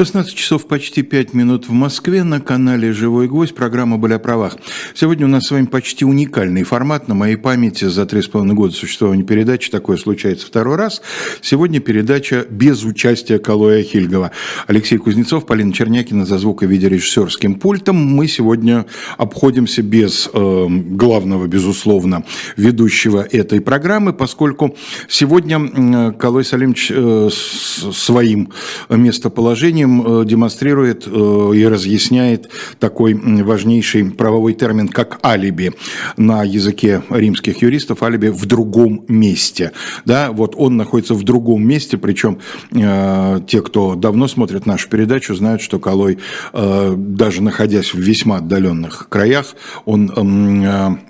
16 0.00 0.34
часов 0.34 0.66
почти 0.66 1.02
5 1.02 1.34
минут 1.34 1.68
в 1.68 1.72
Москве 1.72 2.24
на 2.24 2.40
канале 2.40 2.90
«Живой 2.90 3.28
гвоздь» 3.28 3.54
программа 3.54 3.98
«Были 3.98 4.14
о 4.14 4.18
правах». 4.18 4.56
Сегодня 4.94 5.26
у 5.26 5.28
нас 5.28 5.44
с 5.44 5.50
вами 5.50 5.66
почти 5.66 6.06
уникальный 6.06 6.62
формат. 6.62 7.06
На 7.06 7.14
моей 7.14 7.36
памяти 7.36 7.84
за 7.84 8.04
3,5 8.04 8.54
года 8.54 8.72
существования 8.72 9.24
передачи 9.24 9.70
такое 9.70 9.98
случается 9.98 10.46
второй 10.46 10.76
раз. 10.76 11.02
Сегодня 11.42 11.80
передача 11.80 12.46
без 12.48 12.82
участия 12.82 13.38
Калоя 13.38 13.82
Хильгова. 13.82 14.30
Алексей 14.68 14.96
Кузнецов, 14.96 15.44
Полина 15.44 15.70
Чернякина 15.70 16.24
за 16.24 16.38
звук- 16.38 16.62
и 16.62 16.66
видеорежиссерским 16.66 17.56
пультом. 17.56 17.96
Мы 17.96 18.26
сегодня 18.26 18.86
обходимся 19.18 19.82
без 19.82 20.30
э, 20.32 20.66
главного, 20.70 21.46
безусловно, 21.46 22.24
ведущего 22.56 23.20
этой 23.30 23.60
программы, 23.60 24.14
поскольку 24.14 24.74
сегодня 25.10 26.12
Калой 26.12 26.46
Салимович 26.46 26.90
э, 26.90 27.28
своим 27.30 28.50
местоположением 28.88 29.89
Э, 29.90 30.24
демонстрирует 30.24 31.06
э, 31.06 31.52
и 31.54 31.66
разъясняет 31.66 32.48
такой 32.78 33.14
важнейший 33.14 34.10
правовой 34.10 34.54
термин, 34.54 34.88
как 34.88 35.18
алиби. 35.24 35.72
На 36.16 36.44
языке 36.44 37.02
римских 37.10 37.62
юристов 37.62 38.02
алиби 38.02 38.28
в 38.28 38.46
другом 38.46 39.04
месте. 39.08 39.72
Да, 40.04 40.30
вот 40.32 40.54
он 40.56 40.76
находится 40.76 41.14
в 41.14 41.22
другом 41.24 41.66
месте, 41.66 41.98
причем 41.98 42.38
э, 42.72 43.40
те, 43.46 43.62
кто 43.62 43.94
давно 43.94 44.28
смотрит 44.28 44.66
нашу 44.66 44.88
передачу, 44.88 45.34
знают, 45.34 45.62
что 45.62 45.78
Калой, 45.78 46.18
даже 46.52 47.42
находясь 47.42 47.94
в 47.94 47.98
весьма 47.98 48.36
отдаленных 48.38 49.08
краях, 49.08 49.54
он 49.84 51.00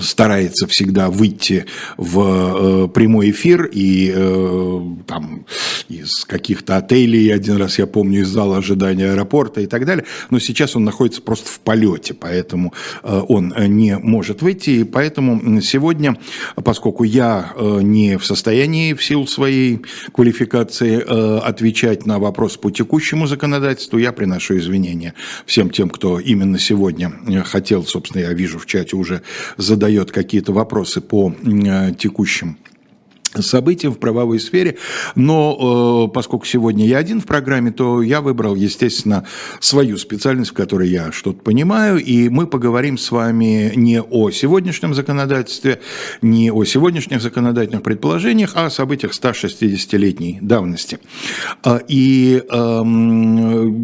старается 0.00 0.66
всегда 0.66 1.10
выйти 1.10 1.66
в 1.96 2.84
э, 2.84 2.88
прямой 2.88 3.30
эфир 3.30 3.64
и 3.64 4.12
э, 4.14 4.80
там 5.06 5.46
из 5.88 6.24
каких-то 6.24 6.76
отелей, 6.76 7.34
один 7.34 7.56
раз 7.56 7.78
я 7.78 7.86
помню, 7.86 8.20
из 8.20 8.28
зала 8.28 8.58
ожидания 8.58 9.12
аэропорта 9.12 9.60
и 9.60 9.66
так 9.66 9.84
далее, 9.86 10.04
но 10.30 10.38
сейчас 10.38 10.76
он 10.76 10.84
находится 10.84 11.22
просто 11.22 11.48
в 11.50 11.60
полете, 11.60 12.14
поэтому 12.14 12.72
э, 13.02 13.22
он 13.28 13.54
не 13.58 13.98
может 13.98 14.42
выйти, 14.42 14.70
и 14.70 14.84
поэтому 14.84 15.60
сегодня, 15.60 16.16
поскольку 16.54 17.04
я 17.04 17.52
не 17.58 18.18
в 18.18 18.24
состоянии 18.24 18.94
в 18.94 19.02
силу 19.02 19.26
своей 19.26 19.82
квалификации 20.12 21.00
отвечать 21.40 22.06
на 22.06 22.18
вопрос 22.18 22.56
по 22.56 22.70
текущему 22.70 23.26
законодательству, 23.26 23.98
я 23.98 24.12
приношу 24.12 24.56
извинения 24.58 25.14
всем 25.46 25.70
тем, 25.70 25.88
кто 25.90 26.20
именно 26.20 26.58
сегодня 26.58 27.12
хотел, 27.44 27.84
собственно, 27.84 28.22
я 28.22 28.32
вижу 28.32 28.58
в 28.58 28.66
чате 28.66 28.96
уже 28.96 29.22
задает 29.80 30.12
какие-то 30.12 30.52
вопросы 30.52 31.00
по 31.00 31.32
э, 31.32 31.92
текущим 31.98 32.58
событиям 33.38 33.92
в 33.92 33.98
правовой 33.98 34.40
сфере, 34.40 34.76
но 35.14 36.06
э, 36.08 36.12
поскольку 36.12 36.46
сегодня 36.46 36.86
я 36.86 36.98
один 36.98 37.20
в 37.20 37.26
программе, 37.26 37.70
то 37.70 38.02
я 38.02 38.20
выбрал, 38.20 38.54
естественно, 38.54 39.24
свою 39.60 39.96
специальность, 39.98 40.50
в 40.50 40.54
которой 40.54 40.88
я 40.88 41.12
что-то 41.12 41.40
понимаю, 41.40 41.98
и 41.98 42.28
мы 42.28 42.46
поговорим 42.46 42.98
с 42.98 43.10
вами 43.10 43.72
не 43.76 44.00
о 44.00 44.30
сегодняшнем 44.30 44.94
законодательстве, 44.94 45.80
не 46.22 46.50
о 46.50 46.64
сегодняшних 46.64 47.22
законодательных 47.22 47.82
предположениях, 47.82 48.52
а 48.54 48.66
о 48.66 48.70
событиях 48.70 49.12
160-летней 49.12 50.38
давности. 50.40 50.98
А, 51.62 51.80
и 51.86 52.42
э, 52.48 52.82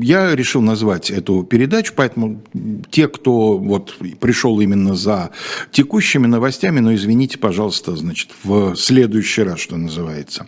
я 0.03 0.35
решил 0.35 0.63
назвать 0.63 1.11
эту 1.11 1.45
передачу, 1.45 1.93
поэтому 1.95 2.43
те, 2.91 3.09
кто 3.09 3.59
вот 3.59 3.97
пришел 4.21 4.61
именно 4.61 4.95
за 4.95 5.31
текущими 5.71 6.27
новостями, 6.27 6.81
но 6.81 6.95
извините, 6.95 7.39
пожалуйста, 7.39 7.95
значит, 7.95 8.31
в 8.43 8.75
следующем 8.75 9.36
следующий 9.37 9.43
раз, 9.43 9.61
что 9.61 9.77
называется. 9.77 10.47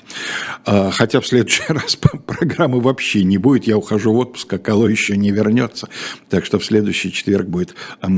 А, 0.64 0.91
хотя 0.91 1.20
в 1.20 1.27
следующий 1.27 1.62
раз 1.69 1.97
программы 1.97 2.81
вообще 2.81 3.25
не 3.25 3.39
будет. 3.39 3.64
Я 3.64 3.77
ухожу 3.77 4.12
в 4.12 4.19
отпуск, 4.19 4.53
а 4.53 4.58
Кало 4.58 4.86
еще 4.86 5.17
не 5.17 5.30
вернется. 5.30 5.89
Так 6.28 6.45
что 6.45 6.58
в 6.58 6.64
следующий 6.64 7.12
четверг 7.12 7.47
будет 7.47 7.75
а, 8.00 8.08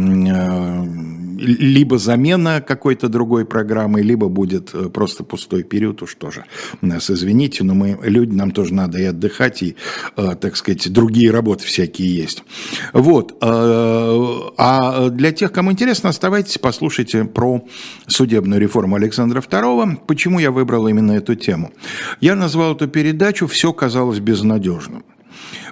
либо 1.41 1.99
замена 1.99 2.61
какой-то 2.61 3.09
другой 3.09 3.44
программы, 3.44 4.03
либо 4.03 4.28
будет 4.28 4.75
э, 4.75 4.89
просто 4.89 5.25
пустой 5.25 5.62
период. 5.62 6.03
Уж 6.03 6.15
тоже 6.15 6.44
нас 6.81 7.11
извините, 7.11 7.65
но 7.65 7.75
мы 7.75 7.99
люди, 8.03 8.34
нам 8.34 8.50
тоже 8.50 8.75
надо 8.75 8.99
и 8.99 9.05
отдыхать, 9.05 9.62
и, 9.62 9.77
э, 10.17 10.37
так 10.41 10.56
сказать, 10.56 10.93
другие 10.93 11.31
работы 11.31 11.65
всякие 11.65 12.15
есть. 12.15 12.44
Вот. 12.93 13.37
Э, 13.41 14.50
а 14.56 15.09
для 15.09 15.33
тех, 15.33 15.53
кому 15.53 15.73
интересно, 15.73 16.11
оставайтесь, 16.11 16.59
послушайте 16.59 17.25
про 17.25 17.65
судебную 18.06 18.61
реформу 18.61 18.97
Александра 18.97 19.41
II. 19.41 19.99
Почему 20.06 20.39
я 20.39 20.50
выбрал 20.60 20.88
именно 20.88 21.12
эту 21.12 21.34
тему. 21.34 21.72
Я 22.21 22.37
назвал 22.37 22.75
эту 22.75 22.87
передачу 22.88 23.47
«Все 23.47 23.72
казалось 23.72 24.21
безнадежным». 24.21 25.03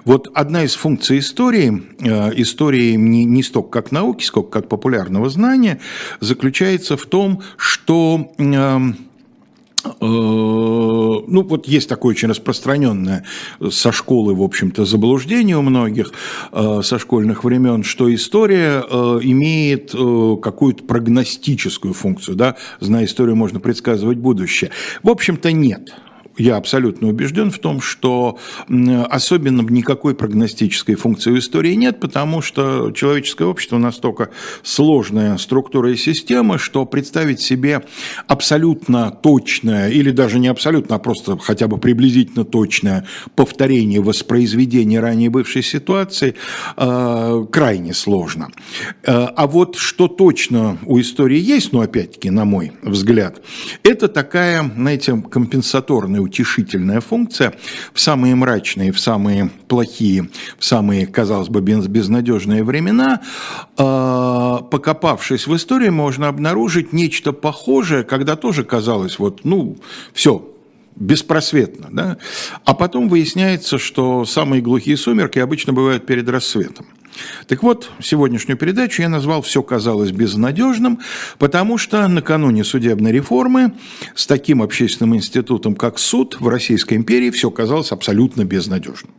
Вот 0.05 0.29
одна 0.33 0.63
из 0.63 0.75
функций 0.75 1.19
истории, 1.19 1.83
э, 1.99 2.31
истории 2.41 2.95
не, 2.95 3.25
не 3.25 3.43
столько 3.43 3.69
как 3.69 3.91
науки, 3.91 4.23
сколько 4.23 4.49
как 4.49 4.69
популярного 4.69 5.29
знания, 5.29 5.79
заключается 6.21 6.97
в 6.97 7.05
том, 7.05 7.41
что 7.57 8.31
э, 8.37 8.79
Э, 8.79 8.79
ну, 10.01 11.43
вот 11.43 11.67
есть 11.67 11.87
такое 11.87 12.11
очень 12.11 12.27
распространенное 12.29 13.23
со 13.69 13.91
школы, 13.91 14.35
в 14.35 14.41
общем-то, 14.41 14.85
заблуждение 14.85 15.57
у 15.57 15.61
многих 15.61 16.11
э, 16.51 16.81
со 16.83 16.99
школьных 16.99 17.43
времен, 17.43 17.83
что 17.83 18.13
история 18.13 18.83
э, 18.83 19.19
имеет 19.21 19.91
какую-то 19.91 20.83
прогностическую 20.83 21.93
функцию, 21.93 22.35
да, 22.35 22.55
зная 22.79 23.05
историю, 23.05 23.35
можно 23.35 23.59
предсказывать 23.59 24.17
будущее. 24.17 24.71
В 25.03 25.09
общем-то, 25.09 25.51
нет 25.51 25.93
я 26.39 26.55
абсолютно 26.55 27.09
убежден 27.09 27.51
в 27.51 27.59
том, 27.59 27.81
что 27.81 28.39
особенно 28.67 29.61
никакой 29.61 30.15
прогностической 30.15 30.95
функции 30.95 31.31
в 31.31 31.37
истории 31.37 31.73
нет, 31.73 31.99
потому 31.99 32.41
что 32.41 32.91
человеческое 32.91 33.45
общество 33.45 33.77
настолько 33.77 34.29
сложная 34.63 35.37
структура 35.37 35.91
и 35.91 35.95
система, 35.95 36.57
что 36.57 36.85
представить 36.85 37.41
себе 37.41 37.83
абсолютно 38.27 39.11
точное, 39.11 39.89
или 39.89 40.11
даже 40.11 40.39
не 40.39 40.47
абсолютно, 40.47 40.95
а 40.95 40.99
просто 40.99 41.37
хотя 41.37 41.67
бы 41.67 41.77
приблизительно 41.77 42.45
точное 42.45 43.05
повторение 43.35 44.01
воспроизведения 44.01 45.01
ранее 45.01 45.29
бывшей 45.29 45.61
ситуации 45.61 46.35
э, 46.77 47.45
крайне 47.51 47.93
сложно. 47.93 48.49
Э, 49.03 49.25
а 49.35 49.47
вот 49.47 49.75
что 49.75 50.07
точно 50.07 50.77
у 50.85 50.99
истории 50.99 51.39
есть, 51.39 51.73
ну 51.73 51.81
опять-таки, 51.81 52.29
на 52.29 52.45
мой 52.45 52.71
взгляд, 52.81 53.41
это 53.83 54.07
такая, 54.07 54.63
знаете, 54.75 55.21
компенсаторная 55.29 56.21
утешительная 56.29 57.01
функция. 57.01 57.53
В 57.93 57.99
самые 57.99 58.35
мрачные, 58.35 58.91
в 58.91 58.99
самые 58.99 59.49
плохие, 59.67 60.29
в 60.57 60.65
самые, 60.65 61.07
казалось 61.07 61.49
бы, 61.49 61.61
безнадежные 61.61 62.63
времена, 62.63 63.21
а, 63.77 64.59
покопавшись 64.59 65.47
в 65.47 65.55
истории, 65.55 65.89
можно 65.89 66.27
обнаружить 66.27 66.93
нечто 66.93 67.33
похожее, 67.33 68.03
когда 68.03 68.35
тоже 68.35 68.63
казалось, 68.63 69.19
вот, 69.19 69.43
ну, 69.43 69.77
все, 70.13 70.45
беспросветно, 70.99 71.87
да? 71.91 72.17
а 72.65 72.73
потом 72.73 73.09
выясняется, 73.09 73.77
что 73.77 74.25
самые 74.25 74.61
глухие 74.61 74.97
сумерки 74.97 75.39
обычно 75.39 75.73
бывают 75.73 76.05
перед 76.05 76.27
рассветом. 76.29 76.85
Так 77.47 77.63
вот, 77.63 77.89
сегодняшнюю 78.01 78.57
передачу 78.57 79.01
я 79.01 79.09
назвал 79.09 79.41
«Все 79.41 79.63
казалось 79.63 80.11
безнадежным», 80.11 80.99
потому 81.37 81.77
что 81.77 82.07
накануне 82.07 82.63
судебной 82.63 83.11
реформы 83.11 83.73
с 84.15 84.27
таким 84.27 84.61
общественным 84.61 85.15
институтом, 85.15 85.75
как 85.75 85.99
суд 85.99 86.37
в 86.39 86.47
Российской 86.47 86.93
империи, 86.93 87.31
все 87.31 87.49
казалось 87.49 87.91
абсолютно 87.91 88.45
безнадежным. 88.45 89.11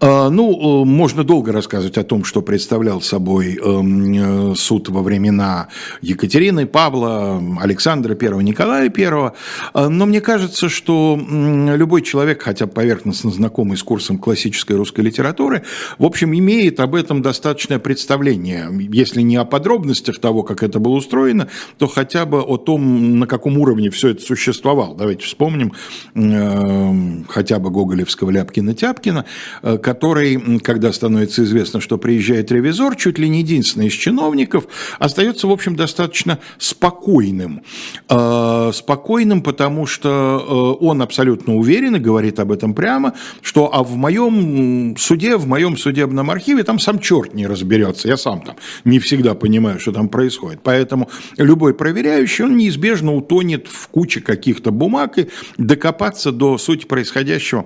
А, 0.00 0.30
ну, 0.30 0.82
э, 0.82 0.84
можно 0.84 1.24
долго 1.24 1.50
рассказывать 1.50 1.98
о 1.98 2.04
том, 2.04 2.22
что 2.22 2.40
представлял 2.40 3.00
собой 3.00 3.56
эм, 3.56 4.52
э, 4.52 4.54
суд 4.54 4.88
во 4.90 5.02
времена 5.02 5.68
Екатерины, 6.02 6.66
Павла, 6.66 7.42
Александра 7.60 8.16
I, 8.20 8.44
Николая 8.44 8.92
I, 8.96 9.32
а, 9.74 9.88
но 9.88 10.06
мне 10.06 10.20
кажется, 10.20 10.68
что 10.68 11.18
любой 11.18 12.02
человек, 12.02 12.42
хотя 12.42 12.68
поверхностно 12.68 13.30
знакомый 13.30 13.76
с 13.76 13.82
курсом 13.82 14.18
классической 14.18 14.76
русской 14.76 15.00
литературы, 15.00 15.64
в 15.98 16.04
общем, 16.04 16.32
имеет 16.32 16.78
об 16.78 16.94
этом 16.94 17.20
достаточное 17.20 17.80
представление, 17.80 18.70
если 18.92 19.22
не 19.22 19.36
о 19.36 19.44
подробностях 19.44 20.20
того, 20.20 20.44
как 20.44 20.62
это 20.62 20.78
было 20.78 20.94
устроено, 20.94 21.48
то 21.76 21.88
хотя 21.88 22.24
бы 22.24 22.40
о 22.40 22.56
том, 22.56 23.18
на 23.18 23.26
каком 23.26 23.58
уровне 23.58 23.90
все 23.90 24.10
это 24.10 24.22
существовало. 24.22 24.94
Давайте 24.96 25.24
вспомним 25.24 25.72
эм, 26.14 27.26
хотя 27.28 27.58
бы 27.58 27.70
Гоголевского 27.70 28.30
Ляпкина-Тяпкина, 28.30 29.24
э, 29.62 29.78
который, 29.88 30.60
когда 30.60 30.92
становится 30.92 31.44
известно, 31.44 31.80
что 31.80 31.96
приезжает 31.96 32.52
ревизор, 32.52 32.94
чуть 32.94 33.18
ли 33.18 33.26
не 33.26 33.38
единственный 33.38 33.86
из 33.86 33.94
чиновников, 33.94 34.64
остается, 34.98 35.46
в 35.46 35.50
общем, 35.50 35.76
достаточно 35.76 36.40
спокойным. 36.58 37.62
Э, 38.10 38.70
спокойным, 38.74 39.40
потому 39.40 39.86
что 39.86 40.76
э, 40.78 40.84
он 40.84 41.00
абсолютно 41.00 41.56
уверен 41.56 41.96
и 41.96 41.98
говорит 41.98 42.38
об 42.38 42.52
этом 42.52 42.74
прямо, 42.74 43.14
что 43.40 43.74
а 43.74 43.82
в 43.82 43.96
моем 43.96 44.94
суде, 44.98 45.38
в 45.38 45.46
моем 45.46 45.78
судебном 45.78 46.30
архиве 46.30 46.64
там 46.64 46.78
сам 46.78 46.98
черт 46.98 47.32
не 47.32 47.46
разберется. 47.46 48.08
Я 48.08 48.18
сам 48.18 48.42
там 48.42 48.56
не 48.84 48.98
всегда 48.98 49.34
понимаю, 49.34 49.80
что 49.80 49.92
там 49.92 50.10
происходит. 50.10 50.60
Поэтому 50.62 51.08
любой 51.38 51.72
проверяющий, 51.72 52.44
он 52.44 52.58
неизбежно 52.58 53.14
утонет 53.14 53.68
в 53.68 53.88
куче 53.88 54.20
каких-то 54.20 54.70
бумаг 54.70 55.16
и 55.16 55.28
докопаться 55.56 56.30
до 56.30 56.58
сути 56.58 56.84
происходящего 56.84 57.64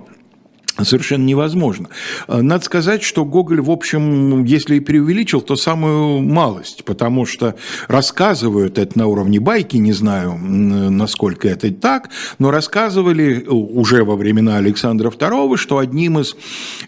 совершенно 0.81 1.23
невозможно. 1.23 1.89
Э, 2.27 2.41
надо 2.41 2.63
сказать, 2.65 3.03
что 3.03 3.25
Гоголь, 3.25 3.61
в 3.61 3.69
общем, 3.69 4.43
если 4.43 4.75
и 4.75 4.79
преувеличил, 4.79 5.41
то 5.41 5.55
самую 5.55 6.21
малость, 6.21 6.83
потому 6.83 7.25
что 7.25 7.55
рассказывают 7.87 8.77
это 8.77 8.97
на 8.97 9.07
уровне 9.07 9.39
байки, 9.39 9.77
не 9.77 9.93
знаю, 9.93 10.37
насколько 10.37 11.47
это 11.47 11.71
так, 11.71 12.09
но 12.39 12.51
рассказывали 12.51 13.43
э, 13.43 13.49
уже 13.49 14.03
во 14.03 14.15
времена 14.15 14.57
Александра 14.57 15.09
II, 15.09 15.57
что 15.57 15.77
одним 15.77 16.19
из 16.19 16.35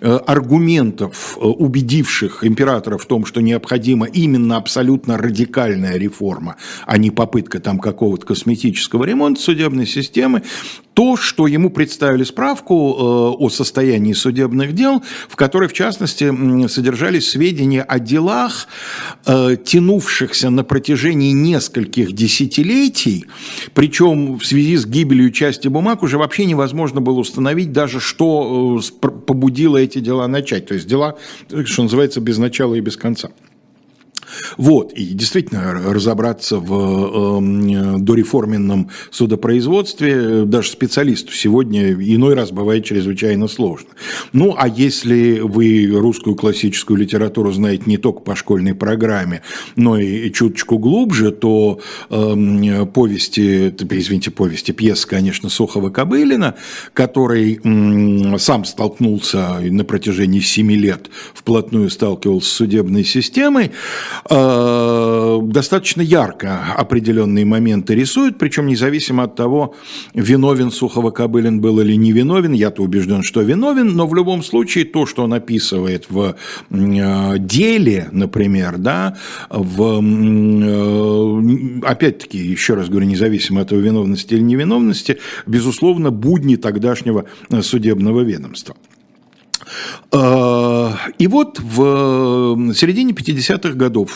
э, 0.01 0.15
аргументов, 0.25 1.37
убедивших 1.37 2.43
императора 2.43 2.97
в 2.97 3.05
том, 3.05 3.25
что 3.25 3.41
необходима 3.41 4.07
именно 4.07 4.57
абсолютно 4.57 5.17
радикальная 5.17 5.97
реформа, 5.97 6.55
а 6.85 6.97
не 6.97 7.11
попытка 7.11 7.59
там 7.59 7.79
какого-то 7.79 8.25
косметического 8.25 9.03
ремонта 9.03 9.41
судебной 9.41 9.85
системы, 9.85 10.43
то, 10.95 11.18
что 11.18 11.45
ему 11.45 11.69
представили 11.69 12.24
справку 12.24 13.36
о 13.38 13.50
состоянии 13.50 13.75
состоянии 13.86 14.13
судебных 14.13 14.74
дел, 14.74 15.03
в 15.30 15.36
которой, 15.36 15.68
в 15.68 15.74
частности, 15.74 16.31
содержались 16.68 17.30
сведения 17.30 17.83
о 17.83 18.00
делах, 18.00 18.68
э, 19.25 19.57
тянувшихся 19.63 20.50
на 20.50 20.63
протяжении 20.63 21.31
нескольких 21.31 22.13
десятилетий, 22.13 23.25
причем 23.74 24.38
в 24.38 24.45
связи 24.45 24.77
с 24.77 24.86
гибелью 24.86 25.31
части 25.31 25.68
бумаг 25.68 26.03
уже 26.03 26.18
вообще 26.18 26.45
невозможно 26.45 27.01
было 27.01 27.19
установить 27.19 27.71
даже, 27.71 28.00
что 28.00 28.80
э, 28.80 29.07
побудило 29.27 29.77
эти 29.77 30.00
дела 30.00 30.27
начать. 30.27 30.68
То 30.68 30.74
есть 30.74 30.88
дела, 30.88 31.18
что 31.65 31.83
называется, 31.83 32.21
без 32.21 32.38
начала 32.38 32.75
и 32.75 32.81
без 32.81 32.97
конца. 32.97 33.30
Вот, 34.57 34.93
и 34.93 35.05
действительно 35.05 35.73
разобраться 35.73 36.57
в 36.59 37.39
э, 37.39 37.97
дореформенном 37.99 38.89
судопроизводстве 39.11 40.45
даже 40.45 40.69
специалисту 40.69 41.31
сегодня 41.33 41.93
иной 41.93 42.33
раз 42.35 42.51
бывает 42.51 42.85
чрезвычайно 42.85 43.47
сложно. 43.47 43.89
Ну, 44.33 44.55
а 44.57 44.67
если 44.67 45.39
вы 45.39 45.87
русскую 45.91 46.35
классическую 46.35 46.97
литературу 46.97 47.51
знаете 47.51 47.83
не 47.85 47.97
только 47.97 48.21
по 48.21 48.35
школьной 48.35 48.75
программе, 48.75 49.41
но 49.75 49.97
и 49.97 50.31
чуточку 50.31 50.77
глубже, 50.77 51.31
то 51.31 51.79
э, 52.09 52.85
повести, 52.93 53.69
извините, 53.69 54.31
повести, 54.31 54.71
пьесы, 54.71 55.07
конечно, 55.07 55.49
Сухова-Кобылина, 55.49 56.55
который 56.93 57.59
э, 57.63 58.37
сам 58.37 58.65
столкнулся 58.65 59.59
на 59.61 59.83
протяжении 59.83 60.39
семи 60.39 60.75
лет, 60.75 61.09
вплотную 61.33 61.89
сталкивался 61.89 62.49
с 62.49 62.53
судебной 62.53 63.03
системой, 63.03 63.71
Э, 64.27 65.39
достаточно 65.44 66.01
ярко 66.01 66.74
определенные 66.75 67.45
моменты 67.45 67.94
рисует, 67.94 68.39
причем 68.39 68.66
независимо 68.66 69.24
от 69.24 69.36
того, 69.36 69.75
виновен 70.16 70.69
Сухова-Кобылин 70.69 71.60
был 71.60 71.80
или 71.80 71.94
не 71.94 72.12
виновен, 72.12 72.54
я-то 72.54 72.81
убежден, 72.81 73.22
что 73.22 73.42
виновен, 73.42 73.95
но 73.95 74.07
в 74.07 74.16
любом 74.16 74.42
случае 74.42 74.86
то, 74.86 75.06
что 75.06 75.24
он 75.25 75.33
описывает 75.33 76.07
в 76.10 76.36
э, 76.72 77.38
деле, 77.38 78.10
например, 78.12 78.80
да, 78.80 79.16
в, 79.50 80.01
э, 80.01 81.81
опять-таки, 81.83 82.39
еще 82.39 82.74
раз 82.74 82.89
говорю, 82.89 83.06
независимо 83.06 83.62
от 83.62 83.71
его 83.71 83.81
виновности 83.81 84.33
или 84.33 84.42
невиновности, 84.42 85.19
безусловно, 85.45 86.10
будни 86.10 86.56
тогдашнего 86.56 87.25
судебного 87.62 88.21
ведомства. 88.21 88.75
А, 90.12 90.95
и 91.18 91.27
вот 91.27 91.60
в 91.60 92.74
середине 92.74 93.13
50-х 93.13 93.74
годов, 93.74 94.12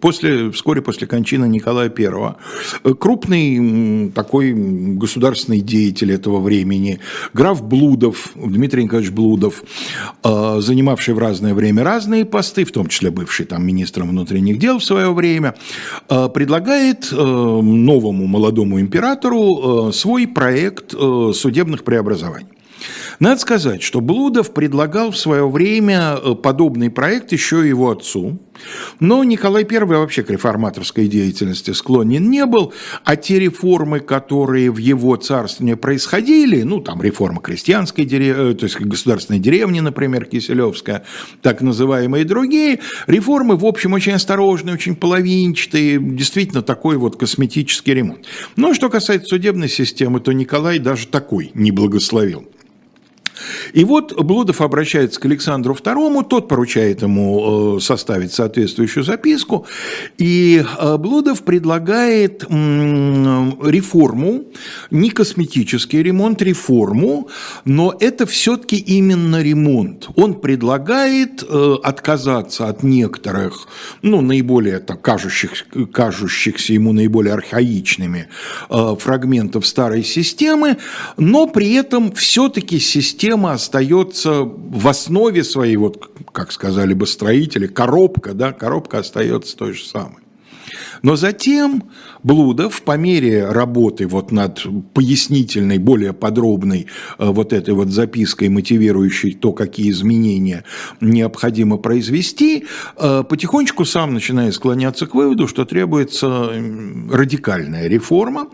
после, 0.00 0.50
вскоре 0.50 0.82
после 0.82 1.06
кончины 1.06 1.46
Николая 1.46 1.92
I, 1.96 2.94
крупный 2.94 4.10
такой 4.14 4.52
государственный 4.52 5.60
деятель 5.60 6.12
этого 6.12 6.40
времени, 6.40 7.00
граф 7.32 7.62
Блудов, 7.62 8.30
Дмитрий 8.34 8.84
Николаевич 8.84 9.12
Блудов, 9.12 9.62
а, 10.22 10.60
занимавший 10.60 11.14
в 11.14 11.18
разное 11.18 11.54
время 11.54 11.84
разные 11.84 12.24
посты, 12.24 12.64
в 12.64 12.72
том 12.72 12.88
числе 12.88 13.10
бывший 13.10 13.46
там 13.46 13.66
министром 13.66 14.08
внутренних 14.08 14.58
дел 14.58 14.78
в 14.78 14.84
свое 14.84 15.12
время, 15.12 15.54
предлагает 16.08 17.10
новому 17.12 18.26
молодому 18.26 18.80
императору 18.80 19.92
свой 19.92 20.26
проект 20.26 20.92
судебных 20.92 21.84
преобразований. 21.84 22.55
Надо 23.18 23.40
сказать, 23.40 23.82
что 23.82 24.00
Блудов 24.00 24.52
предлагал 24.52 25.10
в 25.10 25.16
свое 25.16 25.48
время 25.48 26.16
э, 26.22 26.34
подобный 26.34 26.90
проект 26.90 27.32
еще 27.32 27.66
его 27.66 27.90
отцу, 27.90 28.38
но 29.00 29.24
Николай 29.24 29.66
I 29.70 29.84
вообще 29.84 30.22
к 30.22 30.30
реформаторской 30.30 31.08
деятельности 31.08 31.72
склонен 31.72 32.30
не 32.30 32.46
был, 32.46 32.72
а 33.04 33.16
те 33.16 33.38
реформы, 33.38 34.00
которые 34.00 34.70
в 34.70 34.78
его 34.78 35.16
царстве 35.16 35.76
происходили, 35.76 36.62
ну, 36.62 36.80
там 36.80 37.02
реформа 37.02 37.40
крестьянской 37.40 38.04
э, 38.04 38.54
то 38.54 38.64
есть 38.64 38.80
государственной 38.80 39.38
деревни, 39.38 39.80
например, 39.80 40.26
Киселевская, 40.26 41.04
так 41.42 41.60
называемые 41.60 42.24
другие, 42.24 42.80
реформы, 43.06 43.56
в 43.56 43.64
общем, 43.64 43.92
очень 43.92 44.12
осторожные, 44.12 44.74
очень 44.74 44.96
половинчатые, 44.96 45.98
действительно 46.00 46.62
такой 46.62 46.96
вот 46.96 47.16
косметический 47.16 47.94
ремонт. 47.94 48.26
Но 48.56 48.74
что 48.74 48.88
касается 48.88 49.28
судебной 49.28 49.68
системы, 49.68 50.20
то 50.20 50.32
Николай 50.32 50.78
даже 50.78 51.06
такой 51.06 51.50
не 51.54 51.70
благословил. 51.70 52.46
И 53.72 53.84
вот 53.84 54.14
Блудов 54.20 54.60
обращается 54.60 55.20
к 55.20 55.24
Александру 55.24 55.74
II, 55.74 56.26
тот 56.28 56.48
поручает 56.48 57.02
ему 57.02 57.76
э, 57.76 57.80
составить 57.80 58.32
соответствующую 58.32 59.04
записку, 59.04 59.66
и 60.18 60.64
э, 60.64 60.96
Блудов 60.96 61.42
предлагает 61.42 62.42
реформу, 62.42 64.44
не 64.90 65.10
косметический 65.10 66.02
ремонт, 66.02 66.42
реформу, 66.42 67.28
но 67.64 67.94
это 67.98 68.26
все-таки 68.26 68.76
именно 68.76 69.42
ремонт. 69.42 70.08
Он 70.16 70.34
предлагает 70.34 71.42
э, 71.42 71.74
отказаться 71.82 72.68
от 72.68 72.82
некоторых, 72.82 73.68
ну, 74.02 74.20
наиболее 74.20 74.78
так, 74.78 75.02
кажущих, 75.02 75.66
кажущихся 75.92 76.72
ему 76.72 76.92
наиболее 76.92 77.34
архаичными 77.34 78.28
фрагментов 78.68 79.66
старой 79.66 80.02
системы, 80.02 80.78
но 81.16 81.46
при 81.46 81.74
этом 81.74 82.12
все-таки 82.12 82.78
система 82.78 83.25
система 83.26 83.52
остается 83.54 84.42
в 84.44 84.86
основе 84.86 85.42
своей, 85.42 85.74
вот 85.76 86.12
как 86.32 86.52
сказали 86.52 86.94
бы 86.94 87.08
строители, 87.08 87.66
коробка, 87.66 88.34
да, 88.34 88.52
коробка 88.52 88.98
остается 88.98 89.56
той 89.56 89.72
же 89.72 89.84
самой. 89.84 90.22
Но 91.02 91.16
затем 91.16 91.84
Блудов 92.26 92.82
по 92.82 92.96
мере 92.96 93.46
работы 93.46 94.08
вот 94.08 94.32
над 94.32 94.66
пояснительной, 94.94 95.78
более 95.78 96.12
подробной 96.12 96.88
э, 97.20 97.24
вот 97.24 97.52
этой 97.52 97.72
вот 97.72 97.90
запиской, 97.90 98.48
мотивирующей 98.48 99.32
то, 99.32 99.52
какие 99.52 99.90
изменения 99.90 100.64
необходимо 101.00 101.76
произвести, 101.76 102.64
э, 102.96 103.22
потихонечку 103.28 103.84
сам 103.84 104.12
начинает 104.12 104.54
склоняться 104.54 105.06
к 105.06 105.14
выводу, 105.14 105.46
что 105.46 105.64
требуется 105.64 106.50
радикальная 107.12 107.86
реформа. 107.86 108.48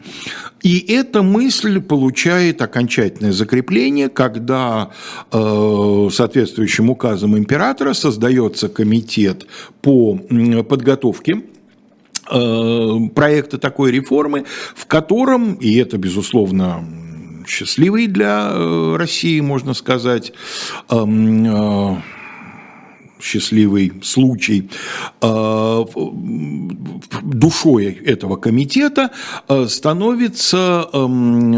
И 0.62 0.78
эта 0.92 1.22
мысль 1.22 1.80
получает 1.80 2.60
окончательное 2.60 3.32
закрепление, 3.32 4.10
когда 4.10 4.90
э, 5.32 6.08
соответствующим 6.12 6.90
указом 6.90 7.38
императора 7.38 7.94
создается 7.94 8.68
комитет 8.68 9.46
по 9.80 10.20
подготовке 10.68 11.42
проекта 12.24 13.58
такой 13.58 13.90
реформы, 13.90 14.44
в 14.74 14.86
котором, 14.86 15.54
и 15.54 15.74
это, 15.76 15.98
безусловно, 15.98 16.84
счастливый 17.46 18.06
для 18.06 18.50
э, 18.52 18.96
России, 18.96 19.40
можно 19.40 19.74
сказать, 19.74 20.32
эм, 20.88 21.44
э, 21.44 21.96
счастливый 23.20 23.92
случай, 24.02 24.68
душой 27.22 27.84
этого 28.04 28.34
комитета 28.34 29.10
становится 29.68 30.88
эм, 30.92 31.52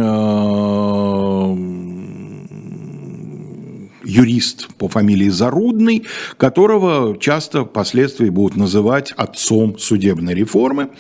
юрист 4.04 4.68
по 4.78 4.88
фамилии 4.88 5.28
Зарудный, 5.28 6.04
которого 6.37 7.18
часто 7.18 7.64
впоследствии 7.64 8.28
будут 8.28 8.56
называть 8.56 9.12
отцом 9.12 9.78
судебной 9.78 10.34
реформы. 10.34 10.90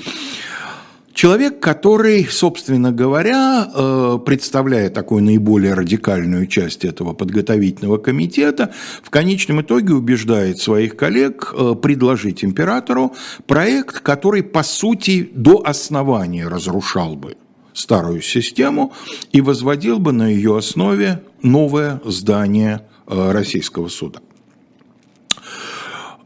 Человек, 1.14 1.60
который, 1.60 2.26
собственно 2.26 2.90
говоря, 2.90 3.70
э, 3.72 4.18
представляя 4.26 4.90
такую 4.90 5.22
наиболее 5.22 5.74
радикальную 5.74 6.48
часть 6.48 6.84
этого 6.84 7.12
подготовительного 7.12 7.98
комитета, 7.98 8.74
в 9.00 9.10
конечном 9.10 9.62
итоге 9.62 9.94
убеждает 9.94 10.58
своих 10.58 10.96
коллег 10.96 11.54
э, 11.56 11.76
предложить 11.80 12.44
императору 12.44 13.14
проект, 13.46 14.00
который, 14.00 14.42
по 14.42 14.64
сути, 14.64 15.30
до 15.32 15.62
основания 15.64 16.48
разрушал 16.48 17.14
бы 17.14 17.36
старую 17.74 18.20
систему 18.20 18.92
и 19.30 19.40
возводил 19.40 20.00
бы 20.00 20.12
на 20.12 20.26
ее 20.26 20.58
основе 20.58 21.22
новое 21.42 22.00
здание 22.04 22.82
российского 23.06 23.88
суда. 23.88 24.20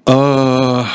А, 0.07 0.87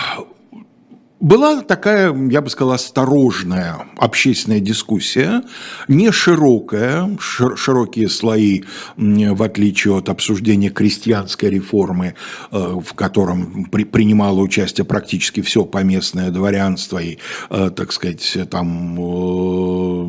Была 1.24 1.62
такая, 1.62 2.14
я 2.32 2.42
бы 2.42 2.50
сказал, 2.50 2.74
осторожная 2.74 3.88
общественная 3.96 4.60
дискуссия, 4.60 5.44
не 5.88 6.12
широкая, 6.12 7.18
широкие 7.18 8.10
слои, 8.10 8.64
в 8.98 9.42
отличие 9.42 9.96
от 9.96 10.10
обсуждения 10.10 10.70
крестьянской 10.70 11.50
реформы, 11.50 12.16
э, 12.52 12.58
в 12.58 12.94
котором 12.94 13.64
при, 13.72 13.86
принимало 13.86 14.42
участие 14.42 14.84
практически 14.84 15.42
все 15.42 15.64
поместное 15.64 16.30
дворянство 16.30 16.98
и, 17.02 17.20
э, 17.50 17.72
так 17.74 17.94
сказать, 17.94 18.38
там 18.52 19.00
э, 19.00 20.08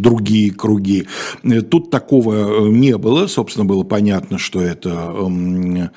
другие 0.00 0.50
круги. 0.52 1.06
Тут 1.70 1.90
такого 1.90 2.68
не 2.68 2.96
было, 2.98 3.26
собственно, 3.26 3.64
было 3.64 3.82
понятно, 3.84 4.38
что 4.38 4.60
это, 4.60 4.90
эм, 4.90 5.90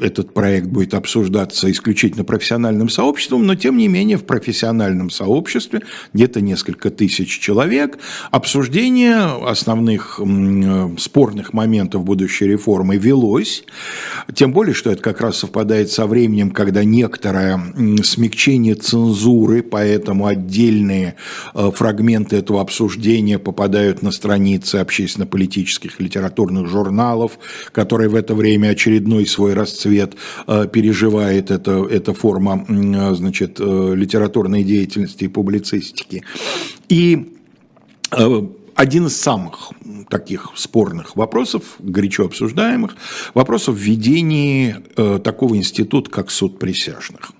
этот 0.00 0.32
проект 0.34 0.66
будет 0.68 0.94
обсуждаться 0.94 1.70
исключительно 1.70 2.24
профессиональным 2.24 2.88
сообществом, 2.88 3.46
но 3.46 3.54
тем 3.54 3.76
не 3.76 3.88
менее 3.88 4.16
в 4.16 4.24
профессиональном 4.24 5.10
сообществе, 5.10 5.82
где-то 6.12 6.40
несколько 6.40 6.90
тысяч 6.90 7.38
человек, 7.38 7.98
обсуждение 8.30 9.16
основных 9.46 10.20
спорных 10.98 11.52
моментов 11.52 12.04
будущей 12.04 12.46
реформы 12.46 12.96
велось, 12.96 13.64
тем 14.34 14.52
более, 14.52 14.74
что 14.74 14.90
это 14.90 15.02
как 15.02 15.20
раз 15.20 15.38
совпадает 15.38 15.90
со 15.90 16.06
временем, 16.06 16.50
когда 16.50 16.84
некоторое 16.84 17.60
смягчение 18.02 18.74
цензуры, 18.74 19.62
поэтому 19.62 20.26
отдельные 20.26 21.16
э, 21.54 21.70
фрагменты 21.74 22.36
этого 22.36 22.60
обсуждения 22.68 23.38
попадают 23.38 24.02
на 24.02 24.12
страницы 24.12 24.76
общественно-политических 24.76 26.00
литературных 26.00 26.68
журналов, 26.68 27.38
которые 27.72 28.08
в 28.08 28.14
это 28.14 28.34
время 28.34 28.68
очередной 28.68 29.26
свой 29.26 29.54
расцвет 29.54 30.14
э, 30.46 30.66
переживает 30.70 31.50
эта, 31.50 31.84
эта 31.90 32.14
форма 32.14 32.66
Э, 32.68 33.14
значит, 33.14 33.60
э, 33.60 33.94
литературной 33.94 34.64
деятельности 34.64 35.24
и 35.24 35.28
публицистики. 35.28 36.24
И 36.88 37.34
один 38.74 39.06
из 39.06 39.16
самых 39.20 39.72
таких 40.08 40.52
спорных 40.54 41.14
вопросов, 41.14 41.76
горячо 41.78 42.24
обсуждаемых, 42.24 42.96
вопросов 43.34 43.76
введения 43.76 44.82
такого 45.22 45.56
института, 45.56 46.10
как 46.10 46.30
суд 46.30 46.58
присяжных. 46.58 47.32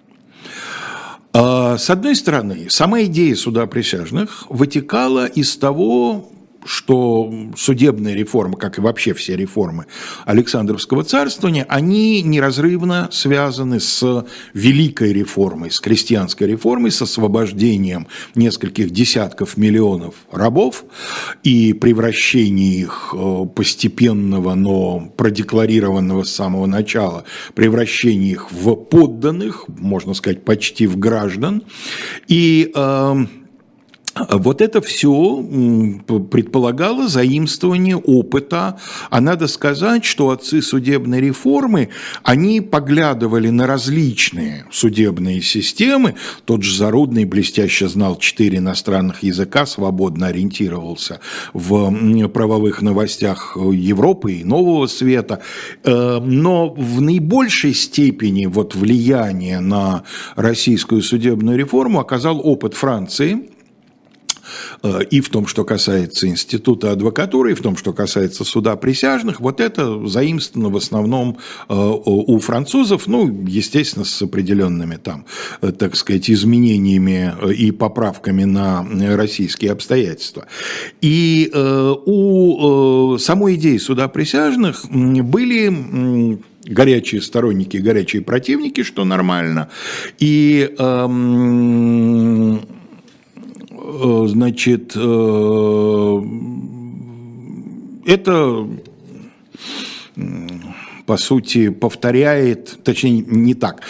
С 1.38 1.88
одной 1.88 2.16
стороны, 2.16 2.66
сама 2.68 3.02
идея 3.04 3.36
суда 3.36 3.66
присяжных 3.66 4.44
вытекала 4.48 5.26
из 5.26 5.56
того, 5.56 6.32
что 6.68 7.32
судебная 7.56 8.14
реформа, 8.14 8.56
как 8.56 8.78
и 8.78 8.80
вообще 8.80 9.14
все 9.14 9.36
реформы 9.36 9.86
Александровского 10.24 11.04
царствования, 11.04 11.66
они 11.68 12.22
неразрывно 12.22 13.08
связаны 13.10 13.80
с 13.80 14.26
великой 14.52 15.12
реформой, 15.12 15.70
с 15.70 15.80
крестьянской 15.80 16.46
реформой, 16.46 16.90
с 16.90 17.02
освобождением 17.02 18.06
нескольких 18.34 18.90
десятков 18.90 19.56
миллионов 19.56 20.14
рабов 20.30 20.84
и 21.42 21.72
превращением 21.72 22.58
их 22.68 23.14
э, 23.14 23.46
постепенного, 23.54 24.54
но 24.54 25.12
продекларированного 25.16 26.24
с 26.24 26.34
самого 26.34 26.66
начала, 26.66 27.24
превращения 27.54 28.32
их 28.32 28.52
в 28.52 28.74
подданных, 28.74 29.66
можно 29.68 30.14
сказать, 30.14 30.44
почти 30.44 30.86
в 30.86 30.98
граждан. 30.98 31.62
И 32.28 32.70
э, 32.74 33.26
вот 34.30 34.60
это 34.60 34.80
все 34.80 35.42
предполагало 36.30 37.08
заимствование 37.08 37.96
опыта, 37.96 38.78
а 39.10 39.20
надо 39.20 39.46
сказать, 39.46 40.04
что 40.04 40.30
отцы 40.30 40.62
судебной 40.62 41.20
реформы, 41.20 41.90
они 42.22 42.60
поглядывали 42.60 43.50
на 43.50 43.66
различные 43.66 44.64
судебные 44.70 45.40
системы, 45.42 46.14
тот 46.44 46.62
же 46.62 46.76
Зарудный 46.76 47.24
блестяще 47.24 47.88
знал 47.88 48.18
четыре 48.18 48.58
иностранных 48.58 49.22
языка, 49.22 49.66
свободно 49.66 50.28
ориентировался 50.28 51.20
в 51.52 52.28
правовых 52.28 52.82
новостях 52.82 53.56
Европы 53.56 54.34
и 54.34 54.44
Нового 54.44 54.86
Света, 54.86 55.40
э, 55.84 56.20
но 56.22 56.70
в 56.70 57.00
наибольшей 57.00 57.74
степени 57.74 58.46
вот 58.46 58.74
влияние 58.74 59.60
на 59.60 60.04
российскую 60.36 61.02
судебную 61.02 61.58
реформу 61.58 62.00
оказал 62.00 62.40
опыт 62.42 62.74
Франции, 62.74 63.48
и 65.10 65.20
в 65.20 65.28
том, 65.28 65.46
что 65.46 65.64
касается 65.64 66.26
института 66.26 66.92
адвокатуры, 66.92 67.52
и 67.52 67.54
в 67.54 67.62
том, 67.62 67.76
что 67.76 67.92
касается 67.92 68.44
суда 68.44 68.76
присяжных, 68.76 69.40
вот 69.40 69.60
это 69.60 70.06
заимствовано 70.06 70.70
в 70.70 70.76
основном 70.76 71.38
э, 71.68 71.74
у 71.74 72.38
французов, 72.38 73.06
ну, 73.06 73.44
естественно, 73.46 74.04
с 74.04 74.22
определенными 74.22 74.96
там, 74.96 75.26
э, 75.60 75.72
так 75.72 75.96
сказать, 75.96 76.30
изменениями 76.30 77.34
и 77.54 77.70
поправками 77.70 78.44
на 78.44 78.86
российские 79.16 79.72
обстоятельства. 79.72 80.46
И 81.00 81.50
у 81.54 83.16
самой 83.18 83.56
идеи 83.56 83.78
суда 83.78 84.08
присяжных 84.08 84.84
были 84.90 86.38
горячие 86.64 87.22
сторонники, 87.22 87.76
горячие 87.78 88.22
противники, 88.22 88.82
что 88.82 89.04
нормально. 89.04 89.68
И 90.18 90.74
эм, 90.78 92.60
Э, 92.68 92.77
значит, 93.90 94.92
э, 94.94 96.22
это 98.04 98.66
по 101.08 101.16
сути, 101.16 101.70
повторяет, 101.70 102.80
точнее, 102.84 103.24
не 103.26 103.54
так. 103.54 103.80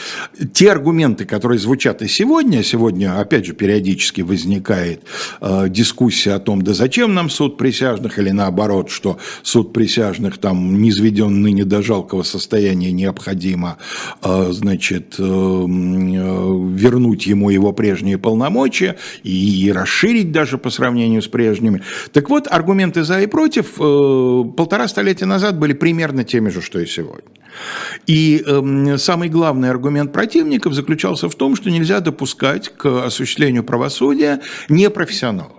Те 0.53 0.71
аргументы, 0.71 1.25
которые 1.25 1.59
звучат 1.59 2.01
и 2.01 2.07
сегодня, 2.07 2.63
сегодня, 2.63 3.19
опять 3.19 3.45
же, 3.45 3.55
периодически 3.55 4.21
возникает 4.21 5.03
э, 5.41 5.69
дискуссия 5.69 6.35
о 6.35 6.39
том, 6.39 6.63
да 6.63 6.75
зачем 6.75 7.15
нам 7.15 7.29
суд 7.29 7.57
присяжных, 7.57 8.21
или 8.21 8.31
наоборот, 8.31 8.89
что 8.89 9.19
суд 9.43 9.73
присяжных 9.73 10.39
там 10.39 10.81
не 10.81 10.91
изведен 10.91 11.43
ныне 11.43 11.65
до 11.65 11.83
жалкого 11.83 12.23
состояния, 12.23 12.93
необходимо, 12.93 13.79
э, 14.23 14.51
значит, 14.53 15.17
э, 15.19 15.23
вернуть 15.23 17.27
ему 17.27 17.51
его 17.51 17.73
прежние 17.73 18.19
полномочия 18.19 18.95
и, 19.25 19.67
и 19.67 19.73
расширить 19.73 20.31
даже 20.31 20.57
по 20.57 20.71
сравнению 20.71 21.21
с 21.21 21.27
прежними. 21.27 21.83
Так 22.13 22.31
вот, 22.31 22.47
аргументы 22.49 23.03
за 23.03 23.23
и 23.23 23.27
против 23.27 23.73
э, 23.81 24.45
полтора 24.57 24.87
столетия 24.87 25.27
назад 25.27 25.59
были 25.59 25.73
примерно 25.73 26.23
теми 26.23 26.51
же, 26.51 26.63
что 26.63 26.79
и 26.79 26.87
сегодня 26.87 27.08
сегодня. 27.09 27.31
И 28.07 28.43
э, 28.47 28.99
самый 28.99 29.29
главный 29.29 29.71
аргумент 29.71 30.13
противников 30.13 30.75
заключался 30.75 31.29
в 31.29 31.35
том, 31.35 31.57
что 31.57 31.71
нельзя 31.71 32.01
допускать 32.01 32.69
к 32.69 33.07
осуществлению 33.07 33.65
правосудия 33.65 34.41
непрофессионалов. 34.69 35.53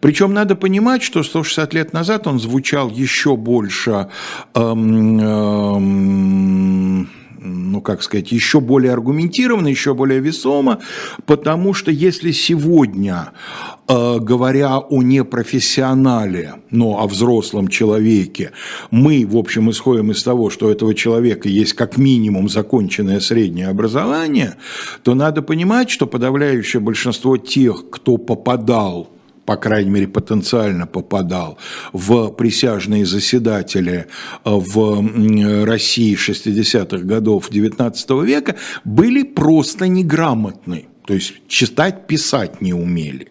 Причем 0.00 0.32
надо 0.32 0.54
понимать, 0.54 1.02
что 1.02 1.22
160 1.22 1.74
лет 1.74 1.92
назад 1.92 2.26
он 2.26 2.38
звучал 2.38 2.90
еще 2.90 3.36
больше 3.36 4.08
эм, 4.54 5.20
эм, 5.20 7.10
ну, 7.44 7.80
как 7.80 8.02
сказать, 8.02 8.32
еще 8.32 8.60
более 8.60 8.92
аргументированно, 8.92 9.68
еще 9.68 9.94
более 9.94 10.20
весомо, 10.20 10.80
потому 11.26 11.74
что 11.74 11.90
если 11.90 12.30
сегодня, 12.30 13.32
говоря 13.86 14.78
о 14.78 15.02
непрофессионале, 15.02 16.54
но 16.70 17.00
о 17.00 17.06
взрослом 17.06 17.68
человеке, 17.68 18.52
мы, 18.90 19.26
в 19.26 19.36
общем, 19.36 19.70
исходим 19.70 20.10
из 20.10 20.22
того, 20.22 20.50
что 20.50 20.66
у 20.66 20.70
этого 20.70 20.94
человека 20.94 21.48
есть 21.48 21.74
как 21.74 21.98
минимум 21.98 22.48
законченное 22.48 23.20
среднее 23.20 23.68
образование, 23.68 24.56
то 25.02 25.14
надо 25.14 25.42
понимать, 25.42 25.90
что 25.90 26.06
подавляющее 26.06 26.80
большинство 26.80 27.36
тех, 27.36 27.90
кто 27.90 28.16
попадал 28.16 29.10
по 29.46 29.56
крайней 29.56 29.90
мере, 29.90 30.08
потенциально 30.08 30.86
попадал 30.86 31.58
в 31.92 32.30
присяжные 32.30 33.04
заседатели 33.04 34.06
э, 34.44 34.50
в 34.50 35.64
России 35.66 36.16
60-х 36.16 37.04
годов 37.04 37.50
XIX 37.50 38.24
века, 38.24 38.56
были 38.84 39.22
просто 39.22 39.86
неграмотны. 39.86 40.86
То 41.06 41.14
есть 41.14 41.34
читать, 41.46 42.06
писать 42.06 42.62
не 42.62 42.72
умели. 42.72 43.28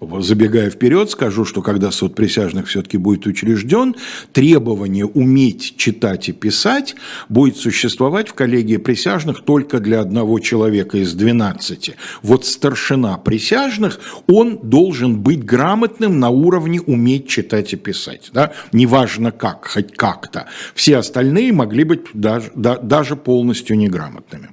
Забегая 0.00 0.70
вперед, 0.70 1.10
скажу, 1.10 1.44
что 1.44 1.60
когда 1.60 1.90
суд 1.90 2.14
присяжных 2.14 2.68
все-таки 2.68 2.96
будет 2.96 3.26
учрежден, 3.26 3.94
требование 4.32 5.04
уметь 5.04 5.76
читать 5.76 6.30
и 6.30 6.32
писать 6.32 6.94
будет 7.28 7.58
существовать 7.58 8.28
в 8.30 8.34
коллегии 8.34 8.78
присяжных 8.78 9.44
только 9.44 9.78
для 9.78 10.00
одного 10.00 10.38
человека 10.38 10.96
из 10.96 11.12
12. 11.12 11.96
Вот 12.22 12.46
старшина 12.46 13.18
присяжных, 13.18 14.00
он 14.26 14.58
должен 14.62 15.20
быть 15.20 15.44
грамотным 15.44 16.18
на 16.18 16.30
уровне 16.30 16.80
уметь 16.80 17.28
читать 17.28 17.74
и 17.74 17.76
писать. 17.76 18.30
Да? 18.32 18.52
Неважно 18.72 19.32
как, 19.32 19.66
хоть 19.66 19.94
как-то. 19.94 20.46
Все 20.74 20.96
остальные 20.96 21.52
могли 21.52 21.84
быть 21.84 22.00
даже, 22.14 22.50
да, 22.54 22.78
даже 22.78 23.16
полностью 23.16 23.76
неграмотными. 23.76 24.48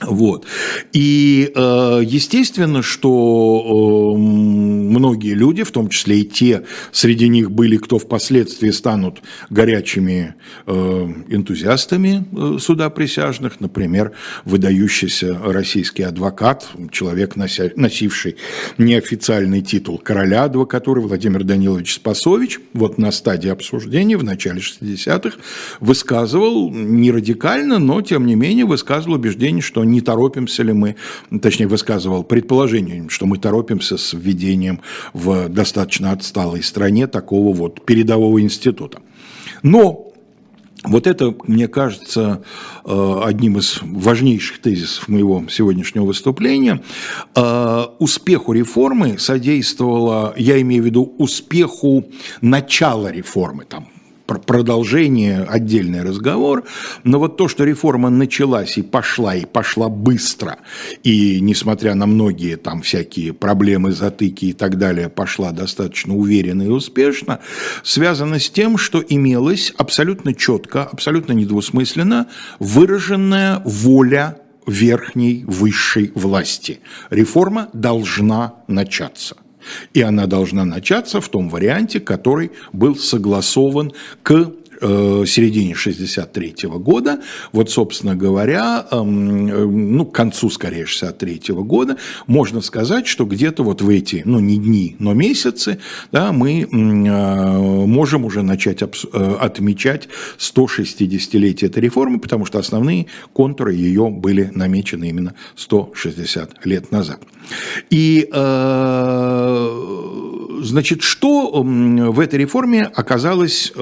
Вот. 0.00 0.44
И 0.92 1.50
э, 1.54 2.00
естественно, 2.04 2.82
что 2.82 4.12
э, 4.14 4.18
многие 4.18 5.32
люди, 5.32 5.62
в 5.62 5.70
том 5.70 5.88
числе 5.88 6.20
и 6.20 6.24
те, 6.24 6.64
среди 6.92 7.28
них 7.28 7.50
были, 7.50 7.78
кто 7.78 7.98
впоследствии 7.98 8.70
станут 8.70 9.22
горячими 9.48 10.34
э, 10.66 10.72
энтузиастами 11.28 12.26
суда 12.58 12.90
присяжных, 12.90 13.60
например, 13.60 14.12
выдающийся 14.44 15.38
российский 15.42 16.02
адвокат, 16.02 16.68
человек, 16.92 17.36
носивший 17.36 18.36
неофициальный 18.76 19.62
титул 19.62 19.96
короля 19.96 20.44
адвокатуры 20.44 21.00
Владимир 21.00 21.42
Данилович 21.42 21.94
Спасович, 21.94 22.60
вот 22.74 22.98
на 22.98 23.10
стадии 23.12 23.48
обсуждения 23.48 24.18
в 24.18 24.24
начале 24.24 24.60
60-х 24.60 25.38
высказывал 25.80 26.70
не 26.70 27.10
радикально, 27.10 27.78
но 27.78 28.02
тем 28.02 28.26
не 28.26 28.34
менее 28.34 28.66
высказывал 28.66 29.14
убеждение, 29.16 29.62
что 29.62 29.85
не 29.90 30.00
торопимся 30.00 30.62
ли 30.62 30.72
мы, 30.72 30.96
точнее 31.42 31.66
высказывал 31.66 32.24
предположение, 32.24 33.08
что 33.08 33.26
мы 33.26 33.38
торопимся 33.38 33.96
с 33.96 34.12
введением 34.12 34.80
в 35.12 35.48
достаточно 35.48 36.12
отсталой 36.12 36.62
стране 36.62 37.06
такого 37.06 37.54
вот 37.54 37.84
передового 37.84 38.40
института. 38.40 39.00
Но 39.62 40.06
вот 40.86 41.06
это, 41.06 41.34
мне 41.46 41.68
кажется, 41.68 42.42
э, 42.84 43.20
одним 43.24 43.58
из 43.58 43.80
важнейших 43.82 44.60
тезисов 44.60 45.08
моего 45.08 45.44
сегодняшнего 45.48 46.04
выступления. 46.04 46.82
Э, 47.34 47.84
успеху 47.98 48.52
реформы 48.52 49.18
содействовало, 49.18 50.34
я 50.36 50.60
имею 50.60 50.82
в 50.82 50.86
виду 50.86 51.14
успеху 51.18 52.06
начала 52.40 53.10
реформы, 53.10 53.64
там, 53.64 53.88
продолжение, 54.26 55.42
отдельный 55.42 56.02
разговор, 56.02 56.64
но 57.04 57.18
вот 57.18 57.36
то, 57.36 57.48
что 57.48 57.64
реформа 57.64 58.10
началась 58.10 58.76
и 58.78 58.82
пошла, 58.82 59.34
и 59.34 59.44
пошла 59.44 59.88
быстро, 59.88 60.58
и 61.02 61.40
несмотря 61.40 61.94
на 61.94 62.06
многие 62.06 62.56
там 62.56 62.82
всякие 62.82 63.32
проблемы, 63.32 63.92
затыки 63.92 64.46
и 64.46 64.52
так 64.52 64.78
далее, 64.78 65.08
пошла 65.08 65.52
достаточно 65.52 66.16
уверенно 66.16 66.62
и 66.62 66.68
успешно, 66.68 67.40
связано 67.82 68.38
с 68.38 68.50
тем, 68.50 68.78
что 68.78 69.02
имелась 69.06 69.72
абсолютно 69.76 70.34
четко, 70.34 70.84
абсолютно 70.84 71.32
недвусмысленно 71.32 72.26
выраженная 72.58 73.62
воля 73.64 74.38
верхней, 74.66 75.44
высшей 75.46 76.10
власти. 76.14 76.80
Реформа 77.10 77.68
должна 77.72 78.54
начаться. 78.66 79.36
И 79.94 80.02
она 80.02 80.26
должна 80.26 80.64
начаться 80.64 81.20
в 81.20 81.28
том 81.28 81.48
варианте, 81.48 82.00
который 82.00 82.52
был 82.72 82.96
согласован 82.96 83.92
к 84.22 84.52
середине 84.80 85.74
63 85.74 86.66
-го 86.66 86.78
года, 86.78 87.20
вот, 87.52 87.70
собственно 87.70 88.14
говоря, 88.14 88.86
эм, 88.90 89.48
э, 89.48 89.66
ну, 89.66 90.04
к 90.06 90.14
концу, 90.14 90.50
скорее, 90.50 90.86
63 90.86 91.52
-го 91.52 91.64
года, 91.64 91.96
можно 92.26 92.60
сказать, 92.60 93.06
что 93.06 93.24
где-то 93.24 93.62
вот 93.62 93.82
в 93.82 93.88
эти, 93.88 94.22
ну, 94.24 94.40
не 94.40 94.58
дни, 94.58 94.96
но 94.98 95.14
месяцы, 95.14 95.78
да, 96.12 96.32
мы 96.32 96.62
э, 96.62 96.66
можем 97.86 98.24
уже 98.24 98.42
начать 98.42 98.82
отмечать 98.82 100.08
160-летие 100.38 101.66
этой 101.66 101.82
реформы, 101.82 102.18
потому 102.18 102.44
что 102.44 102.58
основные 102.58 103.06
контуры 103.32 103.72
ее 103.74 104.10
были 104.10 104.50
намечены 104.54 105.08
именно 105.08 105.34
160 105.56 106.66
лет 106.66 106.92
назад. 106.92 107.20
И, 107.90 108.28
значит, 110.62 111.02
что 111.02 111.62
в 111.62 112.20
этой 112.20 112.38
реформе 112.38 112.90
оказалось 112.94 113.72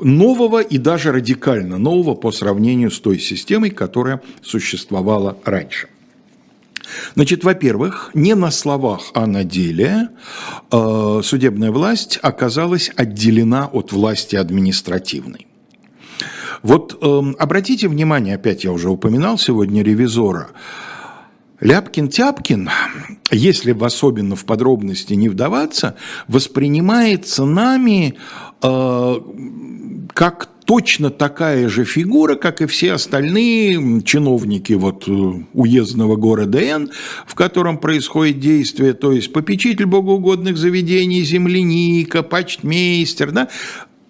нового 0.00 0.60
и 0.60 0.78
даже 0.78 1.12
радикально 1.12 1.78
нового 1.78 2.14
по 2.14 2.32
сравнению 2.32 2.90
с 2.90 3.00
той 3.00 3.18
системой, 3.18 3.70
которая 3.70 4.20
существовала 4.42 5.36
раньше. 5.44 5.88
Значит, 7.14 7.44
во-первых, 7.44 8.10
не 8.14 8.34
на 8.34 8.50
словах, 8.50 9.10
а 9.14 9.26
на 9.26 9.44
деле 9.44 10.08
э, 10.70 11.20
судебная 11.22 11.70
власть 11.70 12.18
оказалась 12.22 12.90
отделена 12.96 13.66
от 13.66 13.92
власти 13.92 14.36
административной. 14.36 15.46
Вот 16.62 16.98
э, 17.00 17.22
обратите 17.38 17.88
внимание, 17.88 18.34
опять 18.34 18.64
я 18.64 18.72
уже 18.72 18.90
упоминал 18.90 19.38
сегодня 19.38 19.82
ревизора, 19.82 20.50
Ляпкин-Тяпкин, 21.60 22.68
если 23.30 23.70
в 23.70 23.84
особенно 23.84 24.34
в 24.34 24.44
подробности 24.44 25.14
не 25.14 25.28
вдаваться, 25.28 25.94
воспринимается 26.26 27.44
нами 27.44 28.16
как 28.62 30.52
точно 30.64 31.10
такая 31.10 31.68
же 31.68 31.84
фигура, 31.84 32.36
как 32.36 32.62
и 32.62 32.66
все 32.66 32.92
остальные 32.92 34.02
чиновники 34.02 34.72
вот 34.74 35.08
э, 35.08 35.12
уездного 35.52 36.16
города 36.16 36.60
Н, 36.60 36.90
в 37.26 37.34
котором 37.34 37.78
происходит 37.78 38.38
действие, 38.38 38.92
то 38.94 39.12
есть 39.12 39.32
попечитель 39.32 39.86
богоугодных 39.86 40.56
заведений, 40.56 41.22
земляника, 41.24 42.22
почтмейстер, 42.22 43.32
да, 43.32 43.48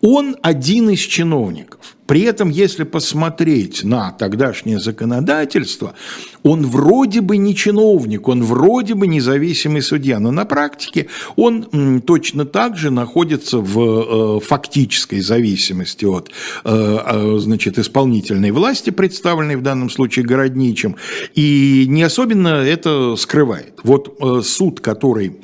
он 0.03 0.37
один 0.43 0.91
из 0.91 1.01
чиновников. 1.01 1.97
При 2.07 2.23
этом, 2.23 2.51
если 2.51 2.83
посмотреть 2.83 3.85
на 3.85 4.11
тогдашнее 4.11 4.81
законодательство, 4.81 5.95
он 6.43 6.67
вроде 6.67 7.21
бы 7.21 7.37
не 7.37 7.55
чиновник, 7.55 8.29
он 8.29 8.43
вроде 8.43 8.95
бы 8.95 9.07
независимый 9.07 9.81
судья, 9.81 10.19
но 10.19 10.33
на 10.33 10.45
практике 10.45 11.07
он 11.37 12.03
точно 12.05 12.45
так 12.45 12.77
же 12.77 12.91
находится 12.91 13.59
в 13.59 14.39
э, 14.39 14.41
фактической 14.41 15.21
зависимости 15.21 16.05
от 16.05 16.31
э, 16.65 16.99
э, 17.07 17.39
значит, 17.39 17.79
исполнительной 17.79 18.51
власти, 18.51 18.91
представленной 18.91 19.57
в 19.57 19.63
данном 19.63 19.89
случае 19.89 20.27
городничим, 20.27 20.97
и 21.35 21.87
не 21.89 22.03
особенно 22.03 22.49
это 22.49 23.15
скрывает. 23.17 23.79
Вот 23.85 24.19
суд, 24.45 24.81
который 24.81 25.37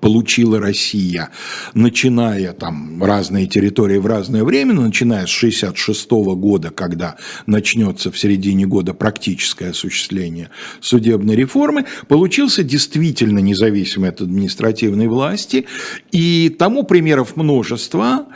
получила 0.00 0.60
Россия, 0.60 1.30
начиная 1.74 2.52
там 2.52 3.02
разные 3.02 3.46
территории 3.46 3.98
в 3.98 4.06
разное 4.06 4.44
время, 4.44 4.74
начиная 4.74 5.26
с 5.26 5.30
66 5.30 6.10
года, 6.10 6.70
когда 6.70 7.16
начнется 7.46 8.10
в 8.10 8.18
середине 8.18 8.66
года 8.66 8.94
практическое 8.94 9.70
осуществление 9.70 10.50
судебной 10.80 11.36
реформы, 11.36 11.86
получился 12.08 12.62
действительно 12.62 13.38
независимый 13.38 14.10
от 14.10 14.20
административной 14.20 15.08
власти, 15.08 15.66
и 16.10 16.48
тому 16.48 16.84
примеров 16.84 17.36
множество. 17.36 18.26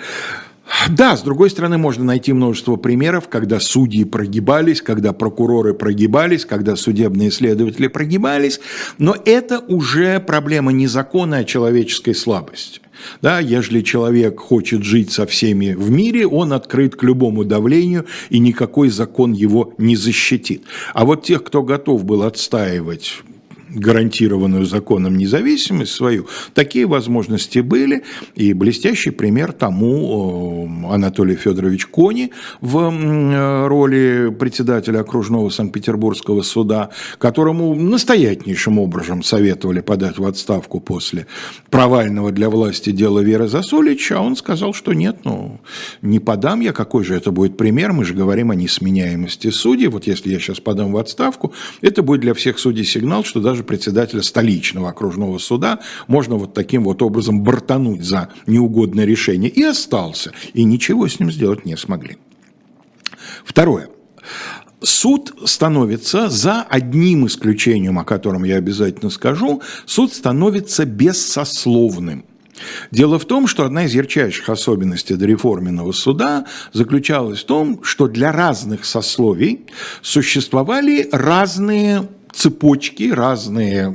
Да, 0.90 1.16
с 1.16 1.22
другой 1.22 1.50
стороны, 1.50 1.79
можно 1.79 2.05
найти 2.05 2.33
множество 2.33 2.76
примеров, 2.76 3.29
когда 3.29 3.61
судьи 3.61 4.05
прогибались, 4.05 4.83
когда 4.83 5.12
прокуроры 5.12 5.74
прогибались, 5.74 6.44
когда 6.44 6.76
судебные 6.76 7.31
следователи 7.31 7.87
прогибались, 7.87 8.61
но 8.98 9.16
это 9.24 9.61
уже 9.61 10.20
проблема 10.20 10.72
не 10.72 10.87
закона, 10.87 11.38
а 11.38 11.44
человеческой 11.44 12.14
слабости. 12.14 12.81
Да, 13.22 13.40
ежели 13.40 13.83
человек 13.83 14.40
хочет 14.40 14.83
жить 14.83 15.12
со 15.12 15.26
всеми 15.26 15.74
в 15.74 15.90
мире, 15.90 16.26
он 16.26 16.52
открыт 16.52 16.96
к 16.96 17.02
любому 17.02 17.44
давлению, 17.44 18.07
и 18.31 18.38
никакой 18.38 18.88
закон 18.88 19.33
его 19.33 19.74
не 19.79 19.96
защитит. 19.96 20.64
А 20.94 21.05
вот 21.05 21.24
тех, 21.24 21.44
кто 21.44 21.62
готов 21.62 22.05
был 22.05 22.22
отстаивать 22.22 23.22
гарантированную 23.68 24.64
законом 24.64 25.16
независимость 25.16 25.92
свою, 25.92 26.26
такие 26.55 26.87
возможности 26.87 27.61
были. 27.61 28.05
И 28.35 28.52
блестящий 28.52 29.11
пример 29.11 29.52
тому 29.52 30.68
Анатолий 30.90 31.37
Федорович 31.37 31.87
Кони 31.87 32.31
в 32.61 32.90
э, 32.90 33.66
роли 33.66 34.35
председателя 34.38 35.00
окружного 35.00 35.48
Санкт-Петербургского 35.50 36.42
суда, 36.42 36.90
которому 37.18 37.74
настоятельнейшим 37.74 38.79
образом 38.79 39.22
советовали 39.22 39.81
подать 39.81 40.18
в 40.18 40.26
отставку 40.26 40.81
после 40.81 41.26
провального 41.70 42.33
для 42.33 42.50
власти 42.50 42.90
дела 42.90 43.20
Веры 43.20 43.48
Засулича, 43.48 44.18
а 44.18 44.22
он 44.22 44.37
сказал, 44.37 44.72
что 44.72 44.92
нет, 44.92 45.18
ну, 45.24 45.61
не 46.02 46.20
подам 46.20 46.61
я, 46.61 46.72
какой 46.72 47.05
же 47.05 47.14
это 47.14 47.31
будет 47.31 47.57
пример, 47.57 47.92
мы 47.92 48.05
же 48.05 48.14
говорим 48.14 48.50
о 48.50 48.55
несменяемости 48.55 49.50
судей, 49.50 49.88
вот 49.88 50.07
если 50.07 50.31
я 50.31 50.38
сейчас 50.38 50.61
подам 50.61 50.92
в 50.92 50.96
отставку, 50.96 51.52
это 51.81 52.02
будет 52.02 52.20
для 52.20 52.35
всех 52.35 52.59
судей 52.59 52.85
сигнал, 52.85 53.24
что 53.24 53.40
даже 53.40 53.56
председателя 53.64 54.23
столичного 54.23 54.90
окружного 54.90 55.38
суда 55.38 55.81
можно 56.07 56.37
вот 56.37 56.55
таким 56.55 56.85
вот 56.85 57.03
образом 57.03 57.42
бортануть 57.42 58.05
за 58.05 58.31
неугодное 58.47 59.05
решение. 59.05 59.51
И 59.51 59.62
остался. 59.62 60.33
И 60.55 60.64
ничего 60.64 61.09
с 61.09 61.21
ним 61.21 61.31
сделать 61.31 61.64
не 61.64 61.77
смогли. 61.77 62.19
Второе. 63.45 63.88
Суд 64.83 65.35
становится, 65.47 66.29
за 66.29 66.62
одним 66.62 67.27
исключением, 67.27 67.99
о 67.99 68.05
котором 68.05 68.45
я 68.45 68.57
обязательно 68.57 69.11
скажу, 69.11 69.62
суд 69.87 70.12
становится 70.12 70.85
бессословным. 70.85 72.25
Дело 72.90 73.19
в 73.19 73.25
том, 73.25 73.47
что 73.47 73.64
одна 73.64 73.85
из 73.85 73.95
ярчайших 73.95 74.49
особенностей 74.49 75.14
дореформенного 75.14 75.92
суда 75.92 76.47
заключалась 76.73 77.40
в 77.40 77.47
том, 77.47 77.83
что 77.83 78.09
для 78.09 78.33
разных 78.33 78.85
сословий 78.85 79.66
существовали 80.03 81.09
разные 81.12 82.09
цепочки, 82.37 83.11
разные 83.11 83.94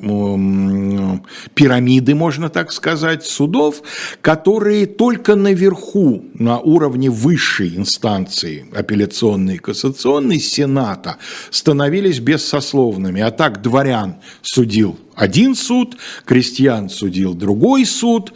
пирамиды, 1.53 2.15
можно 2.15 2.49
так 2.49 2.71
сказать, 2.71 3.25
судов, 3.25 3.81
которые 4.21 4.87
только 4.87 5.35
наверху, 5.35 6.25
на 6.33 6.59
уровне 6.59 7.09
высшей 7.09 7.77
инстанции, 7.77 8.65
апелляционной 8.73 9.55
и 9.55 9.59
кассационной, 9.59 10.39
Сената, 10.39 11.17
становились 11.51 12.19
бессословными. 12.19 13.21
А 13.21 13.31
так 13.31 13.61
дворян 13.61 14.15
судил 14.41 14.97
один 15.15 15.55
суд, 15.55 15.97
крестьян 16.25 16.89
судил 16.89 17.35
другой 17.35 17.85
суд, 17.85 18.33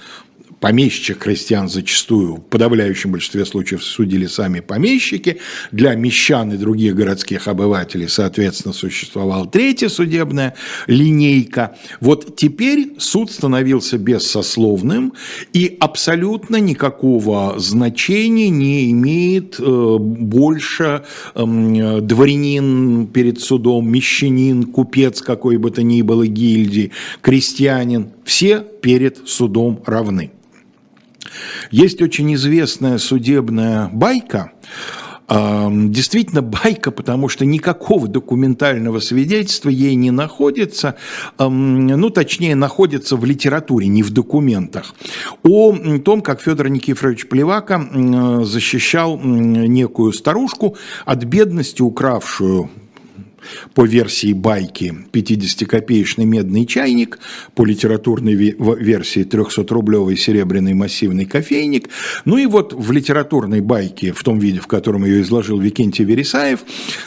помещичьих 0.60 1.20
крестьян 1.20 1.70
зачастую, 1.70 2.36
в 2.36 2.42
подавляющем 2.42 3.12
большинстве 3.12 3.46
случаев 3.46 3.84
судили 3.84 4.26
сами 4.26 4.60
помещики, 4.60 5.40
для 5.72 5.96
мещан 5.96 6.54
и 6.54 6.58
других 6.58 6.96
городских 6.96 7.48
обывателей, 7.48 8.08
соответственно, 8.08 8.74
существовала 8.74 9.48
третья 9.48 9.90
судебная 9.90 10.56
линейка. 10.88 11.78
Вот 12.00 12.36
теперь 12.36 12.94
суд 12.98 13.32
становился 13.32 13.98
бессословным 13.98 15.14
и 15.54 15.76
абсолютно 15.80 16.58
никакого 16.58 17.60
значения 17.60 18.50
не 18.50 18.92
имеет 18.92 19.60
э, 19.60 19.98
больше 20.00 21.04
эм, 21.36 22.06
дворянин 22.06 23.08
перед 23.08 23.40
судом, 23.40 23.90
мещанин, 23.90 24.64
купец 24.64 25.22
какой 25.22 25.58
бы 25.58 25.72
то 25.72 25.84
ни 25.84 26.02
было 26.02 26.26
гильдии, 26.28 26.92
крестьянин. 27.22 28.12
Все 28.24 28.66
перед 28.86 29.28
судом 29.28 29.82
равны. 29.84 30.32
Есть 31.72 32.04
очень 32.04 32.36
известная 32.36 33.00
судебная 33.00 33.90
байка, 33.92 34.52
Действительно 35.28 36.44
байка, 36.44 36.92
потому 36.92 37.30
что 37.30 37.46
никакого 37.46 38.08
документального 38.08 39.00
свидетельства 39.00 39.70
ей 39.70 39.96
не 39.96 40.12
находится, 40.12 40.98
ну, 41.40 42.10
точнее, 42.12 42.54
находится 42.54 43.16
в 43.16 43.26
литературе, 43.26 43.88
не 43.88 44.04
в 44.04 44.12
документах, 44.12 44.94
о 45.42 45.76
том, 46.06 46.22
как 46.22 46.42
Федор 46.42 46.70
Никифорович 46.70 47.28
Плевака 47.28 47.84
защищал 48.44 49.20
некую 49.20 50.14
старушку 50.14 50.78
от 51.06 51.24
бедности, 51.24 51.82
укравшую 51.82 52.70
по 53.74 53.86
версии 53.86 54.34
байки 54.34 54.94
50-копеечный 55.12 56.26
медный 56.26 56.66
чайник, 56.66 57.20
по 57.54 57.66
литературной 57.66 58.34
версии 58.34 59.26
300-рублевый 59.26 60.18
серебряный 60.18 60.74
массивный 60.74 61.26
кофейник. 61.26 61.90
Ну 62.26 62.38
и 62.38 62.46
вот 62.46 62.74
в 62.74 62.92
литературной 62.92 63.62
байке, 63.62 64.12
в 64.12 64.24
том 64.24 64.40
виде, 64.40 64.60
в 64.60 64.68
котором 64.68 65.06
ее 65.06 65.22
изложил 65.22 65.60
Викентий 65.60 66.06
Вересаев, 66.06 66.62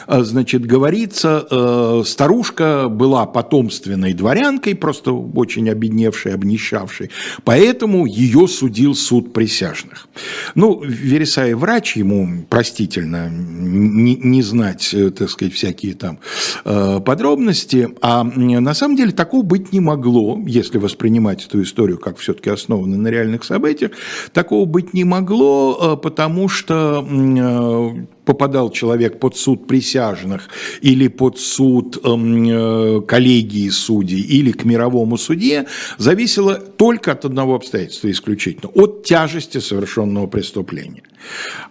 э, 0.07 0.23
значит, 0.23 0.65
говорится, 0.65 1.45
э, 1.49 2.03
старушка 2.05 2.87
была 2.89 3.25
потомственной 3.25 4.13
дворянкой, 4.13 4.75
просто 4.75 5.11
очень 5.11 5.69
обедневшей, 5.69 6.33
обнищавшей, 6.33 7.09
поэтому 7.43 8.05
ее 8.05 8.47
судил 8.47 8.95
суд 8.95 9.33
присяжных. 9.33 10.07
Ну, 10.55 10.81
Вересаев 10.83 11.57
врач, 11.57 11.95
ему 11.97 12.45
простительно 12.49 13.29
не, 13.29 14.15
не 14.15 14.41
знать, 14.41 14.93
э, 14.93 15.09
так 15.11 15.29
сказать, 15.29 15.53
всякие 15.53 15.93
там 15.93 16.19
подробности, 16.63 17.89
а 18.01 18.23
на 18.23 18.73
самом 18.73 18.95
деле 18.95 19.11
такого 19.11 19.43
быть 19.43 19.71
не 19.71 19.79
могло, 19.79 20.39
если 20.45 20.77
воспринимать 20.77 21.45
эту 21.45 21.61
историю 21.63 21.97
как 21.97 22.17
все-таки 22.17 22.49
основанную 22.49 22.99
на 22.99 23.07
реальных 23.07 23.43
событиях, 23.43 23.91
такого 24.33 24.65
быть 24.65 24.93
не 24.93 25.03
могло, 25.03 25.77
э, 25.81 25.97
потому 26.01 26.47
что 26.49 27.05
э, 27.07 28.05
попадал 28.25 28.69
человек 28.69 29.19
под 29.19 29.35
суд 29.35 29.67
присяжных 29.67 30.49
или 30.81 31.07
под 31.07 31.39
суд 31.39 31.97
эм, 32.03 33.01
коллегии 33.03 33.69
судей 33.69 34.21
или 34.21 34.51
к 34.51 34.65
мировому 34.65 35.17
судье, 35.17 35.65
зависело 35.97 36.55
только 36.55 37.13
от 37.13 37.25
одного 37.25 37.55
обстоятельства 37.55 38.11
исключительно, 38.11 38.69
от 38.75 39.03
тяжести 39.03 39.57
совершенного 39.57 40.27
преступления. 40.27 41.01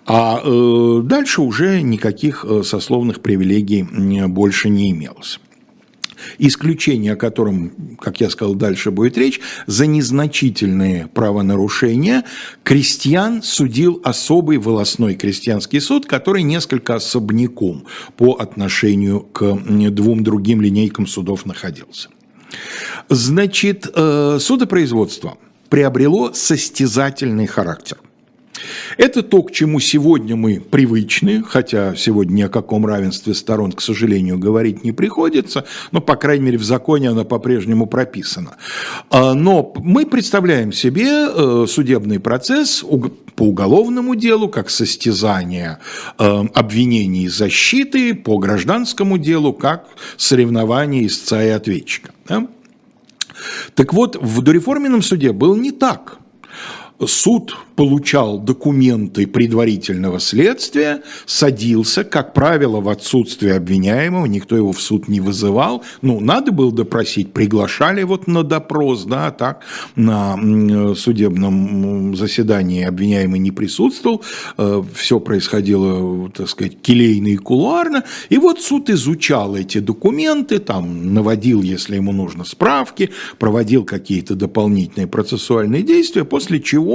А 0.06 0.40
э, 0.42 1.00
дальше 1.04 1.42
уже 1.42 1.82
никаких 1.82 2.44
э, 2.48 2.62
сословных 2.62 3.20
привилегий 3.20 3.82
больше 4.28 4.68
не 4.68 4.90
имелось. 4.90 5.40
Исключение, 6.38 7.12
о 7.12 7.16
котором, 7.16 7.96
как 8.00 8.20
я 8.20 8.30
сказал, 8.30 8.54
дальше 8.54 8.90
будет 8.90 9.16
речь, 9.16 9.40
за 9.66 9.86
незначительные 9.86 11.06
правонарушения 11.08 12.24
крестьян 12.64 13.42
судил 13.42 14.00
особый 14.04 14.58
волосной 14.58 15.14
крестьянский 15.14 15.80
суд, 15.80 16.06
который 16.06 16.42
несколько 16.42 16.96
особняком 16.96 17.84
по 18.16 18.34
отношению 18.34 19.20
к 19.20 19.54
двум 19.90 20.24
другим 20.24 20.60
линейкам 20.60 21.06
судов 21.06 21.46
находился. 21.46 22.08
Значит, 23.08 23.86
э, 23.94 24.38
судопроизводство 24.40 25.38
приобрело 25.68 26.32
состязательный 26.32 27.46
характер. 27.46 27.98
Это 28.96 29.22
то, 29.22 29.42
к 29.42 29.52
чему 29.52 29.80
сегодня 29.80 30.37
мы 30.37 30.61
привычны, 30.61 31.42
хотя 31.42 31.94
сегодня 31.94 32.34
ни 32.34 32.42
о 32.42 32.48
каком 32.48 32.87
равенстве 32.87 33.34
сторон, 33.34 33.72
к 33.72 33.80
сожалению, 33.80 34.38
говорить 34.38 34.84
не 34.84 34.92
приходится, 34.92 35.64
но, 35.92 36.00
по 36.00 36.16
крайней 36.16 36.46
мере, 36.46 36.58
в 36.58 36.64
законе 36.64 37.11
оно 37.11 37.24
по-прежнему 37.24 37.87
прописано. 37.87 38.56
А, 39.11 39.34
но 39.34 39.72
мы 39.76 40.06
представляем 40.06 40.72
себе 40.72 41.06
э, 41.06 41.66
судебный 41.68 42.20
процесс 42.20 42.84
по 43.37 43.44
уголовному 43.44 44.14
делу, 44.16 44.48
как 44.48 44.70
состязание 44.70 45.78
э, 46.18 46.44
обвинений 46.54 47.24
и 47.24 47.28
защиты, 47.28 48.14
по 48.14 48.38
гражданскому 48.38 49.18
делу, 49.18 49.52
как 49.52 49.87
соревнование 50.16 51.06
истца 51.06 51.44
и 51.44 51.48
ответчика. 51.48 52.11
Так 53.74 53.94
вот, 53.94 54.16
в 54.16 54.42
дореформенном 54.42 55.02
суде 55.02 55.32
было 55.32 55.54
не 55.54 55.70
так. 55.70 56.18
Суд 57.06 57.56
получал 57.76 58.40
документы 58.40 59.28
предварительного 59.28 60.18
следствия, 60.18 61.02
садился, 61.26 62.02
как 62.02 62.34
правило, 62.34 62.80
в 62.80 62.88
отсутствие 62.88 63.54
обвиняемого, 63.54 64.26
никто 64.26 64.56
его 64.56 64.72
в 64.72 64.80
суд 64.80 65.06
не 65.06 65.20
вызывал. 65.20 65.84
Ну, 66.02 66.18
надо 66.18 66.50
было 66.50 66.72
допросить, 66.72 67.32
приглашали 67.32 68.02
вот 68.02 68.26
на 68.26 68.42
допрос, 68.42 69.04
да, 69.04 69.30
так, 69.30 69.61
на 69.94 70.94
судебном 70.96 72.16
заседании 72.16 72.82
обвиняемый 72.82 73.38
не 73.38 73.52
присутствовал, 73.52 74.24
э, 74.56 74.82
все 74.92 75.20
происходило, 75.20 76.28
так 76.30 76.48
сказать, 76.48 76.82
келейно 76.82 77.28
и 77.28 77.37
кулуарно, 77.37 78.02
и 78.28 78.38
вот 78.38 78.61
суд 78.61 78.90
изучал 78.90 79.54
эти 79.54 79.78
документы, 79.78 80.58
там, 80.58 81.14
наводил, 81.14 81.62
если 81.62 81.94
ему 81.94 82.11
нужно, 82.11 82.44
справки, 82.44 83.11
проводил 83.38 83.84
какие-то 83.84 84.34
дополнительные 84.34 85.06
процессуальные 85.06 85.84
действия, 85.84 86.24
после 86.24 86.58
чего 86.58 86.88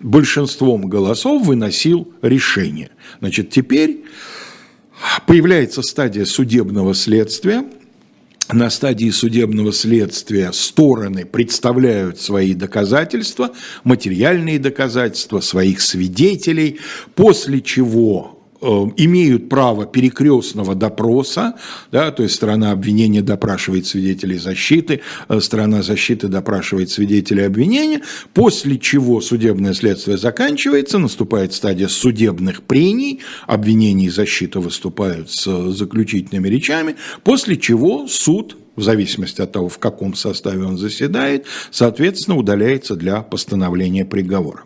большинством 0.00 0.88
голосов 0.88 1.46
выносил 1.46 2.12
решение. 2.22 2.90
Значит, 3.20 3.50
теперь 3.50 4.04
появляется 5.26 5.82
стадия 5.82 6.24
судебного 6.24 6.94
следствия, 6.94 7.64
на 8.52 8.68
стадии 8.68 9.08
судебного 9.08 9.72
следствия 9.72 10.52
стороны 10.52 11.24
представляют 11.24 12.20
свои 12.20 12.52
доказательства, 12.52 13.52
материальные 13.84 14.58
доказательства 14.58 15.40
своих 15.40 15.80
свидетелей, 15.80 16.78
после 17.14 17.62
чего 17.62 18.43
имеют 18.96 19.48
право 19.48 19.86
перекрестного 19.86 20.74
допроса, 20.74 21.54
да, 21.92 22.10
то 22.10 22.22
есть 22.22 22.34
сторона 22.34 22.72
обвинения 22.72 23.22
допрашивает 23.22 23.86
свидетелей 23.86 24.38
защиты, 24.38 25.00
э, 25.28 25.40
сторона 25.40 25.82
защиты 25.82 26.28
допрашивает 26.28 26.90
свидетелей 26.90 27.44
обвинения, 27.44 28.00
после 28.32 28.78
чего 28.78 29.20
судебное 29.20 29.74
следствие 29.74 30.16
заканчивается, 30.16 30.98
наступает 30.98 31.52
стадия 31.52 31.88
судебных 31.88 32.62
прений, 32.62 33.20
обвинение 33.46 34.08
и 34.08 34.10
защита 34.10 34.60
выступают 34.60 35.30
с 35.30 35.70
заключительными 35.70 36.48
речами, 36.48 36.96
после 37.22 37.56
чего 37.56 38.06
суд 38.06 38.56
в 38.76 38.82
зависимости 38.82 39.40
от 39.40 39.52
того, 39.52 39.68
в 39.68 39.78
каком 39.78 40.14
составе 40.14 40.64
он 40.64 40.76
заседает, 40.78 41.46
соответственно, 41.70 42.36
удаляется 42.36 42.96
для 42.96 43.22
постановления 43.22 44.04
приговора. 44.04 44.64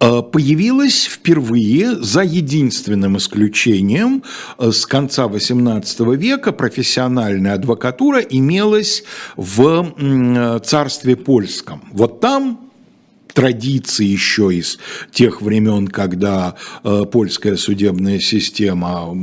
Э, 0.00 0.22
появилась 0.22 1.04
впервые, 1.04 1.96
за 2.02 2.22
единственным 2.22 3.16
исключением, 3.16 4.22
э, 4.58 4.70
с 4.70 4.86
конца 4.86 5.26
XVIII 5.26 6.16
века 6.16 6.52
профессиональная 6.52 7.54
адвокатура 7.54 8.20
имелась 8.20 9.04
в 9.36 10.60
царстве 10.64 11.16
польском. 11.16 11.82
Вот 11.92 12.20
там 12.20 12.67
традиции 13.32 14.04
еще 14.04 14.54
из 14.54 14.78
тех 15.12 15.42
времен, 15.42 15.88
когда 15.88 16.54
э, 16.84 17.04
польская 17.10 17.56
судебная 17.56 18.18
система 18.18 19.16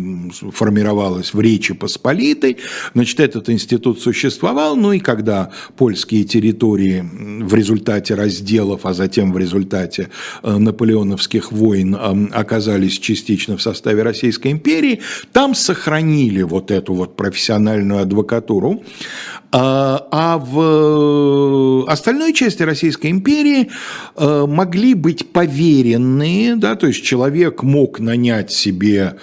формировалась 0.52 1.34
в 1.34 1.39
Речи 1.39 1.74
Посполитой. 1.74 2.58
Значит, 2.94 3.20
этот 3.20 3.50
институт 3.50 4.00
существовал, 4.00 4.76
ну 4.76 4.94
и 4.94 5.00
когда 5.00 5.52
польские 5.78 6.24
территории 6.24 7.04
в 7.44 7.54
результате 7.54 8.15
разделов, 8.15 8.86
а 8.86 8.94
затем 8.94 9.34
в 9.34 9.38
результате 9.38 10.10
э, 10.44 10.58
наполеоновских 10.58 11.52
войн 11.52 11.96
э, 11.96 12.28
оказались 12.32 13.00
частично 13.00 13.58
в 13.58 13.62
составе 13.62 14.04
Российской 14.04 14.52
империи, 14.52 15.02
там 15.32 15.56
сохранили 15.56 16.41
вот 16.41 16.72
эту 16.72 16.94
вот 16.94 17.15
профессиональную 17.15 18.02
адвокатуру. 18.02 18.84
А, 19.58 20.06
а 20.12 20.38
в 20.38 21.89
остальной 21.89 22.34
части 22.34 22.62
Российской 22.63 23.10
империи 23.10 23.70
э, 24.18 24.46
могли 24.46 24.96
быть 24.96 25.32
поверенные, 25.32 26.58
да, 26.58 26.76
то 26.76 26.88
есть 26.88 27.06
человек 27.06 27.63
мог 27.63 28.02
нанять 28.02 28.52
себе 28.52 29.15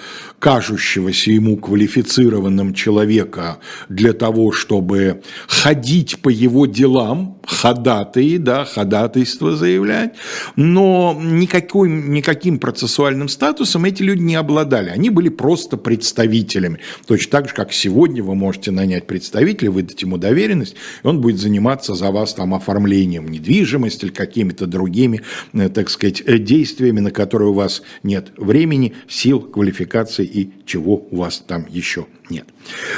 кажущегося 0.43 1.31
ему 1.31 1.55
квалифицированным 1.55 2.73
человека 2.73 3.59
для 3.87 4.11
того, 4.11 4.51
чтобы 4.51 5.21
ходить 5.47 6.19
по 6.19 6.27
его 6.27 6.65
делам, 6.65 7.39
ходатай, 7.45 8.37
да, 8.39 8.65
ходатайство 8.65 9.55
заявлять, 9.55 10.15
но 10.57 11.17
никакой, 11.17 11.87
никаким 11.87 12.59
процессуальным 12.59 13.29
статусом 13.29 13.85
эти 13.85 14.03
люди 14.03 14.21
не 14.21 14.35
обладали, 14.35 14.89
они 14.89 15.09
были 15.09 15.29
просто 15.29 15.77
представителями. 15.77 16.79
Точно 17.07 17.31
так 17.31 17.47
же, 17.47 17.55
как 17.55 17.71
сегодня 17.71 18.21
вы 18.21 18.35
можете 18.35 18.71
нанять 18.71 19.07
представителя, 19.07 19.71
выдать 19.71 20.01
ему 20.01 20.17
доверенность, 20.17 20.75
и 21.03 21.07
он 21.07 21.21
будет 21.21 21.39
заниматься 21.39 21.95
за 21.95 22.11
вас 22.11 22.33
там 22.33 22.53
оформлением 22.53 23.29
недвижимости 23.29 24.05
или 24.05 24.11
какими-то 24.11 24.67
другими, 24.67 25.21
э, 25.53 25.69
так 25.69 25.89
сказать, 25.89 26.21
э, 26.25 26.37
действиями, 26.37 26.99
на 26.99 27.11
которые 27.11 27.51
у 27.51 27.53
вас 27.53 27.81
нет 28.03 28.33
времени, 28.35 28.93
сил, 29.07 29.39
квалификации 29.39 30.32
и 30.33 30.49
чего 30.65 31.07
у 31.11 31.17
вас 31.17 31.43
там 31.45 31.65
еще 31.69 32.07
нет. 32.29 32.47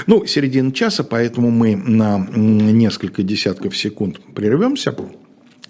Ну, 0.07 0.25
середина 0.25 0.71
часа, 0.71 1.03
поэтому 1.03 1.51
мы 1.51 1.75
на 1.75 2.17
несколько 2.17 3.23
десятков 3.23 3.75
секунд 3.75 4.19
прервемся. 4.33 4.95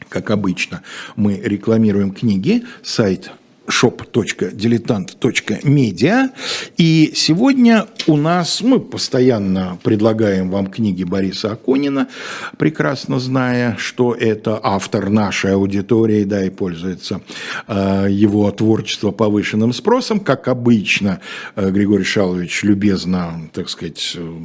Как 0.10 0.30
обычно, 0.30 0.84
мы 1.16 1.42
рекламируем 1.44 2.12
книги, 2.12 2.64
сайт 2.84 3.32
shop.diletant.media. 3.68 6.30
И 6.78 7.12
сегодня 7.16 7.88
у 8.08 8.18
нас, 8.18 8.62
мы 8.62 8.80
постоянно 8.80 9.80
предлагаем 9.84 10.50
вам 10.52 10.68
книги 10.68 11.04
Бориса 11.04 11.54
Акунина, 11.54 12.08
прекрасно 12.58 13.20
зная, 13.20 13.76
что 13.78 14.14
это 14.14 14.60
автор 14.62 15.10
нашей 15.10 15.54
аудитории, 15.54 16.24
да, 16.24 16.46
и 16.46 16.50
пользуется 16.50 17.22
э, 17.68 18.08
его 18.10 18.52
творчество 18.52 19.12
повышенным 19.12 19.74
спросом. 19.74 20.20
Как 20.20 20.48
обычно, 20.48 21.20
э, 21.56 21.72
Григорий 21.72 22.04
Шалович 22.04 22.64
любезно, 22.64 23.50
так 23.54 23.70
сказать, 23.70 24.16
э, 24.16 24.38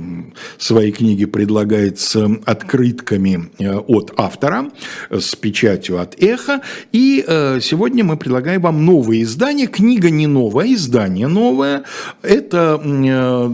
свои 0.58 0.92
книги 0.92 1.26
предлагает 1.26 1.98
с 1.98 2.16
открытками 2.46 3.50
э, 3.58 3.76
от 3.76 4.12
автора, 4.16 4.70
с 5.10 5.34
печатью 5.36 6.00
от 6.00 6.14
эхо. 6.22 6.62
И 6.92 7.22
э, 7.26 7.60
сегодня 7.60 8.04
мы 8.04 8.16
предлагаем 8.16 8.62
вам 8.62 8.84
новый 8.84 9.09
новое 9.10 9.22
издание. 9.22 9.66
Книга 9.66 10.10
не 10.10 10.26
новая, 10.26 10.72
издание 10.72 11.26
новое. 11.26 11.82
Это 12.22 12.80
э, 12.82 13.50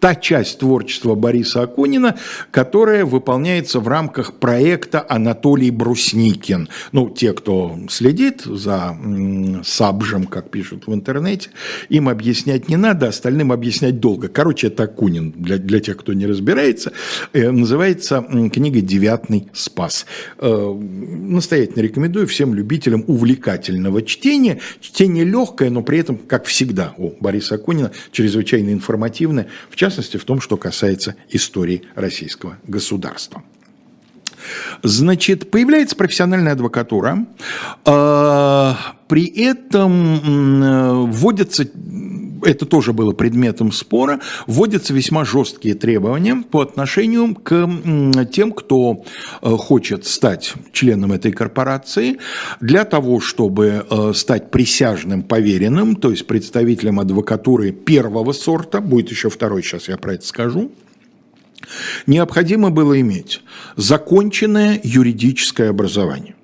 та 0.00 0.14
часть 0.14 0.58
творчества 0.60 1.14
Бориса 1.14 1.62
Акунина, 1.62 2.16
которая 2.50 3.04
выполняется 3.04 3.80
в 3.80 3.88
рамках 3.88 4.34
проекта 4.34 5.04
Анатолий 5.08 5.70
Брусникин. 5.70 6.68
Ну, 6.92 7.10
те, 7.10 7.32
кто 7.32 7.78
следит 7.88 8.42
за 8.42 8.96
Сабжем, 9.64 10.24
как 10.24 10.50
пишут 10.50 10.86
в 10.86 10.94
интернете, 10.94 11.50
им 11.88 12.08
объяснять 12.08 12.68
не 12.68 12.76
надо, 12.76 13.08
остальным 13.08 13.52
объяснять 13.52 14.00
долго. 14.00 14.28
Короче, 14.28 14.68
это 14.68 14.84
Акунин, 14.84 15.32
для, 15.32 15.58
для 15.58 15.80
тех, 15.80 15.96
кто 15.96 16.12
не 16.12 16.26
разбирается. 16.26 16.92
Э, 17.32 17.50
называется 17.50 18.24
книга 18.52 18.80
«Девятный 18.80 19.48
спас». 19.52 20.06
Э, 20.38 20.74
настоятельно 20.74 21.82
рекомендую 21.82 22.26
всем 22.26 22.54
любителям 22.54 23.04
увлекательного 23.06 24.02
чтения. 24.02 24.60
Чтение 24.80 25.24
легкое, 25.24 25.70
но 25.70 25.82
при 25.82 25.98
этом, 25.98 26.16
как 26.16 26.44
всегда, 26.44 26.94
у 26.96 27.12
Бориса 27.20 27.56
Акунина, 27.56 27.92
чрезвычайно 28.12 28.70
информативное. 28.70 29.48
В 29.70 29.76
частности, 29.76 29.87
частности 29.90 30.16
в 30.16 30.24
том, 30.24 30.40
что 30.40 30.56
касается 30.56 31.16
истории 31.30 31.82
российского 31.94 32.58
государства. 32.66 33.42
Значит, 34.82 35.50
появляется 35.50 35.96
профессиональная 35.96 36.52
адвокатура, 36.52 37.26
а, 37.84 38.76
при 39.08 39.26
этом 39.26 41.10
вводятся 41.10 41.68
это 42.44 42.66
тоже 42.66 42.92
было 42.92 43.12
предметом 43.12 43.72
спора, 43.72 44.20
вводятся 44.46 44.94
весьма 44.94 45.24
жесткие 45.24 45.74
требования 45.74 46.42
по 46.50 46.60
отношению 46.60 47.34
к 47.34 47.68
тем, 48.32 48.52
кто 48.52 49.04
э, 49.42 49.50
хочет 49.50 50.06
стать 50.06 50.54
членом 50.72 51.12
этой 51.12 51.32
корпорации, 51.32 52.18
для 52.60 52.84
того, 52.84 53.20
чтобы 53.20 53.86
э, 53.88 54.12
стать 54.14 54.50
присяжным 54.50 55.22
поверенным, 55.22 55.96
то 55.96 56.10
есть 56.10 56.26
представителем 56.26 57.00
адвокатуры 57.00 57.72
первого 57.72 58.32
сорта, 58.32 58.80
будет 58.80 59.10
еще 59.10 59.30
второй, 59.30 59.62
сейчас 59.62 59.88
я 59.88 59.96
про 59.96 60.14
это 60.14 60.26
скажу, 60.26 60.72
необходимо 62.06 62.70
было 62.70 63.00
иметь 63.00 63.42
законченное 63.76 64.80
юридическое 64.82 65.70
образование. 65.70 66.34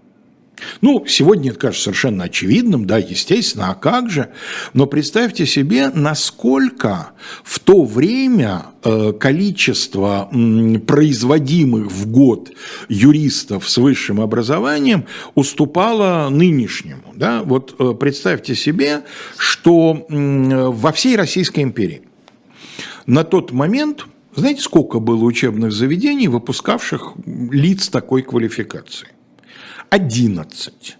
Ну, 0.80 1.04
сегодня 1.06 1.50
это 1.50 1.58
кажется 1.58 1.84
совершенно 1.84 2.24
очевидным, 2.24 2.86
да, 2.86 2.98
естественно, 2.98 3.70
а 3.70 3.74
как 3.74 4.10
же? 4.10 4.30
Но 4.72 4.86
представьте 4.86 5.46
себе, 5.46 5.90
насколько 5.90 7.10
в 7.42 7.58
то 7.58 7.84
время 7.84 8.66
э, 8.82 9.12
количество 9.18 10.30
производимых 10.86 11.90
в 11.90 12.10
год 12.10 12.50
юристов 12.88 13.68
с 13.68 13.76
высшим 13.78 14.20
образованием 14.20 15.06
уступало 15.34 16.28
нынешнему. 16.30 17.12
Да? 17.14 17.42
Вот 17.42 17.74
э, 17.78 17.94
представьте 17.98 18.54
себе, 18.54 19.04
что 19.36 20.06
во 20.08 20.92
всей 20.92 21.16
Российской 21.16 21.60
империи 21.60 22.02
на 23.06 23.24
тот 23.24 23.52
момент 23.52 24.06
знаете, 24.36 24.62
сколько 24.62 24.98
было 24.98 25.22
учебных 25.22 25.72
заведений, 25.72 26.26
выпускавших 26.26 27.12
лиц 27.24 27.88
такой 27.88 28.22
квалификации? 28.22 29.13
11. 29.90 30.96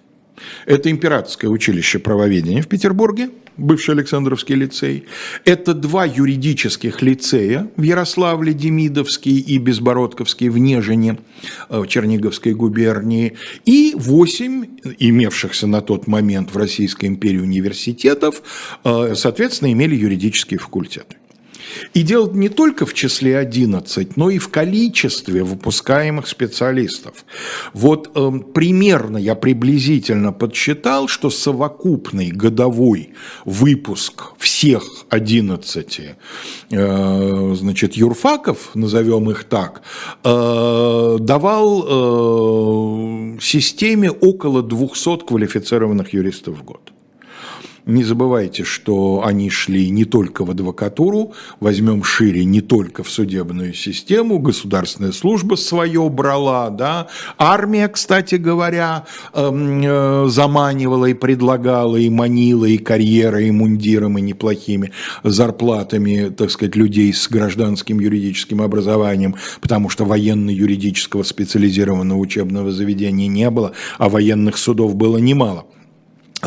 Это 0.67 0.91
Императорское 0.91 1.51
училище 1.51 1.99
правоведения 1.99 2.63
в 2.63 2.69
Петербурге, 2.69 3.31
бывший 3.57 3.95
Александровский 3.95 4.55
лицей. 4.55 5.05
Это 5.45 5.75
два 5.75 6.05
юридических 6.05 7.03
лицея 7.03 7.69
в 7.77 7.83
Ярославле, 7.83 8.53
Демидовский 8.53 9.39
и 9.39 9.59
Безбородковский 9.59 10.49
в 10.49 10.59
Нежине, 10.59 11.19
э, 11.69 11.81
в 11.81 11.87
Черниговской 11.87 12.55
губернии. 12.55 13.37
И 13.65 13.95
восемь 13.97 14.67
имевшихся 14.99 15.67
на 15.67 15.81
тот 15.81 16.07
момент 16.07 16.53
в 16.53 16.57
Российской 16.57 17.07
империи 17.07 17.39
университетов, 17.39 18.43
э, 18.85 19.15
соответственно, 19.15 19.73
имели 19.73 19.95
юридические 19.95 20.59
факультеты. 20.59 21.17
И 21.93 22.03
дело 22.03 22.31
не 22.33 22.49
только 22.49 22.87
в 22.87 22.95
числе 22.95 23.39
11, 23.39 24.17
но 24.17 24.31
и 24.31 24.39
в 24.39 24.49
количестве 24.49 25.43
выпускаемых 25.43 26.27
специалистов. 26.29 27.25
Вот 27.73 28.11
э, 28.15 28.31
примерно 28.53 29.17
я 29.17 29.35
приблизительно 29.35 30.33
подсчитал, 30.33 31.09
что 31.09 31.31
совокупный 31.31 32.31
годовой 32.31 33.11
выпуск 33.45 34.33
всех 34.39 34.85
11 35.11 36.01
э, 36.71 37.55
значит, 37.57 37.95
юрфаков, 37.95 38.71
назовем 38.75 39.31
их 39.31 39.45
так, 39.45 39.83
э, 40.25 41.17
давал 41.21 41.85
э, 41.87 43.39
системе 43.41 44.11
около 44.11 44.63
200 44.63 45.27
квалифицированных 45.27 46.13
юристов 46.13 46.59
в 46.59 46.65
год. 46.65 46.94
Не 47.87 48.03
забывайте, 48.03 48.65
что 48.65 49.23
они 49.27 49.51
шли 49.51 49.91
не 49.91 50.07
только 50.07 50.47
в 50.47 50.51
адвокатуру, 50.51 51.35
возьмем 51.61 52.03
шире, 52.03 52.43
не 52.47 52.63
только 52.63 53.03
в 53.03 53.11
судебную 53.11 53.75
систему, 53.75 54.39
государственная 54.39 55.13
служба 55.13 55.57
свое 55.57 56.09
брала, 56.09 56.71
да, 56.71 57.09
армия, 57.37 57.89
кстати 57.89 58.37
говоря, 58.37 59.05
эм, 59.35 59.83
э, 59.85 60.29
заманивала 60.29 61.05
и 61.05 61.13
предлагала, 61.13 61.97
и 61.97 62.09
манила, 62.09 62.65
и 62.65 62.79
карьерой, 62.79 63.49
и 63.49 63.51
мундиром, 63.51 64.17
и 64.17 64.23
неплохими 64.23 64.91
зарплатами, 65.23 66.31
так 66.31 66.51
сказать, 66.51 66.77
людей 66.77 67.13
с 67.13 67.29
гражданским 67.29 68.01
юридическим 68.01 68.63
образованием, 68.63 69.35
потому 69.61 69.91
что 69.91 70.07
военно-юридического 70.07 71.23
специализированного 71.23 72.19
учебного 72.19 72.73
заведения 72.73 73.29
не 73.29 73.51
было, 73.51 73.73
а 73.99 74.09
военных 74.09 74.57
судов 74.57 74.95
было 74.95 75.19
немало. 75.19 75.67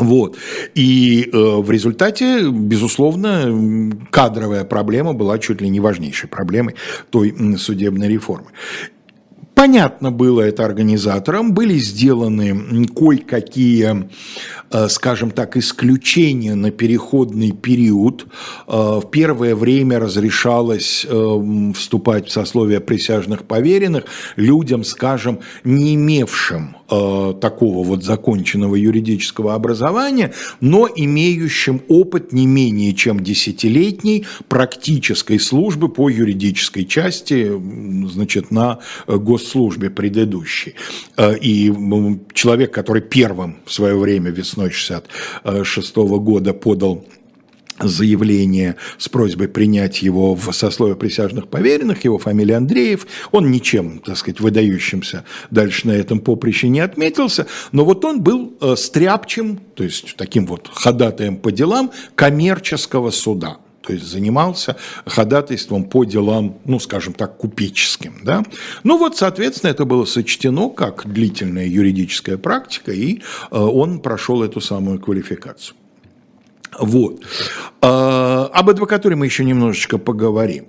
Вот. 0.00 0.36
И 0.74 1.28
э, 1.32 1.36
в 1.36 1.70
результате, 1.70 2.48
безусловно, 2.50 3.92
кадровая 4.10 4.64
проблема 4.64 5.12
была 5.12 5.38
чуть 5.38 5.60
ли 5.60 5.68
не 5.68 5.80
важнейшей 5.80 6.28
проблемой 6.28 6.74
той 7.10 7.34
судебной 7.58 8.08
реформы. 8.08 8.48
Понятно 9.58 10.12
было 10.12 10.42
это 10.42 10.64
организаторам, 10.64 11.52
были 11.52 11.78
сделаны 11.78 12.86
кое-какие, 12.94 14.08
э, 14.70 14.88
скажем 14.88 15.32
так, 15.32 15.56
исключения 15.56 16.54
на 16.54 16.70
переходный 16.70 17.50
период. 17.50 18.28
Э, 18.68 19.00
в 19.02 19.10
первое 19.10 19.56
время 19.56 19.98
разрешалось 19.98 21.04
э, 21.04 21.72
вступать 21.74 22.28
в 22.28 22.30
сословие 22.30 22.78
присяжных 22.78 23.46
поверенных 23.46 24.04
людям, 24.36 24.84
скажем, 24.84 25.40
не 25.64 25.96
имевшим 25.96 26.77
такого 26.88 27.84
вот 27.84 28.02
законченного 28.02 28.74
юридического 28.74 29.54
образования, 29.54 30.32
но 30.60 30.88
имеющим 30.94 31.82
опыт 31.88 32.32
не 32.32 32.46
менее 32.46 32.94
чем 32.94 33.20
десятилетней 33.20 34.26
практической 34.48 35.38
службы 35.38 35.88
по 35.88 36.08
юридической 36.08 36.84
части, 36.84 37.50
значит, 38.08 38.50
на 38.50 38.78
госслужбе 39.06 39.90
предыдущей. 39.90 40.74
Э, 41.16 41.36
и 41.36 41.72
человек, 42.32 42.72
который 42.72 43.02
первым 43.02 43.56
в 43.64 43.72
свое 43.72 43.96
время 43.96 44.30
весной 44.30 44.70
66 44.70 45.96
года 45.96 46.54
подал 46.54 47.04
заявление 47.80 48.76
с 48.98 49.08
просьбой 49.08 49.48
принять 49.48 50.02
его 50.02 50.34
в 50.34 50.52
сословие 50.52 50.96
присяжных 50.96 51.48
поверенных, 51.48 52.04
его 52.04 52.18
фамилия 52.18 52.56
Андреев, 52.56 53.06
он 53.32 53.50
ничем, 53.50 54.00
так 54.00 54.16
сказать, 54.16 54.40
выдающимся 54.40 55.24
дальше 55.50 55.86
на 55.86 55.92
этом 55.92 56.20
поприще 56.20 56.68
не 56.68 56.80
отметился, 56.80 57.46
но 57.72 57.84
вот 57.84 58.04
он 58.04 58.22
был 58.22 58.54
э, 58.60 58.76
стряпчем, 58.76 59.60
то 59.74 59.84
есть 59.84 60.16
таким 60.16 60.46
вот 60.46 60.70
ходатаем 60.72 61.36
по 61.36 61.52
делам 61.52 61.90
коммерческого 62.14 63.10
суда 63.10 63.58
то 63.88 63.94
есть 63.94 64.04
занимался 64.04 64.76
ходатайством 65.06 65.84
по 65.84 66.04
делам, 66.04 66.58
ну, 66.66 66.78
скажем 66.78 67.14
так, 67.14 67.38
купеческим. 67.38 68.20
Да? 68.22 68.44
Ну 68.84 68.98
вот, 68.98 69.16
соответственно, 69.16 69.70
это 69.70 69.86
было 69.86 70.04
сочтено 70.04 70.68
как 70.68 71.10
длительная 71.10 71.64
юридическая 71.64 72.36
практика, 72.36 72.92
и 72.92 73.20
э, 73.50 73.56
он 73.56 74.00
прошел 74.00 74.42
эту 74.42 74.60
самую 74.60 75.00
квалификацию. 75.00 75.74
Вот. 76.78 77.22
Э, 77.82 78.48
об 78.52 78.70
адвокатуре 78.70 79.16
мы 79.16 79.26
еще 79.26 79.44
немножечко 79.44 79.98
поговорим. 79.98 80.66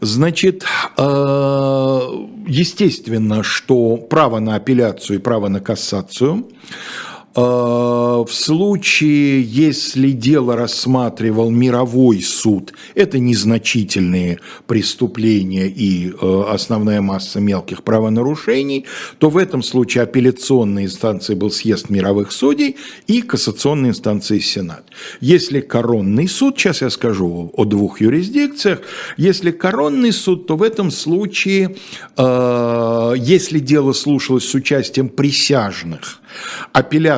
Значит, 0.00 0.64
э, 0.96 2.00
естественно, 2.46 3.42
что 3.42 3.96
право 3.96 4.38
на 4.40 4.56
апелляцию 4.56 5.18
и 5.18 5.22
право 5.22 5.48
на 5.48 5.60
кассацию 5.60 6.44
а, 6.44 7.13
в 7.40 8.28
случае, 8.30 9.42
если 9.42 10.10
дело 10.12 10.56
рассматривал 10.56 11.50
мировой 11.50 12.22
суд, 12.22 12.72
это 12.94 13.18
незначительные 13.18 14.38
преступления 14.66 15.66
и 15.66 16.10
э, 16.10 16.44
основная 16.48 17.00
масса 17.00 17.40
мелких 17.40 17.82
правонарушений, 17.82 18.86
то 19.18 19.30
в 19.30 19.36
этом 19.36 19.62
случае 19.62 20.04
апелляционной 20.04 20.84
инстанцией 20.84 21.38
был 21.38 21.50
съезд 21.50 21.90
мировых 21.90 22.30
судей 22.30 22.76
и 23.08 23.20
кассационной 23.20 23.88
инстанцией 23.90 24.40
Сенат. 24.40 24.84
Если 25.20 25.60
коронный 25.60 26.28
суд, 26.28 26.58
сейчас 26.58 26.82
я 26.82 26.90
скажу 26.90 27.50
о 27.52 27.64
двух 27.64 28.00
юрисдикциях, 28.00 28.80
если 29.16 29.50
коронный 29.50 30.12
суд, 30.12 30.46
то 30.46 30.56
в 30.56 30.62
этом 30.62 30.92
случае, 30.92 31.76
э, 32.16 33.14
если 33.16 33.58
дело 33.58 33.92
слушалось 33.92 34.48
с 34.48 34.54
участием 34.54 35.08
присяжных, 35.08 36.20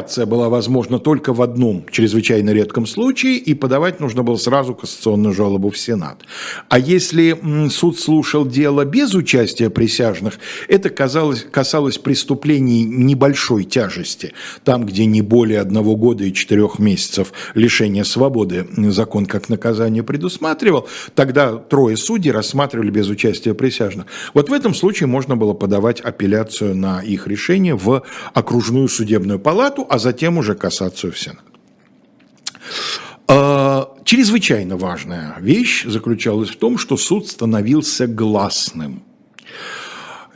Апелляция 0.06 0.26
была 0.26 0.48
возможна 0.48 1.00
только 1.00 1.32
в 1.32 1.42
одном 1.42 1.84
чрезвычайно 1.90 2.50
редком 2.50 2.86
случае, 2.86 3.38
и 3.38 3.54
подавать 3.54 3.98
нужно 3.98 4.22
было 4.22 4.36
сразу 4.36 4.72
кассационную 4.72 5.34
жалобу 5.34 5.70
в 5.70 5.76
Сенат. 5.76 6.22
А 6.68 6.78
если 6.78 7.36
суд 7.70 7.98
слушал 7.98 8.46
дело 8.46 8.84
без 8.84 9.14
участия 9.14 9.68
присяжных, 9.68 10.38
это 10.68 10.90
казалось, 10.90 11.44
касалось 11.50 11.98
преступлений 11.98 12.84
небольшой 12.84 13.64
тяжести, 13.64 14.32
там, 14.62 14.86
где 14.86 15.06
не 15.06 15.22
более 15.22 15.58
одного 15.58 15.96
года 15.96 16.22
и 16.22 16.32
четырех 16.32 16.78
месяцев 16.78 17.32
лишения 17.54 18.04
свободы 18.04 18.68
закон 18.92 19.26
как 19.26 19.48
наказание 19.48 20.04
предусматривал, 20.04 20.86
тогда 21.16 21.56
трое 21.56 21.96
судей 21.96 22.30
рассматривали 22.30 22.90
без 22.90 23.08
участия 23.08 23.54
присяжных. 23.54 24.06
Вот 24.34 24.50
в 24.50 24.52
этом 24.52 24.72
случае 24.72 25.08
можно 25.08 25.36
было 25.36 25.52
подавать 25.52 25.98
апелляцию 25.98 26.76
на 26.76 27.00
их 27.00 27.26
решение 27.26 27.74
в 27.74 28.04
окружную 28.34 28.86
судебную 28.86 29.40
палату, 29.40 29.84
а 29.96 29.98
затем 29.98 30.36
уже 30.36 30.54
кассацию 30.54 31.12
в 31.12 31.18
Сенат. 31.18 31.44
Чрезвычайно 34.04 34.76
важная 34.76 35.36
вещь 35.40 35.86
заключалась 35.86 36.50
в 36.50 36.56
том, 36.56 36.78
что 36.78 36.96
суд 36.96 37.26
становился 37.26 38.06
гласным 38.06 39.02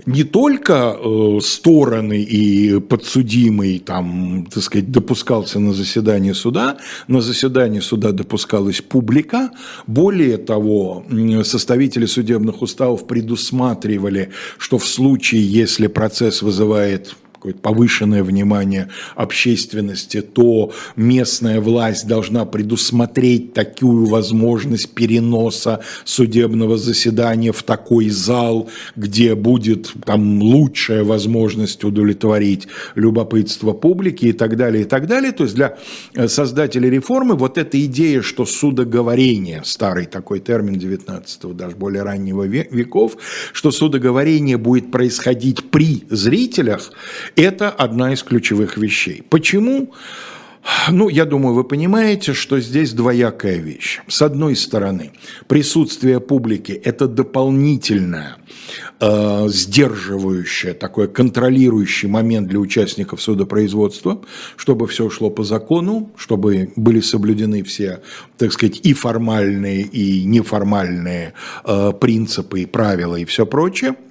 не 0.07 0.25
только 0.25 0.97
э, 0.99 1.39
стороны 1.43 2.23
и 2.23 2.81
подсудимый 2.81 3.79
там, 3.81 4.47
так 4.47 4.63
сказать, 4.63 4.91
допускался 4.91 5.61
на 5.61 5.75
заседание 5.75 6.33
суда, 6.33 6.79
на 7.07 7.21
заседание 7.21 7.83
суда 7.83 8.13
допускалась 8.13 8.81
публика. 8.81 9.51
Более 9.87 10.39
того, 10.39 11.05
составители 11.45 12.07
судебных 12.07 12.63
уставов 12.63 13.07
предусматривали, 13.07 14.31
что 14.57 14.79
в 14.79 14.87
случае, 14.87 15.47
если 15.47 15.87
процесс 15.87 16.41
вызывает 16.41 17.15
какое-то 17.41 17.61
повышенное 17.61 18.23
внимание 18.23 18.91
общественности, 19.17 20.21
то 20.21 20.73
местная 20.95 21.63
власть 21.63 22.07
должна 22.07 22.45
предусмотреть 22.45 23.55
такую 23.55 24.05
возможность 24.07 24.91
переноса 24.91 25.81
судебного 26.05 26.77
заседания 26.77 27.53
в 27.53 27.63
такой 27.63 28.11
зал, 28.11 28.69
где 28.95 29.35
будет 29.35 29.91
там 30.05 30.43
лучшая 30.43 31.03
возможность 31.03 31.83
удовлетворить 31.83 32.69
любопытство 32.95 33.73
публики 33.73 34.27
и 34.27 34.33
так 34.33 34.59
далее, 34.59 34.83
и 34.83 34.87
так 34.87 35.07
далее. 35.07 35.33
То 35.33 35.45
есть 35.45 35.57
для 35.57 35.79
э, 36.15 36.29
создателей 36.29 36.91
реформы 36.91 37.37
вот 37.37 37.57
эта 37.57 37.83
идея, 37.87 38.21
что 38.21 38.45
судоговорение, 38.45 39.63
старый 39.65 40.05
такой 40.05 40.41
термин 40.41 40.75
19 40.75 41.57
даже 41.57 41.75
более 41.75 42.03
раннего 42.03 42.45
веков, 42.45 43.17
что 43.55 43.71
судоговорение 43.71 44.59
будет 44.59 44.91
происходить 44.91 45.71
при 45.71 46.05
зрителях, 46.11 46.93
это 47.37 47.71
одна 47.71 48.13
из 48.13 48.23
ключевых 48.23 48.77
вещей. 48.77 49.23
Почему? 49.29 49.93
Ну, 50.91 51.09
я 51.09 51.25
думаю, 51.25 51.55
вы 51.55 51.65
понимаете, 51.65 52.35
что 52.35 52.61
здесь 52.61 52.93
двоякая 52.93 53.57
вещь. 53.57 54.01
С 54.09 54.21
одной 54.21 54.55
стороны, 54.57 55.13
присутствие 55.47 56.21
публики– 56.21 56.73
это 56.85 57.09
дополнительное, 57.09 58.37
э, 59.01 59.47
сдерживающее, 59.49 60.75
такой 60.75 61.09
контролирующий 61.09 62.09
момент 62.09 62.49
для 62.49 62.59
участников 62.59 63.23
судопроизводства, 63.23 64.21
чтобы 64.57 64.87
все 64.87 65.09
шло 65.09 65.31
по 65.31 65.45
закону, 65.45 66.13
чтобы 66.17 66.73
были 66.77 67.01
соблюдены 67.01 67.63
все, 67.63 68.01
так 68.37 68.53
сказать, 68.53 68.81
и 68.83 68.93
формальные, 68.93 69.83
и 69.83 70.25
неформальные 70.25 71.33
э, 71.65 71.93
принципы, 71.99 72.61
и 72.61 72.67
правила, 72.67 73.17
и 73.17 73.25
все 73.25 73.47
прочее– 73.47 73.97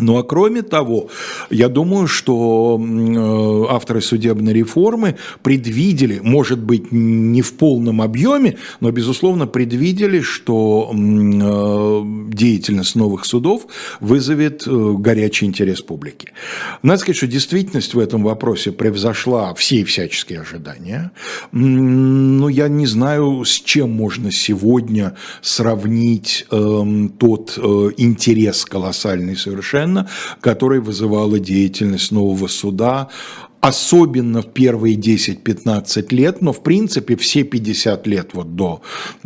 ну 0.00 0.18
а 0.18 0.22
кроме 0.22 0.62
того, 0.62 1.08
я 1.50 1.68
думаю, 1.68 2.06
что 2.06 2.80
э, 2.80 3.72
авторы 3.72 4.00
судебной 4.00 4.52
реформы 4.52 5.16
предвидели, 5.42 6.20
может 6.22 6.58
быть, 6.58 6.92
не 6.92 7.42
в 7.42 7.54
полном 7.54 8.02
объеме, 8.02 8.56
но, 8.80 8.90
безусловно, 8.90 9.46
предвидели, 9.46 10.20
что 10.20 10.90
э, 10.92 12.02
деятельность 12.34 12.96
новых 12.96 13.24
судов 13.24 13.66
вызовет 14.00 14.66
э, 14.66 14.94
горячий 14.98 15.46
интерес 15.46 15.82
публики. 15.82 16.32
Надо 16.82 17.00
сказать, 17.00 17.16
что 17.16 17.26
действительность 17.26 17.94
в 17.94 17.98
этом 17.98 18.22
вопросе 18.24 18.72
превзошла 18.72 19.54
все 19.54 19.84
всяческие 19.84 20.40
ожидания. 20.40 21.12
Но 21.52 22.48
я 22.48 22.68
не 22.68 22.86
знаю, 22.86 23.44
с 23.44 23.60
чем 23.60 23.90
можно 23.90 24.30
сегодня 24.32 25.16
сравнить 25.42 26.46
эм, 26.50 27.08
тот 27.10 27.58
интерес 27.58 28.64
колоссальный 28.64 29.36
совершенно, 29.36 29.89
совершенно, 29.90 30.08
которая 30.40 30.80
вызывала 30.80 31.38
деятельность 31.38 32.12
нового 32.12 32.46
суда, 32.48 33.08
особенно 33.60 34.40
в 34.40 34.52
первые 34.52 34.96
10-15 34.96 36.14
лет, 36.14 36.40
но 36.40 36.52
в 36.52 36.62
принципе 36.62 37.16
все 37.16 37.42
50 37.42 38.06
лет 38.06 38.30
вот 38.32 38.56
до, 38.56 38.80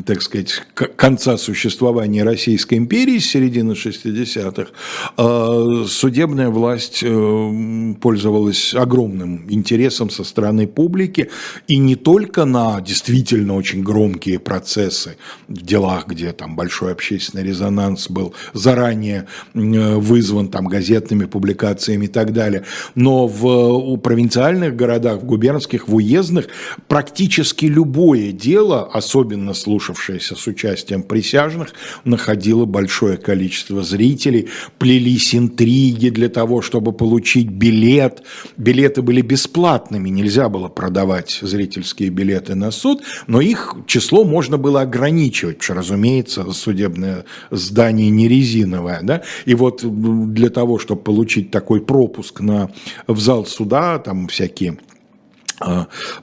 так 0.05 0.23
сказать, 0.23 0.63
конца 0.97 1.37
существования 1.37 2.25
Российской 2.25 2.75
империи 2.75 3.19
с 3.19 3.31
середины 3.31 3.73
60-х, 3.73 4.71
э, 5.17 5.85
судебная 5.87 6.49
власть 6.49 7.01
э, 7.03 7.95
пользовалась 8.01 8.75
огромным 8.75 9.47
интересом 9.51 10.11
со 10.11 10.25
стороны 10.25 10.67
публики, 10.67 11.31
и 11.69 11.79
не 11.79 11.95
только 11.95 12.45
на 12.45 12.81
действительно 12.81 13.55
очень 13.55 13.83
громкие 13.85 14.41
процессы 14.41 15.17
в 15.47 15.63
делах, 15.63 16.09
где 16.09 16.33
там 16.33 16.57
большой 16.57 16.93
общественный 16.93 17.45
резонанс 17.45 18.11
был 18.11 18.35
заранее 18.53 19.29
э, 19.55 19.95
вызван 19.95 20.49
там 20.49 20.67
газетными 20.67 21.27
публикациями 21.27 22.07
и 22.07 22.09
так 22.09 22.33
далее, 22.33 22.65
но 22.97 23.29
в 23.29 23.97
провинциальных 23.99 24.24
провинциальных 24.25 24.75
городах, 24.75 25.21
в 25.21 25.25
губернских, 25.25 25.89
в 25.89 25.95
уездных 25.97 26.47
практически 26.89 27.67
любое 27.67 28.33
дело, 28.33 28.89
особенно 28.91 29.53
слушавшееся 29.53 30.35
с 30.35 30.47
участием 30.47 31.03
присяжных, 31.03 31.75
находило 32.05 32.65
большое 32.65 33.19
количество 33.19 33.83
зрителей, 33.83 34.49
плелись 34.79 35.35
интриги 35.35 36.09
для 36.09 36.29
того, 36.29 36.63
чтобы 36.63 36.93
получить 36.93 37.49
билет. 37.49 38.23
Билеты 38.57 39.03
были 39.03 39.21
бесплатными, 39.21 40.09
нельзя 40.09 40.49
было 40.49 40.69
продавать 40.69 41.39
зрительские 41.43 42.09
билеты 42.09 42.55
на 42.55 42.71
суд, 42.71 43.03
но 43.27 43.43
их 43.43 43.77
число 43.87 44.25
можно 44.25 44.57
было 44.57 44.83
ограничивать, 44.83 45.63
что, 45.63 45.75
разумеется, 45.75 46.51
судебное 46.53 47.25
здание 47.51 48.09
не 48.09 48.27
резиновое. 48.29 49.01
Да? 49.03 49.23
И 49.45 49.55
вот 49.55 49.83
для 49.85 50.49
того, 50.49 50.79
чтобы 50.79 51.03
получить 51.03 51.51
такой 51.51 51.83
пропуск 51.83 52.41
на, 52.41 52.71
в 53.07 53.21
зал 53.21 53.45
суда, 53.45 53.99
там 53.99 54.14
всякие 54.29 54.71
а, 54.73 54.94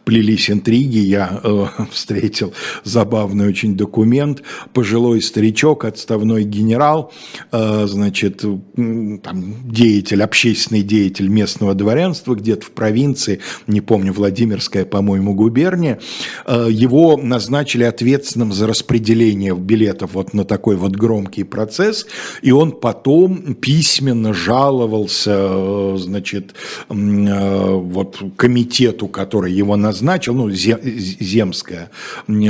плелись 0.05 0.49
интриги, 0.49 0.97
я 0.97 1.39
э, 1.43 1.65
встретил 1.91 2.53
забавный 2.83 3.47
очень 3.47 3.75
документ, 3.75 4.43
пожилой 4.73 5.21
старичок, 5.21 5.85
отставной 5.85 6.43
генерал, 6.43 7.11
э, 7.51 7.85
значит, 7.87 8.41
там, 8.41 9.55
деятель, 9.65 10.23
общественный 10.23 10.81
деятель 10.81 11.27
местного 11.27 11.73
дворянства, 11.73 12.35
где-то 12.35 12.65
в 12.65 12.71
провинции, 12.71 13.39
не 13.67 13.81
помню, 13.81 14.13
Владимирская, 14.13 14.85
по-моему, 14.85 15.33
губерния, 15.33 15.99
э, 16.45 16.67
его 16.69 17.17
назначили 17.17 17.83
ответственным 17.83 18.53
за 18.53 18.67
распределение 18.67 19.55
билетов 19.55 20.13
вот 20.13 20.33
на 20.33 20.43
такой 20.45 20.75
вот 20.75 20.95
громкий 20.95 21.43
процесс, 21.43 22.05
и 22.41 22.51
он 22.51 22.71
потом 22.71 23.55
письменно 23.55 24.33
жаловался, 24.33 25.31
э, 25.31 25.95
значит, 25.97 26.53
э, 26.89 27.75
вот 27.75 28.21
комитету, 28.35 29.07
который 29.21 29.51
его 29.51 29.75
назначил, 29.75 30.33
ну, 30.33 30.49
земское 30.49 31.91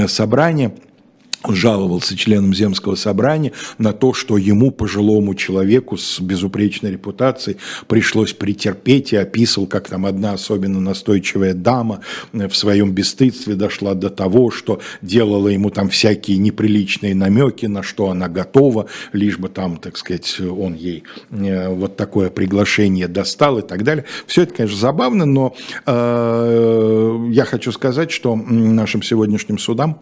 собрание, 0.08 0.72
жаловался 1.48 2.16
членам 2.18 2.54
Земского 2.54 2.96
собрания 2.96 3.52
на 3.78 3.94
то, 3.94 4.14
что 4.14 4.38
ему, 4.38 4.72
пожилому 4.72 5.36
человеку 5.36 5.98
с 5.98 6.20
безупречной 6.20 6.92
репутацией, 6.92 7.58
пришлось 7.88 8.34
претерпеть 8.34 9.14
и 9.14 9.18
описывал, 9.18 9.68
как 9.68 9.90
там 9.90 10.06
одна 10.06 10.34
особенно 10.34 10.80
настойчивая 10.80 11.54
дама 11.54 12.02
в 12.32 12.54
своем 12.54 12.92
бесстыдстве 12.92 13.56
дошла 13.56 13.94
до 13.94 14.10
того, 14.10 14.52
что 14.52 14.80
делала 15.02 15.48
ему 15.48 15.70
там 15.70 15.90
всякие 15.90 16.38
неприличные 16.38 17.16
намеки, 17.16 17.66
на 17.66 17.84
что 17.84 18.10
она 18.10 18.28
готова, 18.28 18.88
лишь 19.14 19.38
бы 19.38 19.50
там, 19.50 19.78
так 19.78 19.98
сказать, 19.98 20.40
он 20.40 20.74
ей 20.74 21.04
э, 21.32 21.70
вот 21.70 21.96
такое 21.98 22.30
приглашение 22.30 23.08
достал 23.08 23.60
и 23.60 23.62
так 23.62 23.84
далее. 23.84 24.06
Все 24.28 24.44
это, 24.44 24.54
конечно, 24.54 24.78
забавно, 24.78 25.26
но 25.26 25.56
э, 25.86 27.28
я 27.32 27.46
хочу 27.46 27.72
сказать, 27.72 28.12
что 28.12 28.36
нашим 28.36 29.02
сегодняшним 29.02 29.58
судам 29.58 30.02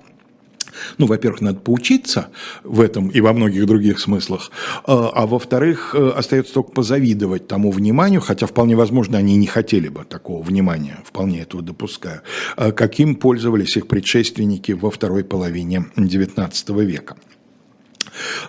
ну, 0.97 1.05
во-первых, 1.05 1.41
надо 1.41 1.59
поучиться 1.59 2.29
в 2.63 2.81
этом 2.81 3.09
и 3.09 3.21
во 3.21 3.33
многих 3.33 3.65
других 3.65 3.99
смыслах, 3.99 4.51
а, 4.85 5.11
а 5.13 5.25
во-вторых, 5.25 5.95
э, 5.95 6.09
остается 6.09 6.53
только 6.53 6.71
позавидовать 6.71 7.47
тому 7.47 7.71
вниманию, 7.71 8.21
хотя 8.21 8.45
вполне 8.47 8.75
возможно, 8.75 9.17
они 9.17 9.35
не 9.35 9.47
хотели 9.47 9.89
бы 9.89 10.03
такого 10.03 10.43
внимания, 10.43 10.99
вполне 11.05 11.41
этого 11.41 11.63
допускаю, 11.63 12.21
а 12.55 12.71
каким 12.71 13.15
пользовались 13.15 13.77
их 13.77 13.87
предшественники 13.87 14.71
во 14.71 14.91
второй 14.91 15.23
половине 15.23 15.85
XIX 15.95 16.85
века. 16.85 17.15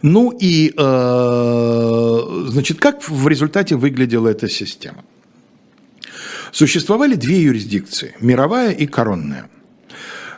Ну 0.02 0.36
и, 0.40 0.72
э, 0.76 2.46
значит, 2.48 2.78
как 2.78 3.08
в 3.08 3.28
результате 3.28 3.76
выглядела 3.76 4.28
эта 4.28 4.48
система? 4.48 5.04
Существовали 6.52 7.14
две 7.14 7.42
юрисдикции– 7.42 8.16
мировая 8.20 8.72
и 8.72 8.86
коронная– 8.86 9.48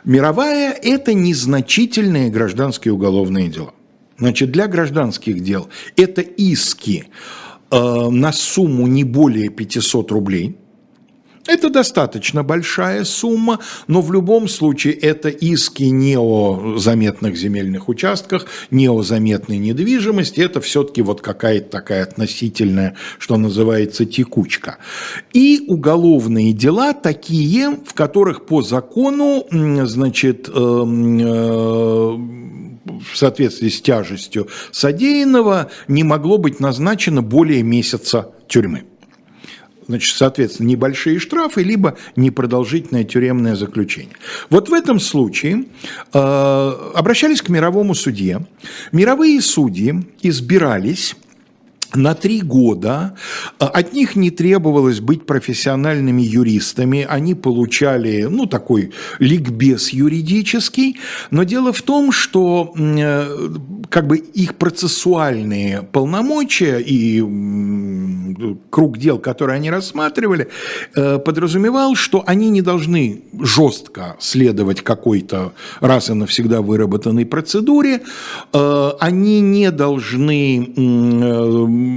Мировая– 0.05 0.71
это 0.81 1.13
незначительные 1.13 2.29
гражданские 2.29 2.93
уголовные 2.93 3.47
дела. 3.47 3.73
Значит, 4.17 4.51
для 4.51 4.67
гражданских 4.67 5.41
дел 5.41 5.69
это 5.95 6.21
иски 6.21 7.05
э, 7.71 8.09
на 8.09 8.31
сумму 8.31 8.87
не 8.87 9.03
более 9.03 9.49
500 9.49 10.11
рублей– 10.11 10.57
это 11.45 11.69
достаточно 11.69 12.43
большая 12.43 13.03
сумма, 13.03 13.59
но 13.87 14.01
в 14.01 14.13
любом 14.13 14.47
случае 14.47 14.93
это 14.93 15.29
иски 15.29 15.83
не 15.83 16.17
о 16.17 16.77
заметных 16.77 17.35
земельных 17.35 17.89
участках, 17.89 18.45
не 18.71 18.89
о 18.89 19.03
заметной 19.03 19.57
недвижимости, 19.57 20.39
это 20.39 20.61
все-таки 20.61 21.01
вот 21.01 21.21
какая-то 21.21 21.69
такая 21.69 22.03
относительная, 22.03 22.95
что 23.19 23.37
называется, 23.37 24.05
текучка. 24.05 24.77
И 25.33 25.65
уголовные 25.67 26.53
дела 26.53 26.93
такие, 26.93 27.77
в 27.85 27.93
которых 27.93 28.45
по 28.45 28.61
закону, 28.61 29.45
значит, 29.51 30.49
эм, 30.49 31.19
э, 31.19 32.53
в 33.11 33.17
соответствии 33.17 33.69
с 33.69 33.81
тяжестью 33.81 34.47
содеянного 34.71 35.71
не 35.87 36.03
могло 36.03 36.37
быть 36.37 36.59
назначено 36.59 37.21
более 37.21 37.63
месяца 37.63 38.31
тюрьмы 38.47 38.83
значит, 39.87 40.15
соответственно, 40.15 40.67
небольшие 40.67 41.19
штрафы, 41.19 41.63
либо 41.63 41.97
непродолжительное 42.15 43.03
тюремное 43.03 43.55
заключение. 43.55 44.15
Вот 44.49 44.69
в 44.69 44.73
этом 44.73 44.99
случае 44.99 45.65
э, 46.13 46.71
обращались 46.95 47.41
к 47.41 47.49
мировому 47.49 47.95
судье. 47.95 48.45
Мировые 48.91 49.41
судьи 49.41 49.95
избирались 50.21 51.15
на 51.95 52.13
три 52.13 52.41
года. 52.41 53.15
А, 53.59 53.67
от 53.67 53.93
них 53.93 54.15
не 54.15 54.31
требовалось 54.31 54.99
быть 54.99 55.25
профессиональными 55.25 56.21
юристами, 56.21 57.05
они 57.09 57.35
получали, 57.35 58.27
ну, 58.29 58.45
такой 58.45 58.91
ликбез 59.19 59.89
юридический, 59.89 60.97
но 61.31 61.43
дело 61.43 61.73
в 61.73 61.81
том, 61.81 62.11
что 62.11 62.73
э, 62.75 63.49
как 63.89 64.07
бы 64.07 64.17
их 64.17 64.55
процессуальные 64.55 65.83
полномочия 65.91 66.79
и 66.79 67.21
круг 68.69 68.97
дел, 68.97 69.19
которые 69.19 69.55
они 69.55 69.69
рассматривали, 69.69 70.47
э, 70.95 71.19
подразумевал, 71.19 71.95
что 71.95 72.23
они 72.25 72.49
не 72.49 72.61
должны 72.61 73.21
жестко 73.39 74.15
следовать 74.19 74.81
какой-то 74.81 75.53
раз 75.79 76.09
и 76.09 76.13
навсегда 76.13 76.61
выработанной 76.61 77.25
процедуре, 77.25 78.01
э, 78.53 78.91
они 78.99 79.41
не 79.41 79.71
должны 79.71 80.73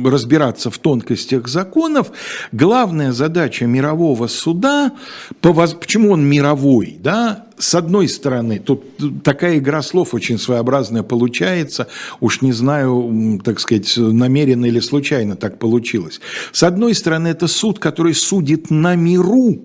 разбираться 0.04 0.70
в 0.70 0.78
тонкостях 0.78 1.48
законов. 1.48 2.12
Главная 2.52 3.12
задача 3.12 3.66
мирового 3.66 4.26
суда, 4.26 4.92
почему 5.40 6.12
он 6.12 6.24
мировой, 6.24 6.96
да, 7.00 7.46
с 7.58 7.74
одной 7.74 8.08
стороны, 8.08 8.58
тут 8.58 8.84
такая 9.22 9.58
игра 9.58 9.82
слов 9.82 10.14
очень 10.14 10.38
своеобразная 10.38 11.02
получается, 11.02 11.88
уж 12.20 12.42
не 12.42 12.52
знаю, 12.52 13.40
так 13.42 13.60
сказать, 13.60 13.92
намеренно 13.96 14.66
или 14.66 14.80
случайно 14.80 15.36
так 15.36 15.58
получилось. 15.58 16.20
С 16.52 16.62
одной 16.62 16.94
стороны, 16.94 17.28
это 17.28 17.46
суд, 17.46 17.78
который 17.78 18.14
судит 18.14 18.70
на 18.70 18.94
миру, 18.94 19.62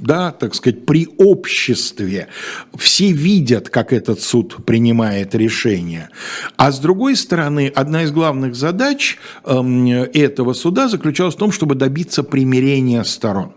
да, 0.00 0.32
так 0.32 0.54
сказать, 0.54 0.86
при 0.86 1.08
обществе. 1.18 2.28
Все 2.76 3.12
видят, 3.12 3.68
как 3.68 3.92
этот 3.92 4.20
суд 4.20 4.64
принимает 4.64 5.34
решение. 5.34 6.08
А 6.56 6.72
с 6.72 6.80
другой 6.80 7.16
стороны, 7.16 7.70
одна 7.74 8.02
из 8.04 8.10
главных 8.10 8.54
задач 8.54 9.18
эм, 9.44 9.86
этого 9.86 10.54
суда 10.54 10.88
заключалась 10.88 11.34
в 11.34 11.38
том, 11.38 11.52
чтобы 11.52 11.74
добиться 11.74 12.22
примирения 12.22 13.04
сторон. 13.04 13.52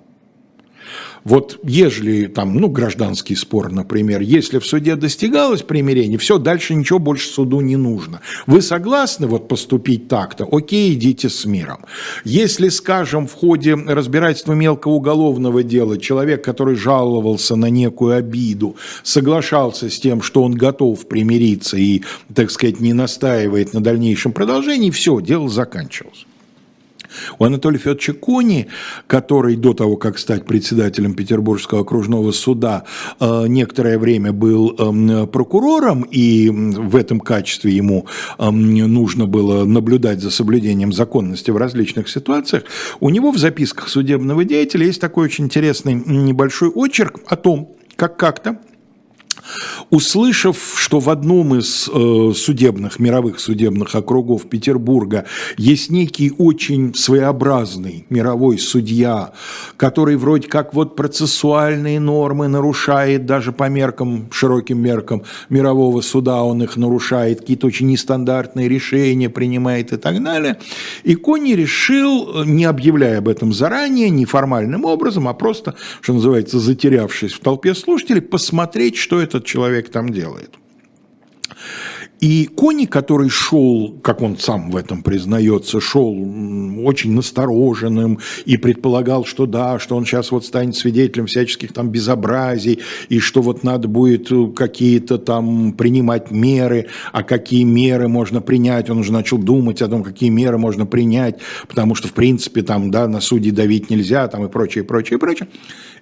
Вот 1.23 1.59
ежели 1.63 2.27
там, 2.27 2.55
ну, 2.55 2.67
гражданский 2.67 3.35
спор, 3.35 3.71
например, 3.71 4.21
если 4.21 4.59
в 4.59 4.65
суде 4.65 4.95
достигалось 4.95 5.61
примирение, 5.61 6.17
все, 6.17 6.37
дальше 6.37 6.75
ничего 6.75 6.99
больше 6.99 7.29
суду 7.29 7.61
не 7.61 7.77
нужно. 7.77 8.21
Вы 8.45 8.61
согласны 8.61 9.27
вот 9.27 9.47
поступить 9.47 10.07
так-то? 10.07 10.47
Окей, 10.51 10.93
идите 10.93 11.29
с 11.29 11.45
миром. 11.45 11.85
Если, 12.25 12.69
скажем, 12.69 13.27
в 13.27 13.33
ходе 13.33 13.75
разбирательства 13.75 14.53
мелкого 14.53 14.93
уголовного 14.93 15.63
дела 15.63 15.97
человек, 15.97 16.43
который 16.43 16.75
жаловался 16.75 17.55
на 17.55 17.69
некую 17.69 18.17
обиду, 18.17 18.75
соглашался 19.03 19.89
с 19.89 19.99
тем, 19.99 20.21
что 20.21 20.43
он 20.43 20.53
готов 20.53 21.07
примириться 21.07 21.77
и, 21.77 22.01
так 22.33 22.51
сказать, 22.51 22.79
не 22.79 22.93
настаивает 22.93 23.73
на 23.73 23.81
дальнейшем 23.81 24.33
продолжении, 24.33 24.91
все, 24.91 25.21
дело 25.21 25.47
заканчивалось. 25.47 26.25
У 27.39 27.45
Анатолия 27.45 27.77
Федоровича 27.77 28.13
Кони, 28.13 28.67
который 29.07 29.55
до 29.55 29.73
того, 29.73 29.97
как 29.97 30.17
стать 30.17 30.45
председателем 30.45 31.13
Петербургского 31.13 31.81
окружного 31.81 32.31
суда, 32.31 32.83
э, 33.19 33.47
некоторое 33.47 33.97
время 33.97 34.31
был 34.31 34.75
эм, 34.77 35.27
прокурором, 35.27 36.03
и 36.03 36.49
в 36.49 36.95
этом 36.95 37.19
качестве 37.19 37.71
ему 37.71 38.05
эм, 38.37 38.73
нужно 38.73 39.25
было 39.27 39.65
наблюдать 39.65 40.21
за 40.21 40.31
соблюдением 40.31 40.93
законности 40.93 41.51
в 41.51 41.57
различных 41.57 42.09
ситуациях, 42.09 42.63
у 42.99 43.09
него 43.09 43.31
в 43.31 43.37
записках 43.37 43.89
судебного 43.89 44.43
деятеля 44.43 44.85
есть 44.85 45.01
такой 45.01 45.25
очень 45.25 45.45
интересный 45.45 45.93
небольшой 45.93 46.69
очерк 46.69 47.19
о 47.27 47.35
том, 47.35 47.75
как 47.95 48.17
как-то 48.17 48.59
Услышав, 49.89 50.75
что 50.77 50.99
в 50.99 51.09
одном 51.09 51.55
из 51.55 51.89
э, 51.93 52.31
судебных, 52.35 52.99
мировых 52.99 53.39
судебных 53.39 53.95
округов 53.95 54.49
Петербурга 54.49 55.25
есть 55.57 55.89
некий 55.89 56.31
очень 56.37 56.93
своеобразный 56.95 58.05
мировой 58.09 58.57
судья, 58.57 59.33
который 59.77 60.15
вроде 60.15 60.47
как 60.47 60.73
вот 60.73 60.95
процессуальные 60.95 61.99
нормы 61.99 62.47
нарушает, 62.47 63.25
даже 63.25 63.51
по 63.51 63.69
меркам, 63.69 64.29
широким 64.31 64.81
меркам 64.81 65.23
мирового 65.49 66.01
суда 66.01 66.43
он 66.43 66.63
их 66.63 66.77
нарушает, 66.77 67.41
какие-то 67.41 67.67
очень 67.67 67.87
нестандартные 67.87 68.69
решения 68.69 69.29
принимает 69.29 69.93
и 69.93 69.97
так 69.97 70.23
далее. 70.23 70.57
И 71.03 71.15
Кони 71.15 71.53
решил, 71.53 72.43
не 72.45 72.65
объявляя 72.65 73.19
об 73.19 73.27
этом 73.27 73.53
заранее, 73.53 74.09
неформальным 74.09 74.85
образом, 74.85 75.27
а 75.27 75.33
просто, 75.33 75.75
что 76.01 76.13
называется, 76.13 76.59
затерявшись 76.59 77.33
в 77.33 77.39
толпе 77.39 77.75
слушателей, 77.75 78.21
посмотреть, 78.21 78.97
что 78.97 79.22
этот 79.23 79.45
человек 79.45 79.89
там 79.89 80.09
делает. 80.09 80.51
И 82.23 82.45
Кони, 82.45 82.85
который 82.85 83.27
шел, 83.27 83.99
как 84.01 84.21
он 84.21 84.37
сам 84.37 84.71
в 84.71 84.77
этом 84.77 85.03
признается, 85.03 85.81
шел 85.81 86.15
очень 86.85 87.11
настороженным 87.11 88.19
и 88.45 88.55
предполагал, 88.55 89.25
что 89.25 89.45
да, 89.45 89.77
что 89.77 89.97
он 89.97 90.05
сейчас 90.05 90.31
вот 90.31 90.45
станет 90.45 90.77
свидетелем 90.77 91.25
всяческих 91.25 91.73
там 91.73 91.89
безобразий, 91.89 92.79
и 93.09 93.19
что 93.19 93.41
вот 93.41 93.63
надо 93.63 93.89
будет 93.89 94.29
какие-то 94.55 95.17
там 95.17 95.73
принимать 95.73 96.31
меры, 96.31 96.87
а 97.11 97.23
какие 97.23 97.65
меры 97.65 98.07
можно 98.07 98.39
принять, 98.39 98.89
он 98.89 98.99
уже 98.99 99.11
начал 99.11 99.37
думать 99.37 99.81
о 99.81 99.89
том, 99.89 100.01
какие 100.01 100.29
меры 100.29 100.57
можно 100.57 100.85
принять, 100.85 101.39
потому 101.67 101.93
что, 101.93 102.07
в 102.07 102.13
принципе, 102.13 102.61
там, 102.61 102.89
да, 102.89 103.09
на 103.09 103.19
судей 103.19 103.51
давить 103.51 103.89
нельзя, 103.89 104.29
там 104.29 104.45
и 104.45 104.49
прочее, 104.49 104.85
прочее, 104.85 105.19
прочее. 105.19 105.49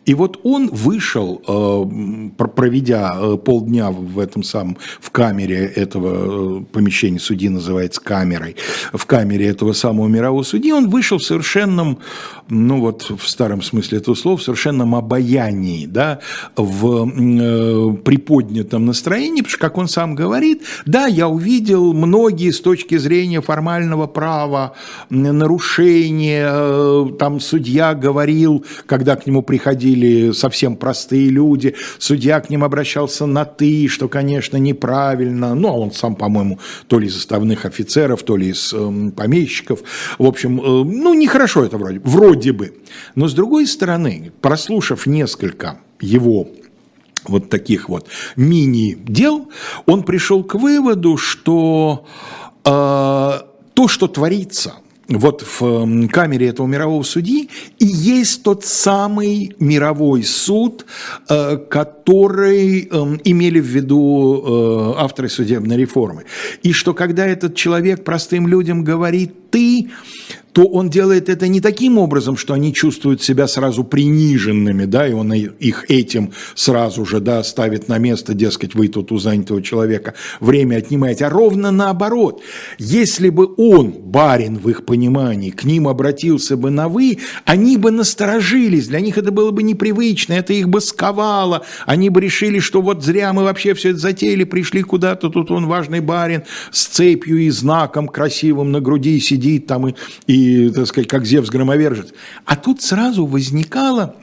И 0.05 0.15
вот 0.15 0.39
он 0.43 0.67
вышел, 0.69 1.41
э, 1.47 2.43
проведя 2.55 3.15
э, 3.15 3.37
полдня 3.37 3.91
в 3.91 4.17
этом 4.17 4.41
самом, 4.41 4.77
в 4.99 5.11
камере 5.11 5.63
этого 5.75 6.61
э, 6.61 6.63
помещения, 6.71 7.19
судьи 7.19 7.49
называется 7.49 8.01
камерой, 8.01 8.55
в 8.93 9.05
камере 9.05 9.47
этого 9.47 9.73
самого 9.73 10.07
мирового 10.07 10.41
судьи, 10.41 10.71
он 10.71 10.89
вышел 10.89 11.19
в 11.19 11.23
совершенном, 11.23 11.99
ну 12.49 12.79
вот 12.79 13.11
в 13.15 13.27
старом 13.27 13.61
смысле 13.61 13.99
этого 13.99 14.15
слова, 14.15 14.37
в 14.37 14.43
совершенном 14.43 14.95
обаянии, 14.95 15.85
да, 15.85 16.19
в 16.55 17.95
приподнятом 17.97 18.87
настроении, 18.87 19.41
потому 19.41 19.51
что, 19.51 19.59
как 19.59 19.77
он 19.77 19.87
сам 19.87 20.15
говорит, 20.15 20.63
да, 20.87 21.05
я 21.05 21.27
увидел 21.27 21.93
многие 21.93 22.49
с 22.49 22.59
точки 22.59 22.97
зрения 22.97 23.41
формального 23.41 24.07
права 24.07 24.73
нарушения, 25.11 27.05
там 27.19 27.39
судья 27.39 27.93
говорил, 27.93 28.65
когда 28.87 29.15
к 29.15 29.27
нему 29.27 29.43
приходили 29.43 29.90
приходили 29.91 30.31
совсем 30.31 30.75
простые 30.75 31.29
люди, 31.29 31.75
судья 31.99 32.39
к 32.39 32.49
ним 32.49 32.63
обращался 32.63 33.25
на 33.25 33.45
«ты», 33.45 33.87
что, 33.87 34.07
конечно, 34.07 34.57
неправильно, 34.57 35.55
ну, 35.55 35.67
а 35.67 35.73
он 35.73 35.91
сам, 35.91 36.15
по-моему, 36.15 36.59
то 36.87 36.99
ли 36.99 37.07
из 37.07 37.13
заставных 37.13 37.65
офицеров, 37.65 38.23
то 38.23 38.37
ли 38.37 38.49
из 38.49 38.73
э, 38.73 39.11
помещиков, 39.15 39.81
в 40.17 40.25
общем, 40.25 40.59
э, 40.59 40.63
ну, 40.63 41.13
нехорошо 41.13 41.63
это 41.63 41.77
вроде, 41.77 41.99
вроде 42.03 42.51
бы. 42.51 42.73
Но, 43.15 43.27
с 43.27 43.33
другой 43.33 43.67
стороны, 43.67 44.31
прослушав 44.41 45.05
несколько 45.07 45.79
его 45.99 46.47
вот 47.27 47.49
таких 47.49 47.89
вот 47.89 48.07
мини-дел, 48.35 49.49
он 49.85 50.03
пришел 50.03 50.43
к 50.43 50.55
выводу, 50.55 51.17
что 51.17 52.05
э, 52.65 52.69
то, 52.69 53.87
что 53.87 54.07
творится– 54.07 54.73
вот 55.15 55.45
в 55.59 56.07
камере 56.09 56.47
этого 56.47 56.67
мирового 56.67 57.03
судьи 57.03 57.49
и 57.79 57.85
есть 57.85 58.43
тот 58.43 58.65
самый 58.65 59.55
мировой 59.59 60.23
суд, 60.23 60.85
э, 61.29 61.57
который 61.57 62.87
эм, 62.91 63.19
имели 63.23 63.59
в 63.59 63.65
виду 63.65 64.93
э, 64.95 65.01
авторы 65.01 65.29
судебной 65.29 65.77
реформы. 65.77 66.25
И 66.63 66.73
что 66.73 66.93
когда 66.93 67.25
этот 67.25 67.55
человек 67.55 68.03
простым 68.03 68.47
людям 68.47 68.83
говорит 68.83 69.33
«ты», 69.51 69.89
то 70.53 70.65
он 70.65 70.89
делает 70.89 71.29
это 71.29 71.47
не 71.47 71.61
таким 71.61 71.97
образом, 71.97 72.35
что 72.37 72.53
они 72.53 72.73
чувствуют 72.73 73.21
себя 73.21 73.47
сразу 73.47 73.83
приниженными, 73.83 74.85
да, 74.85 75.07
и 75.07 75.13
он 75.13 75.31
их 75.33 75.85
этим 75.89 76.31
сразу 76.55 77.05
же, 77.05 77.19
да, 77.19 77.43
ставит 77.43 77.87
на 77.87 77.97
место, 77.97 78.33
дескать, 78.33 78.75
вы 78.75 78.87
тут 78.89 79.11
у 79.11 79.17
занятого 79.17 79.61
человека 79.61 80.13
время 80.39 80.77
отнимаете, 80.77 81.25
а 81.25 81.29
ровно 81.29 81.71
наоборот. 81.71 82.41
Если 82.77 83.29
бы 83.29 83.47
он, 83.57 83.91
барин 83.91 84.57
в 84.57 84.69
их 84.69 84.85
понимании, 84.85 85.51
к 85.51 85.63
ним 85.63 85.87
обратился 85.87 86.57
бы 86.57 86.69
на 86.69 86.89
«вы», 86.89 87.19
они 87.45 87.77
бы 87.77 87.91
насторожились, 87.91 88.87
для 88.87 88.99
них 88.99 89.17
это 89.17 89.31
было 89.31 89.51
бы 89.51 89.63
непривычно, 89.63 90.33
это 90.33 90.53
их 90.53 90.67
бы 90.67 90.81
сковало, 90.81 91.65
они 91.85 92.09
бы 92.09 92.19
решили, 92.19 92.59
что 92.59 92.81
вот 92.81 93.03
зря 93.03 93.31
мы 93.31 93.43
вообще 93.43 93.73
все 93.73 93.91
это 93.91 93.99
затеяли, 93.99 94.43
пришли 94.43 94.81
куда-то, 94.81 95.29
тут 95.29 95.51
он 95.51 95.67
важный 95.67 96.01
барин 96.01 96.43
с 96.71 96.87
цепью 96.87 97.37
и 97.37 97.49
знаком 97.49 98.07
красивым 98.07 98.71
на 98.71 98.81
груди 98.81 99.19
сидит 99.19 99.40
там 99.67 99.87
и, 99.87 99.95
и 100.27 100.69
так 100.69 100.87
сказать, 100.87 101.09
как 101.09 101.25
Зевс 101.25 101.49
громовержец. 101.49 102.13
А 102.45 102.55
тут 102.55 102.81
сразу 102.81 103.25
возникало 103.25 104.15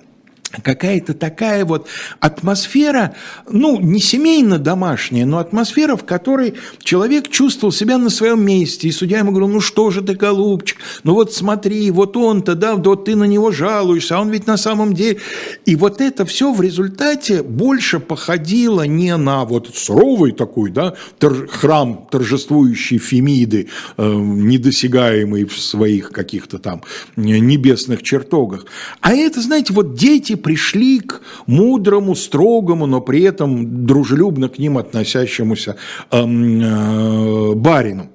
какая-то 0.63 1.15
такая 1.15 1.65
вот 1.65 1.87
атмосфера, 2.21 3.15
ну, 3.49 3.81
не 3.81 4.01
семейно-домашняя, 4.01 5.27
но 5.27 5.39
атмосфера, 5.39 5.97
в 5.97 6.05
которой 6.05 6.55
человек 6.83 7.29
чувствовал 7.29 7.73
себя 7.73 7.99
на 7.99 8.11
своем 8.11 8.43
месте, 8.43 8.89
и 8.89 8.93
судья 8.93 9.19
ему 9.19 9.31
говорил, 9.31 9.49
ну 9.49 9.61
что 9.61 9.91
же 9.91 10.03
ты, 10.03 10.15
голубчик, 10.15 10.79
ну 11.05 11.15
вот 11.15 11.35
смотри, 11.35 11.91
вот 11.91 12.17
он-то, 12.17 12.55
да, 12.55 12.77
вот 12.77 13.05
ты 13.05 13.17
на 13.17 13.25
него 13.25 13.51
жалуешься, 13.51 14.17
а 14.17 14.21
он 14.21 14.31
ведь 14.31 14.47
на 14.47 14.57
самом 14.57 14.95
деле... 14.95 15.19
И 15.67 15.77
вот 15.77 16.01
это 16.01 16.25
все 16.25 16.53
в 16.53 16.61
результате 16.63 17.43
больше 17.43 18.01
походило 18.01 18.83
не 18.87 19.17
на 19.17 19.45
вот 19.45 19.71
суровый 19.75 20.33
такой, 20.33 20.71
да, 20.71 20.95
тор... 21.19 21.47
храм 21.49 22.07
торжествующий 22.11 22.99
Фемиды, 22.99 23.69
э, 23.97 24.13
недосягаемый 24.15 25.45
в 25.45 25.59
своих 25.59 26.11
каких-то 26.11 26.59
там 26.59 26.83
небесных 27.17 28.03
чертогах, 28.03 28.67
а 29.01 29.15
это, 29.15 29.41
знаете, 29.41 29.73
вот 29.73 29.95
дети 29.95 30.38
пришли 30.39 31.01
к 31.01 31.21
мудрому, 31.47 32.15
строгому, 32.15 32.87
но 32.87 33.01
при 33.01 33.23
этом 33.23 33.87
дружелюбно 33.87 34.49
к 34.49 34.59
ним 34.59 34.79
относящемуся 34.79 35.77
эм, 36.11 36.61
э, 36.61 37.55
барину. 37.55 38.11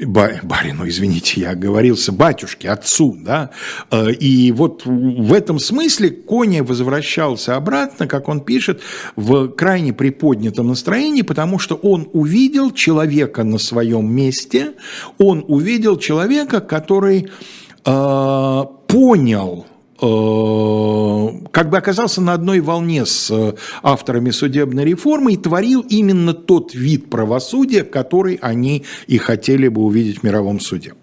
Барину, 0.00 0.88
извините, 0.88 1.40
я 1.40 1.50
оговорился, 1.50 2.12
батюшке, 2.12 2.70
отцу, 2.70 3.16
да, 3.20 3.50
э, 3.90 4.12
и 4.12 4.52
вот 4.52 4.82
в 4.84 5.32
этом 5.32 5.58
смысле 5.58 6.10
Коня 6.10 6.64
возвращался 6.64 7.56
обратно, 7.56 8.06
как 8.06 8.28
он 8.28 8.40
пишет, 8.40 8.80
в 9.16 9.48
крайне 9.48 9.92
приподнятом 9.92 10.68
настроении, 10.68 11.22
потому 11.22 11.58
что 11.58 11.74
он 11.76 12.08
увидел 12.12 12.70
человека 12.72 13.44
на 13.44 13.58
своем 13.58 14.10
месте, 14.10 14.72
он 15.18 15.44
увидел 15.46 15.96
человека, 15.98 16.60
который 16.60 17.28
э, 17.84 18.64
понял, 18.86 19.66
как 19.96 21.70
бы 21.70 21.78
оказался 21.78 22.20
на 22.20 22.32
одной 22.32 22.60
волне 22.60 23.06
с 23.06 23.30
э, 23.30 23.54
авторами 23.82 24.30
судебной 24.30 24.84
реформы 24.84 25.34
и 25.34 25.36
творил 25.36 25.82
именно 25.88 26.34
тот 26.34 26.74
вид 26.74 27.08
правосудия, 27.10 27.84
который 27.84 28.34
они 28.42 28.84
и 29.06 29.18
хотели 29.18 29.68
бы 29.68 29.82
увидеть 29.82 30.18
в 30.18 30.22
мировом 30.24 30.58
суде. 30.58 30.94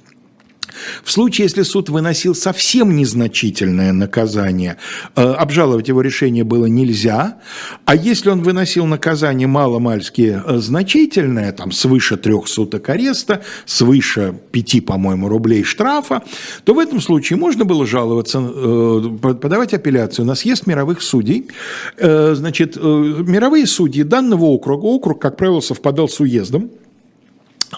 В 1.04 1.12
случае, 1.12 1.46
если 1.46 1.64
суд 1.64 1.90
выносил 1.90 2.36
совсем 2.36 2.96
незначительное 2.96 3.92
наказание, 3.94 4.78
э, 5.16 5.22
обжаловать 5.22 5.88
его 5.88 6.02
решение 6.02 6.44
было 6.44 6.66
нельзя, 6.66 7.38
а 7.86 7.96
если 7.96 8.30
он 8.30 8.42
выносил 8.42 8.86
наказание 8.86 9.48
маломальски 9.48 10.42
э, 10.46 10.58
значительное, 10.58 11.52
там 11.52 11.72
свыше 11.72 12.18
трех 12.18 12.48
суток 12.48 12.90
ареста, 12.90 13.42
свыше 13.66 14.36
пяти, 14.52 14.82
по-моему, 14.82 15.30
рублей 15.30 15.64
штрафа, 15.64 16.24
то 16.64 16.74
в 16.74 16.80
этом 16.80 17.02
случае 17.02 17.38
можно 17.38 17.66
было 17.66 17.86
жаловаться, 17.86 18.40
э, 18.42 19.18
подавать 19.22 19.74
апелляцию 19.74 20.26
на 20.26 20.36
съезд 20.36 20.68
мировых 20.68 21.02
судей. 21.02 21.48
Значит, 21.98 22.76
мировые 22.76 23.66
судьи 23.66 24.04
данного 24.04 24.46
округа, 24.46 24.86
округ, 24.86 25.22
как 25.22 25.38
правило, 25.38 25.60
совпадал 25.60 26.10
с 26.10 26.20
уездом, 26.20 26.72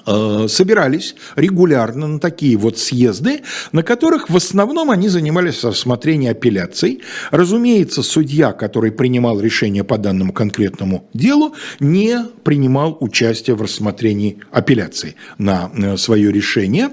собирались 0.05 1.15
регулярно 1.35 2.07
на 2.07 2.19
такие 2.19 2.57
вот 2.57 2.77
съезды, 2.77 3.41
на 3.71 3.83
которых 3.83 4.29
в 4.29 4.35
основном 4.35 4.91
они 4.91 5.09
занимались 5.09 5.63
рассмотрением 5.63 6.31
апелляций. 6.31 7.01
Разумеется, 7.31 8.03
судья, 8.03 8.51
который 8.51 8.91
принимал 8.91 9.39
решение 9.39 9.83
по 9.83 9.97
данному 9.97 10.33
конкретному 10.33 11.09
делу, 11.13 11.53
не 11.79 12.25
принимал 12.43 12.97
участие 12.99 13.55
в 13.55 13.61
рассмотрении 13.61 14.39
апелляций 14.51 15.15
на 15.37 15.71
э, 15.73 15.97
свое 15.97 16.31
решение. 16.31 16.89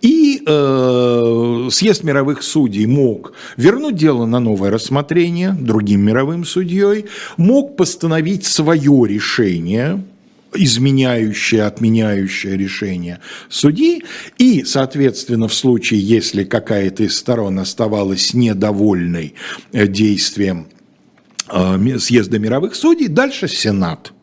И 0.00 0.42
э, 0.46 1.68
съезд 1.70 2.04
мировых 2.04 2.42
судей 2.42 2.86
мог 2.86 3.32
вернуть 3.56 3.96
дело 3.96 4.26
на 4.26 4.40
новое 4.40 4.70
рассмотрение 4.70 5.56
другим 5.58 6.00
мировым 6.02 6.44
судьей, 6.44 7.06
мог 7.36 7.76
постановить 7.76 8.44
свое 8.46 9.06
решение, 9.06 10.02
изменяющее, 10.58 11.64
отменяющее 11.64 12.56
решение 12.56 13.20
судьи, 13.48 14.02
и, 14.36 14.64
соответственно, 14.64 15.48
в 15.48 15.54
случае, 15.54 16.00
если 16.00 16.44
какая-то 16.44 17.04
из 17.04 17.16
сторон 17.16 17.58
оставалась 17.58 18.34
недовольной 18.34 19.34
э, 19.72 19.86
действием 19.86 20.66
съезда 21.98 22.38
мировых 22.38 22.74
судей, 22.74 23.08
дальше 23.08 23.48
Сенат– 23.48 24.12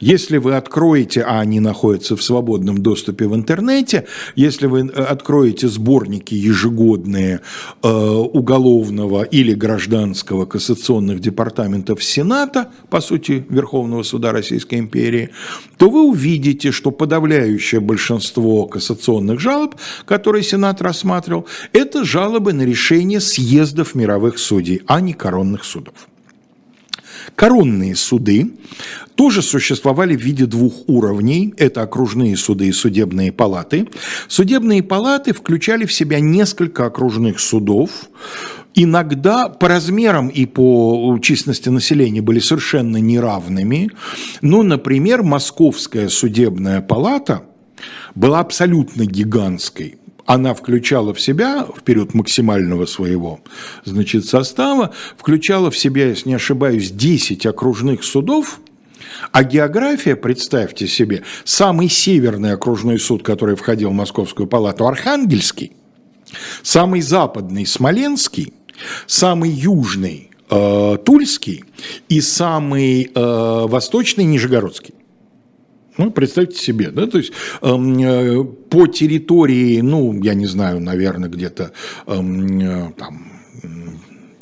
если 0.00 0.38
вы 0.38 0.56
откроете, 0.56 1.22
а 1.22 1.40
они 1.40 1.60
находятся 1.60 2.16
в 2.16 2.22
свободном 2.22 2.78
доступе 2.78 3.26
в 3.26 3.34
интернете, 3.34 4.06
если 4.36 4.66
вы 4.66 4.80
э, 4.80 5.02
откроете 5.02 5.68
сборники 5.68 6.34
ежегодные 6.34 7.40
э, 7.82 7.88
уголовного 7.88 9.22
или 9.22 9.54
гражданского 9.54 10.46
кассационных 10.46 11.20
департаментов 11.20 12.02
Сената, 12.02 12.70
по 12.88 13.00
сути, 13.00 13.44
Верховного 13.48 14.02
суда 14.02 14.32
Российской 14.32 14.76
империи, 14.76 15.30
то 15.76 15.90
вы 15.90 16.02
увидите, 16.02 16.72
что 16.72 16.90
подавляющее 16.90 17.80
большинство 17.80 18.66
кассационных 18.66 19.40
жалоб, 19.40 19.76
которые 20.04 20.42
Сенат 20.42 20.82
рассматривал, 20.82 21.46
это 21.72 22.04
жалобы 22.04 22.52
на 22.52 22.62
решение 22.62 23.20
съездов 23.20 23.94
мировых 23.94 24.38
судей, 24.38 24.82
а 24.86 25.00
не 25.00 25.12
коронных 25.12 25.64
судов. 25.64 25.94
Коронные 27.34 27.94
суды 27.96 28.52
тоже 29.20 29.42
существовали 29.42 30.16
в 30.16 30.22
виде 30.22 30.46
двух 30.46 30.88
уровней. 30.88 31.52
Это 31.58 31.82
окружные 31.82 32.38
суды 32.38 32.68
и 32.68 32.72
судебные 32.72 33.32
палаты. 33.32 33.86
Судебные 34.28 34.82
палаты 34.82 35.34
включали 35.34 35.84
в 35.84 35.92
себя 35.92 36.20
несколько 36.20 36.86
окружных 36.86 37.38
судов, 37.38 37.90
иногда 38.74 39.50
по 39.50 39.68
размерам 39.68 40.28
и 40.28 40.46
по 40.46 41.18
численности 41.20 41.68
населения 41.68 42.22
были 42.22 42.38
совершенно 42.38 42.96
неравными. 42.96 43.90
Ну, 44.40 44.62
например, 44.62 45.22
Московская 45.22 46.08
судебная 46.08 46.80
палата 46.80 47.42
была 48.14 48.40
абсолютно 48.40 49.04
гигантской 49.04 49.96
она 50.24 50.54
включала 50.54 51.12
в 51.12 51.20
себя, 51.20 51.64
в 51.64 51.82
период 51.82 52.14
максимального 52.14 52.86
своего 52.86 53.40
значит, 53.84 54.26
состава, 54.26 54.94
включала 55.18 55.72
в 55.72 55.76
себя, 55.76 56.06
если 56.06 56.28
не 56.28 56.36
ошибаюсь, 56.36 56.92
10 56.92 57.46
окружных 57.46 58.04
судов, 58.04 58.60
а 59.32 59.44
география, 59.44 60.16
представьте 60.16 60.86
себе, 60.86 61.22
самый 61.44 61.88
северный 61.88 62.52
окружной 62.52 62.98
суд, 62.98 63.22
который 63.22 63.56
входил 63.56 63.90
в 63.90 63.94
Московскую 63.94 64.46
палату, 64.46 64.86
Архангельский, 64.86 65.72
самый 66.62 67.00
западный 67.00 67.66
Смоленский, 67.66 68.54
самый 69.06 69.50
южный 69.50 70.30
э, 70.50 70.96
Тульский 71.04 71.64
и 72.08 72.20
самый 72.20 73.10
э, 73.14 73.66
восточный 73.66 74.24
Нижегородский. 74.24 74.94
Ну, 75.98 76.10
представьте 76.10 76.56
себе, 76.56 76.90
да, 76.90 77.06
то 77.06 77.18
есть 77.18 77.32
эм, 77.60 77.98
э, 77.98 78.44
по 78.44 78.86
территории, 78.86 79.80
ну, 79.80 80.14
я 80.22 80.32
не 80.32 80.46
знаю, 80.46 80.80
наверное, 80.80 81.28
где-то 81.28 81.72
э, 82.06 82.14
э, 82.14 82.92
там 82.96 83.29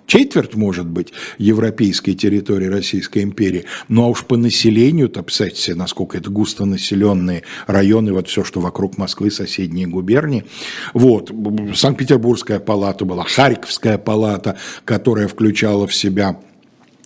четверть, 0.09 0.57
может 0.57 0.87
быть, 0.87 1.13
европейской 1.39 2.15
территории 2.15 2.67
Российской 2.67 3.23
империи, 3.23 3.67
ну 3.89 4.05
а 4.05 4.09
уж 4.09 4.25
по 4.25 4.37
населению, 4.37 5.09
то 5.09 5.23
представьте 5.23 5.61
себе, 5.61 5.77
насколько 5.77 6.19
это 6.19 6.31
густонаселенные 6.31 7.45
районы, 7.69 8.13
вот 8.13 8.27
все, 8.27 8.43
что 8.43 8.59
вокруг 8.59 8.99
Москвы, 8.99 9.31
соседние 9.31 9.87
губернии. 9.87 10.45
Вот, 10.95 11.31
Санкт-Петербургская 11.77 12.59
палата 12.59 13.05
была, 13.05 13.25
Харьковская 13.25 13.99
палата, 13.99 14.57
которая 14.85 15.29
включала 15.29 15.87
в 15.87 15.95
себя 15.95 16.41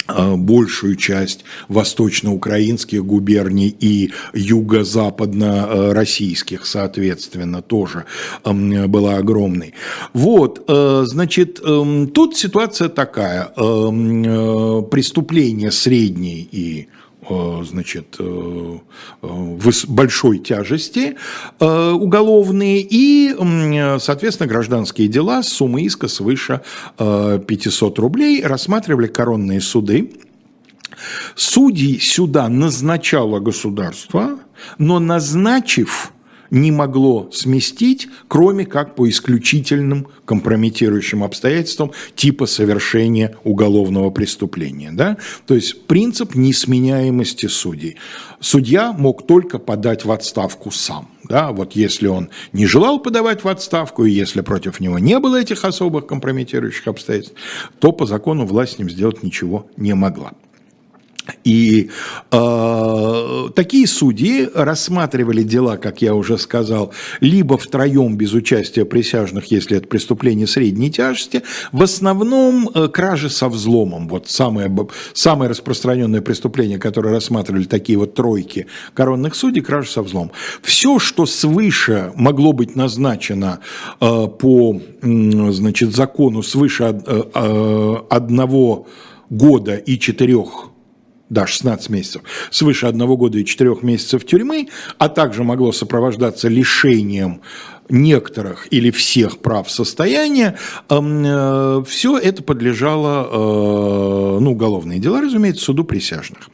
большую 0.09 0.97
часть 0.97 1.45
восточноукраинских 1.69 3.05
губерний 3.05 3.77
и 3.79 4.11
юго-западно-российских, 4.35 6.67
соответственно, 6.67 7.63
тоже 7.63 8.05
была 8.45 9.17
огромной. 9.17 9.75
Вот, 10.13 10.65
э, 10.69 11.05
значит, 11.07 11.61
эм, 11.65 12.09
тут 12.09 12.37
ситуация 12.37 12.89
такая. 12.89 13.53
Эм, 13.57 14.25
э, 14.25 14.83
преступления 14.83 15.71
средней 15.71 16.49
и 16.51 16.89
значит, 17.29 18.17
э, 18.19 18.79
э, 19.23 19.57
большой 19.89 20.39
тяжести 20.39 21.17
уголовные 21.61 22.81
и, 22.81 23.35
соответственно, 24.01 24.49
гражданские 24.49 25.09
дела 25.09 25.43
с 25.43 25.49
суммой 25.49 25.85
иска 25.85 26.09
свыше 26.09 26.63
500 26.99 27.99
рублей 27.99 28.43
рассматривали 28.43 29.07
коронные 29.07 29.61
суды. 29.61 30.13
Судей 31.35 32.01
сюда 32.01 32.49
назначало 32.49 33.41
государство, 33.41 34.39
но 34.79 34.99
назначив 34.99 36.12
не 36.53 36.71
могло 36.71 37.31
сместить, 37.33 38.09
кроме 38.29 38.67
как 38.67 38.95
по 38.95 39.09
исключительным 39.09 40.07
компрометирующим 40.27 41.25
обстоятельствам 41.25 41.93
типа 42.15 42.45
совершения 42.45 43.35
уголовного 43.43 44.11
преступления. 44.11 44.93
Да? 44.93 45.17
То 45.47 45.55
есть 45.55 45.87
принцип 45.87 46.35
несменяемости 46.35 47.47
судей. 47.47 47.97
Судья 48.39 48.93
мог 48.93 49.27
только 49.27 49.59
подать 49.59 50.05
в 50.05 50.13
отставку 50.13 50.71
сам. 50.71 51.09
Да, 51.25 51.53
вот 51.53 51.73
если 51.73 52.09
он 52.09 52.29
не 52.53 52.67
желал 52.67 53.01
подавать 53.01 53.45
в 53.45 53.49
отставку, 53.49 54.05
и 54.05 54.11
если 54.11 54.43
против 54.43 54.79
него 54.81 54.99
не 54.99 55.19
было 55.19 55.41
этих 55.41 55.65
особых 55.65 56.07
компрометирующих 56.07 56.87
обстоятельств, 56.87 57.35
то 57.79 57.93
по 57.93 58.05
закону 58.05 58.45
власть 58.45 58.75
с 58.75 58.79
ним 58.79 58.91
сделать 58.91 59.23
ничего 59.23 59.67
не 59.77 59.95
могла. 59.95 60.33
И 61.45 61.91
э, 62.31 63.49
такие 63.55 63.87
судьи 63.87 64.49
рассматривали 64.55 65.43
дела, 65.43 65.77
как 65.77 66.03
я 66.03 66.15
уже 66.15 66.37
сказал, 66.37 66.93
либо 67.21 67.57
втроем 67.59 68.17
без 68.17 68.33
участия 68.33 68.85
присяжных, 68.85 69.47
если 69.47 69.77
это 69.77 69.87
преступление 69.87 70.47
средней 70.47 70.91
тяжести, 70.91 71.43
в 71.71 71.83
основном 71.83 72.69
э, 72.75 72.89
кражи 72.89 73.31
со 73.31 73.49
взломом. 73.49 74.09
Вот 74.09 74.29
самое, 74.29 74.71
самое 75.15 75.51
распространенное 75.51 76.23
преступление, 76.23 76.79
которое 76.79 77.11
рассматривали 77.11 77.65
такие 77.65 77.99
вот 77.99 78.15
тройки 78.15 78.67
коронных 78.95 79.37
судей, 79.37 79.63
кражи 79.63 79.91
со 79.91 80.03
взломом. 80.03 80.33
Все, 80.63 80.99
что 80.99 81.27
свыше 81.27 82.13
могло 82.17 82.53
быть 82.53 82.75
назначено 82.75 83.61
э, 84.01 84.27
по 84.27 84.81
значит, 85.03 85.95
закону 85.95 86.43
свыше 86.43 86.85
э, 86.85 87.23
э, 87.35 87.97
одного 88.11 88.87
года 89.31 89.77
и 89.77 89.99
четырех 89.99 90.72
да, 91.33 91.47
16 91.47 91.89
месяцев, 91.89 92.23
свыше 92.51 92.87
одного 92.87 93.17
года 93.17 93.39
и 93.39 93.45
четырех 93.45 93.83
месяцев 93.83 94.25
тюрьмы, 94.27 94.69
а 94.99 95.09
также 95.09 95.43
могло 95.45 95.73
сопровождаться 95.73 96.49
лишением 96.49 97.41
некоторых 97.89 98.69
или 98.71 98.91
всех 98.91 99.39
прав 99.39 99.71
состояния, 99.71 100.59
э, 100.89 101.85
все 101.89 102.19
это 102.19 102.43
подлежало, 102.43 103.29
э, 103.31 104.39
ну, 104.41 104.53
уголовные 104.53 104.99
дела, 104.99 105.21
разумеется, 105.23 105.65
суду 105.65 105.85
присяжных. 105.85 106.51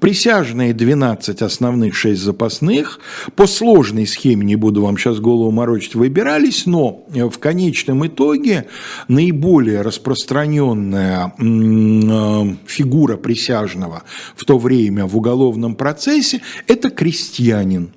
Присяжные 0.00 0.72
12 0.72 1.42
основных, 1.42 1.94
6 1.94 2.20
запасных. 2.20 3.00
По 3.36 3.46
сложной 3.46 4.06
схеме, 4.06 4.44
не 4.44 4.56
буду 4.56 4.82
вам 4.82 4.98
сейчас 4.98 5.18
голову 5.20 5.50
морочить, 5.50 5.94
выбирались, 5.94 6.66
но 6.66 7.04
в 7.08 7.38
конечном 7.38 8.06
итоге 8.06 8.66
наиболее 9.08 9.82
распространенная 9.82 11.32
э, 11.38 12.56
фигура 12.66 13.16
присяжного 13.16 14.02
в 14.36 14.44
то 14.44 14.58
время 14.58 15.06
в 15.06 15.16
уголовном 15.16 15.74
процессе– 15.74 16.40
это 16.66 16.90
крестьянин. 16.90 17.92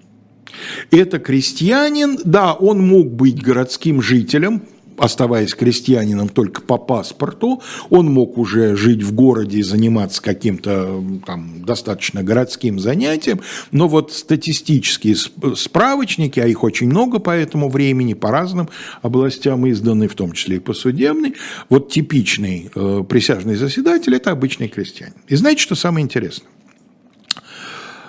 Это 0.91 1.19
крестьянин, 1.19 2.17
да, 2.23 2.53
он 2.53 2.85
мог 2.85 3.11
быть 3.11 3.41
городским 3.41 4.01
жителем, 4.01 4.61
оставаясь 4.97 5.53
крестьянином 5.53 6.29
только 6.29 6.61
по 6.61 6.77
паспорту, 6.77 7.61
он 7.89 8.11
мог 8.11 8.37
уже 8.37 8.75
жить 8.75 9.03
в 9.03 9.13
городе 9.13 9.59
и 9.59 9.63
заниматься 9.63 10.21
каким-то 10.21 11.03
там 11.25 11.63
достаточно 11.65 12.23
городским 12.23 12.79
занятием, 12.79 13.41
но 13.71 13.87
вот 13.87 14.11
статистические 14.11 15.15
справочники, 15.55 16.39
а 16.39 16.47
их 16.47 16.63
очень 16.63 16.87
много 16.87 17.19
по 17.19 17.31
этому 17.31 17.69
времени, 17.69 18.13
по 18.13 18.31
разным 18.31 18.69
областям 19.01 19.69
изданы, 19.69 20.07
в 20.07 20.15
том 20.15 20.31
числе 20.31 20.57
и 20.57 20.59
по 20.59 20.73
судебной, 20.73 21.35
вот 21.69 21.91
типичный 21.91 22.69
э, 22.73 23.03
присяжный 23.07 23.55
заседатель– 23.55 24.15
это 24.15 24.31
обычный 24.31 24.67
крестьянин. 24.67 25.15
И 25.27 25.35
знаете, 25.35 25.61
что 25.61 25.75
самое 25.75 26.03
интересное? 26.03 26.47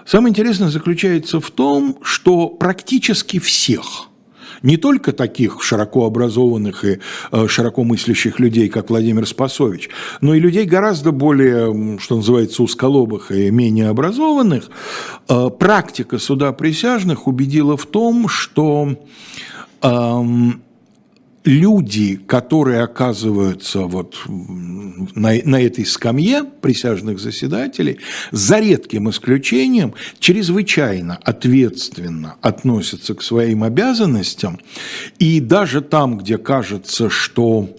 Самое 0.04 0.30
интересное 0.30 0.68
заключается 0.68 1.40
в 1.40 1.50
том, 1.50 1.98
что 2.02 2.48
практически 2.48 3.38
всех– 3.38 4.08
не 4.62 4.76
только 4.76 5.12
таких 5.12 5.62
широко 5.62 6.06
образованных 6.06 6.84
и 6.84 6.98
э, 7.32 7.48
широко 7.48 7.84
мыслящих 7.84 8.38
людей, 8.40 8.68
как 8.68 8.90
Владимир 8.90 9.26
Спасович, 9.26 9.90
но 10.20 10.34
и 10.34 10.40
людей 10.40 10.64
гораздо 10.64 11.12
более, 11.12 11.98
что 11.98 12.16
называется, 12.16 12.62
узколобых 12.62 13.30
и 13.30 13.50
менее 13.50 13.88
образованных, 13.88 14.70
э, 15.28 15.48
практика 15.58 16.18
суда 16.18 16.52
присяжных 16.52 17.26
убедила 17.26 17.76
в 17.76 17.86
том, 17.86 18.28
что 18.28 18.96
эм, 19.82 20.62
люди, 21.46 22.16
которые 22.16 22.82
оказываются 22.82 23.82
вот 23.86 24.16
на, 24.26 25.32
на 25.44 25.62
этой 25.62 25.86
скамье 25.86 26.44
присяжных 26.44 27.18
заседателей, 27.18 28.00
за 28.32 28.58
редким 28.58 29.08
исключением, 29.08 29.94
чрезвычайно 30.18 31.18
ответственно 31.22 32.36
относятся 32.42 33.14
к 33.14 33.22
своим 33.22 33.62
обязанностям, 33.62 34.58
и 35.18 35.40
даже 35.40 35.80
там, 35.80 36.18
где 36.18 36.36
кажется, 36.36 37.08
что 37.08 37.70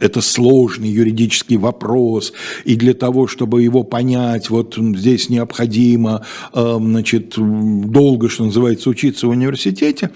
это 0.00 0.20
сложный 0.20 0.88
юридический 0.88 1.56
вопрос, 1.56 2.32
и 2.64 2.76
для 2.76 2.94
того, 2.94 3.26
чтобы 3.26 3.62
его 3.62 3.82
понять, 3.82 4.50
вот 4.50 4.76
здесь 4.76 5.28
необходимо, 5.30 6.24
э, 6.52 6.76
значит, 6.80 7.34
долго, 7.36 8.28
что 8.28 8.44
называется, 8.44 8.90
учиться 8.90 9.26
в 9.26 9.30
университете, 9.30 10.10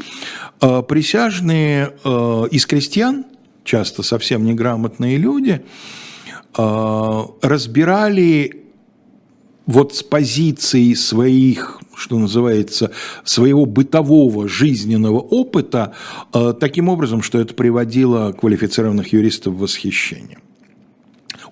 э, 0.61 0.82
присяжные 0.82 1.92
из 2.51 2.66
крестьян, 2.66 3.24
часто 3.64 4.03
совсем 4.03 4.44
неграмотные 4.44 5.16
люди, 5.16 5.62
разбирали 7.42 8.59
вот 9.68 9.94
с 9.94 10.03
позиции 10.03 10.94
своих, 10.94 11.78
что 11.99 12.18
называется, 12.18 12.92
своего 13.24 13.66
бытового 13.66 14.49
жизненного 14.49 15.18
опыта, 15.18 15.94
э, 16.32 16.55
таким 16.59 16.88
образом, 16.88 17.22
что 17.22 17.38
это 17.40 17.55
приводило 17.55 18.32
квалифицированных 18.32 19.12
юристов 19.12 19.55
в 19.55 19.59
восхищение 19.59 20.38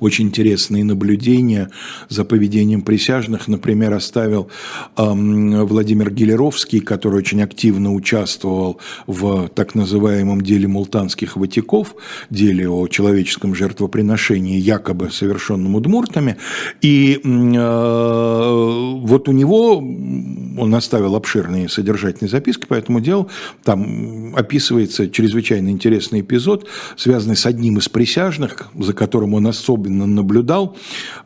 очень 0.00 0.26
интересные 0.26 0.84
наблюдения 0.84 1.70
за 2.08 2.24
поведением 2.24 2.82
присяжных. 2.82 3.48
Например, 3.48 3.94
оставил 3.94 4.48
эм, 4.96 5.66
Владимир 5.66 6.10
Гелеровский, 6.10 6.80
который 6.80 7.18
очень 7.18 7.42
активно 7.42 7.94
участвовал 7.94 8.80
в 9.06 9.48
так 9.48 9.74
называемом 9.74 10.40
деле 10.40 10.68
мултанских 10.68 11.36
ватиков, 11.36 11.94
деле 12.30 12.68
о 12.68 12.86
человеческом 12.88 13.54
жертвоприношении, 13.54 14.58
якобы 14.58 15.10
совершенном 15.10 15.74
удмуртами. 15.74 16.36
И 16.82 17.20
э, 17.22 19.00
вот 19.02 19.28
у 19.28 19.32
него, 19.32 19.78
он 19.78 20.74
оставил 20.74 21.14
обширные 21.14 21.68
содержательные 21.68 22.30
записки 22.30 22.66
по 22.66 22.74
этому 22.74 23.00
делу, 23.00 23.28
там 23.64 24.34
описывается 24.36 25.08
чрезвычайно 25.08 25.70
интересный 25.70 26.20
эпизод, 26.20 26.66
связанный 26.96 27.36
с 27.36 27.46
одним 27.46 27.78
из 27.78 27.88
присяжных, 27.88 28.68
за 28.78 28.92
которым 28.92 29.34
он 29.34 29.46
особо 29.46 29.85
особенно 29.86 30.06
наблюдал, 30.06 30.76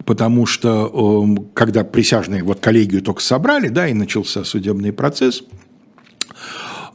потому 0.05 0.47
что 0.47 1.23
эм, 1.25 1.49
когда 1.55 1.85
присяжные 1.85 2.43
вот 2.43 2.61
коллегию 2.61 3.03
только 3.03 3.23
собрали, 3.23 3.69
да, 3.69 3.89
и 3.89 3.95
начался 3.95 4.45
судебный 4.45 4.93
процесс– 4.93 5.43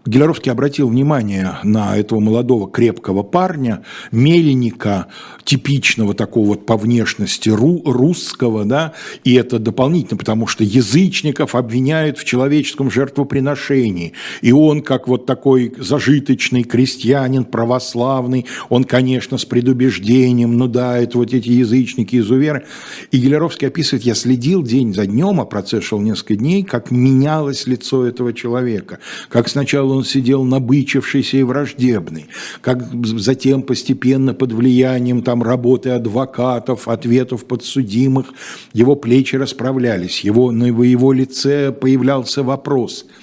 Гелеровский 0.05 0.51
обратил 0.51 0.89
внимание 0.89 1.57
на 1.63 1.97
этого 1.97 2.19
молодого 2.19 2.69
крепкого 2.69 3.23
парня, 3.23 3.81
мельника, 4.11 5.07
типичного 5.43 6.13
такого 6.13 6.47
вот 6.49 6.65
по 6.67 6.77
внешности 6.77 7.49
ру, 7.49 7.81
русского, 7.85 8.65
да, 8.65 8.93
и 9.23 9.33
это 9.33 9.57
дополнительно, 9.57 10.17
потому 10.17 10.45
что 10.45 10.63
язычников 10.63 11.55
обвиняют 11.55 12.19
в 12.19 12.23
человеческом 12.23 12.91
жертвоприношении, 12.91 14.13
и 14.41 14.51
он, 14.51 14.81
как 14.81 15.07
вот 15.07 15.25
такой 15.25 15.73
зажиточный 15.77 16.63
крестьянин, 16.63 17.43
православный, 17.43 18.45
он, 18.69 18.83
конечно, 18.83 19.39
с 19.39 19.45
предубеждением, 19.45 20.55
ну 20.57 20.67
да, 20.67 20.99
это 20.99 21.17
вот 21.17 21.33
эти 21.33 21.49
язычники, 21.49 22.17
изуверы, 22.17 22.65
и 23.11 23.17
Гелеровский 23.17 23.67
описывает, 23.67 24.03
я 24.03 24.13
следил 24.13 24.61
день 24.61 24.93
за 24.93 25.07
днем, 25.07 25.41
а 25.41 25.45
процесс 25.45 25.83
шел 25.83 25.99
несколько 25.99 26.35
дней, 26.35 26.63
как 26.63 26.91
менялось 26.91 27.65
лицо 27.65 28.05
этого 28.05 28.33
человека, 28.33 28.99
как 29.29 29.47
сначала 29.47 29.94
он 29.95 30.03
сидел 30.03 30.43
набычившийся 30.43 31.37
и 31.37 31.43
враждебный, 31.43 32.27
как 32.61 32.83
затем 33.03 33.61
постепенно 33.61 34.33
под 34.33 34.51
влиянием 34.51 35.23
там 35.23 35.41
работы 35.41 35.89
адвокатов, 35.89 36.87
ответов 36.87 37.45
подсудимых, 37.45 38.33
его 38.73 38.95
плечи 38.95 39.35
расправлялись, 39.35 40.21
его, 40.21 40.51
на 40.51 40.65
его 40.65 41.13
лице 41.13 41.71
появлялся 41.71 42.43
вопрос– 42.43 43.05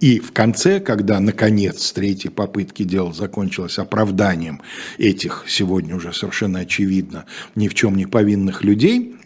и 0.00 0.18
в 0.18 0.32
конце, 0.32 0.78
когда, 0.78 1.20
наконец, 1.20 1.90
третьей 1.92 2.30
попытки 2.30 2.82
дело 2.82 3.14
закончилось 3.14 3.78
оправданием 3.78 4.60
этих, 4.98 5.44
сегодня 5.48 5.96
уже 5.96 6.12
совершенно 6.12 6.60
очевидно, 6.60 7.24
ни 7.54 7.68
в 7.68 7.74
чем 7.74 7.96
не 7.96 8.04
повинных 8.04 8.62
людей, 8.62 9.16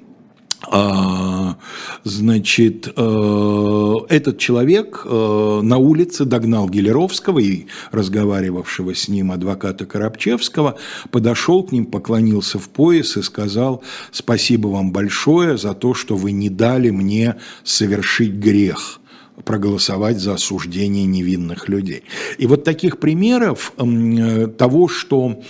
значит, 2.04 2.92
э, 2.94 3.94
этот 4.08 4.38
человек 4.38 5.02
э, 5.04 5.60
на 5.62 5.78
улице 5.78 6.24
догнал 6.24 6.68
Гелеровского 6.68 7.38
и 7.38 7.66
разговаривавшего 7.92 8.94
с 8.94 9.08
ним 9.08 9.32
адвоката 9.32 9.86
Коробчевского, 9.86 10.76
подошел 11.10 11.62
к 11.62 11.72
ним, 11.72 11.86
поклонился 11.86 12.58
в 12.58 12.68
пояс 12.68 13.16
и 13.16 13.22
сказал 13.22 13.82
«Спасибо 14.12 14.68
вам 14.68 14.92
большое 14.92 15.56
за 15.56 15.74
то, 15.74 15.94
что 15.94 16.16
вы 16.16 16.32
не 16.32 16.50
дали 16.50 16.90
мне 16.90 17.36
совершить 17.64 18.34
грех» 18.34 18.99
проголосовать 19.44 20.18
за 20.18 20.34
осуждение 20.34 21.04
невинных 21.06 21.68
людей. 21.68 22.04
И 22.38 22.46
вот 22.46 22.64
таких 22.64 22.98
примеров 22.98 23.72
э, 23.76 24.46
того, 24.46 24.88
что 24.88 25.40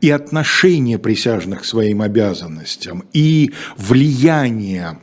и 0.00 0.10
отношение 0.10 0.98
присяжных 0.98 1.62
к 1.62 1.64
своим 1.64 2.02
обязанностям, 2.02 3.04
и 3.12 3.52
влияние 3.76 4.98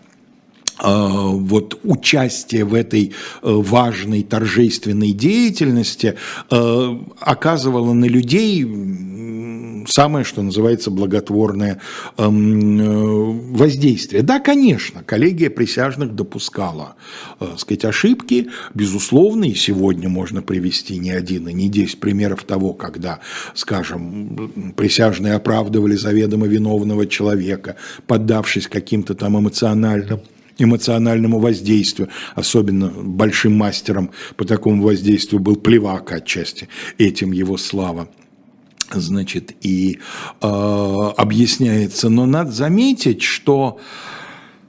вот 0.82 1.80
участие 1.84 2.66
в 2.66 2.74
этой 2.74 3.08
э, 3.08 3.12
важной 3.44 4.24
торжественной 4.24 5.12
деятельности 5.12 6.16
оказывало 6.50 7.94
на 7.94 8.06
людей 8.06 8.64
самое, 9.88 10.26
что 10.26 10.42
называется, 10.42 10.92
благотворное 10.92 11.80
эм, 12.18 12.80
э, 12.80 13.56
воздействие. 13.56 14.22
Да, 14.24 14.40
конечно, 14.40 15.04
коллегия 15.04 15.50
присяжных 15.50 16.16
допускала, 16.16 16.96
э, 17.40 17.46
сказать, 17.58 17.86
ошибки, 17.86 18.50
безусловно, 18.74 19.46
и 19.46 19.54
сегодня 19.54 20.10
можно 20.10 20.42
привести 20.42 20.98
не 20.98 21.12
один 21.12 21.48
и 21.48 21.54
не 21.54 21.70
десять 21.70 22.00
примеров 22.00 22.44
того, 22.44 22.74
когда, 22.74 23.20
скажем, 23.54 24.74
присяжные 24.76 25.34
оправдывали 25.34 25.96
заведомо 25.96 26.48
виновного 26.48 27.08
человека, 27.08 27.76
поддавшись 28.08 28.68
каким-то 28.68 29.16
там 29.16 29.40
эмоциональным 29.40 30.22
эмоциональному 30.58 31.40
воздействию. 31.40 32.10
Особенно 32.36 32.90
большим 32.90 33.56
мастером 33.58 34.12
по 34.36 34.46
такому 34.46 34.84
воздействию 34.84 35.40
был 35.40 35.56
Плевак 35.56 36.12
отчасти, 36.12 36.70
этим 36.98 37.32
его 37.32 37.58
слава 37.58 38.08
значит, 38.92 39.54
и 39.62 40.00
э, 40.42 40.48
объясняется. 40.48 42.10
Но 42.10 42.26
надо 42.26 42.52
заметить, 42.52 43.24
что 43.24 43.80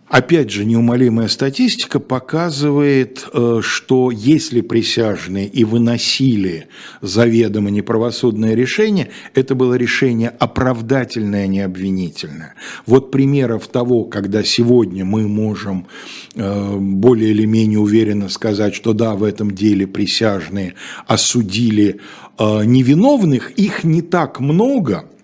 Опять 0.08 0.50
же, 0.50 0.64
неумолимая 0.64 1.26
статистика 1.26 1.98
показывает, 1.98 3.26
э, 3.32 3.60
что 3.60 4.12
если 4.12 4.60
присяжные 4.60 5.48
и 5.48 5.64
выносили 5.64 6.68
заведомо 7.00 7.70
неправосудное 7.70 8.54
решение, 8.54 9.10
это 9.34 9.56
было 9.56 9.74
решение 9.74 10.28
оправдательное, 10.28 11.44
а 11.44 11.46
не 11.48 11.60
обвинительное. 11.60 12.54
Вот 12.86 13.10
примеров 13.10 13.66
того, 13.66 14.04
когда 14.04 14.44
сегодня 14.44 15.04
мы 15.04 15.26
можем 15.26 15.88
э, 16.36 16.76
более 16.76 17.32
или 17.32 17.44
менее 17.44 17.80
уверенно 17.80 18.28
сказать, 18.28 18.76
что 18.76 18.92
да, 18.92 19.16
в 19.16 19.24
этом 19.24 19.50
деле 19.50 19.88
присяжные 19.88 20.74
осудили 21.08 22.00
э, 22.38 22.64
невиновных, 22.64 23.50
их 23.52 23.82
не 23.82 24.02
так 24.02 24.38
много– 24.38 25.06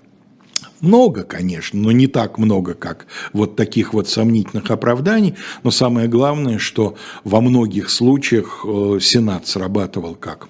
много, 0.82 1.22
конечно, 1.22 1.80
но 1.80 1.92
не 1.92 2.06
так 2.06 2.36
много, 2.36 2.74
как 2.74 3.06
вот 3.32 3.56
таких 3.56 3.94
вот 3.94 4.08
сомнительных 4.08 4.70
оправданий. 4.70 5.36
Но 5.62 5.70
самое 5.70 6.08
главное, 6.08 6.58
что 6.58 6.96
во 7.24 7.40
многих 7.40 7.88
случаях 7.88 8.66
э, 8.66 8.98
Сенат 9.00 9.46
срабатывал 9.46 10.14
как 10.14 10.48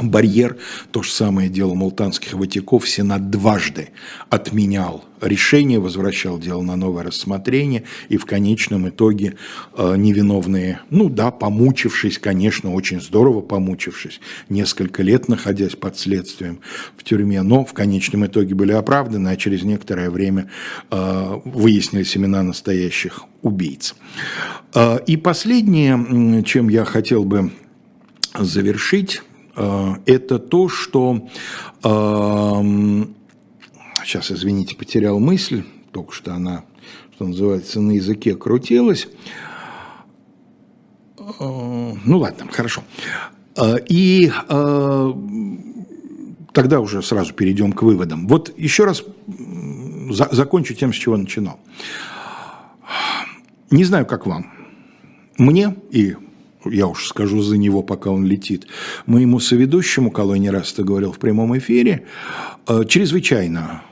барьер. 0.00 0.56
То 0.90 1.02
же 1.02 1.10
самое 1.10 1.48
дело 1.48 1.74
мултанских 1.74 2.34
ватиков. 2.34 2.88
Сенат 2.88 3.30
дважды 3.30 3.90
отменял 4.30 5.04
решение, 5.20 5.78
возвращал 5.78 6.38
дело 6.38 6.62
на 6.62 6.76
новое 6.76 7.04
рассмотрение, 7.04 7.84
и 8.08 8.16
в 8.16 8.26
конечном 8.26 8.88
итоге 8.88 9.36
э, 9.76 9.94
невиновные, 9.96 10.80
ну 10.90 11.08
да, 11.08 11.30
помучившись, 11.30 12.18
конечно, 12.18 12.74
очень 12.74 13.00
здорово 13.00 13.40
помучившись, 13.40 14.20
несколько 14.48 15.02
лет 15.02 15.28
находясь 15.28 15.74
под 15.74 15.98
следствием 15.98 16.60
в 16.96 17.04
тюрьме, 17.04 17.42
но 17.42 17.64
в 17.64 17.72
конечном 17.72 18.26
итоге 18.26 18.54
были 18.54 18.72
оправданы, 18.72 19.28
а 19.28 19.36
через 19.36 19.62
некоторое 19.62 20.10
время 20.10 20.50
э, 20.90 21.40
выяснились 21.44 22.16
имена 22.16 22.42
настоящих 22.42 23.22
убийц. 23.42 23.94
Э, 24.74 24.98
и 25.06 25.16
последнее, 25.16 26.42
чем 26.44 26.68
я 26.68 26.84
хотел 26.84 27.24
бы 27.24 27.52
завершить, 28.38 29.22
это 29.56 30.38
то, 30.38 30.68
что... 30.68 31.28
Эм, 31.82 33.14
сейчас, 34.04 34.30
извините, 34.30 34.76
потерял 34.76 35.18
мысль, 35.18 35.64
только 35.92 36.12
что 36.12 36.34
она, 36.34 36.64
что 37.14 37.26
называется, 37.26 37.80
на 37.80 37.92
языке 37.92 38.34
крутилась. 38.34 39.08
Э, 41.18 41.22
ну 42.04 42.18
ладно, 42.18 42.46
хорошо. 42.50 42.82
Э, 43.56 43.76
и 43.88 44.30
тогда 46.52 46.80
уже 46.80 47.02
сразу 47.02 47.34
перейдем 47.34 47.72
к 47.72 47.82
выводам. 47.82 48.26
Вот 48.28 48.52
еще 48.58 48.84
раз 48.84 49.04
закончу 50.30 50.74
тем, 50.74 50.92
с 50.92 50.96
чего 50.96 51.16
начинал. 51.16 51.60
Не 53.70 53.84
знаю, 53.84 54.06
как 54.06 54.26
вам. 54.26 54.52
Мне 55.38 55.76
и 55.90 56.16
я 56.70 56.86
уж 56.86 57.08
скажу 57.08 57.42
за 57.42 57.56
него, 57.56 57.82
пока 57.82 58.10
он 58.10 58.24
летит, 58.24 58.66
моему 59.06 59.40
соведущему, 59.40 60.10
Колой 60.10 60.38
не 60.38 60.50
раз 60.50 60.72
это 60.72 60.84
говорил 60.84 61.12
в 61.12 61.18
прямом 61.18 61.56
эфире, 61.58 62.06
э, 62.66 62.84
чрезвычайно 62.88 63.82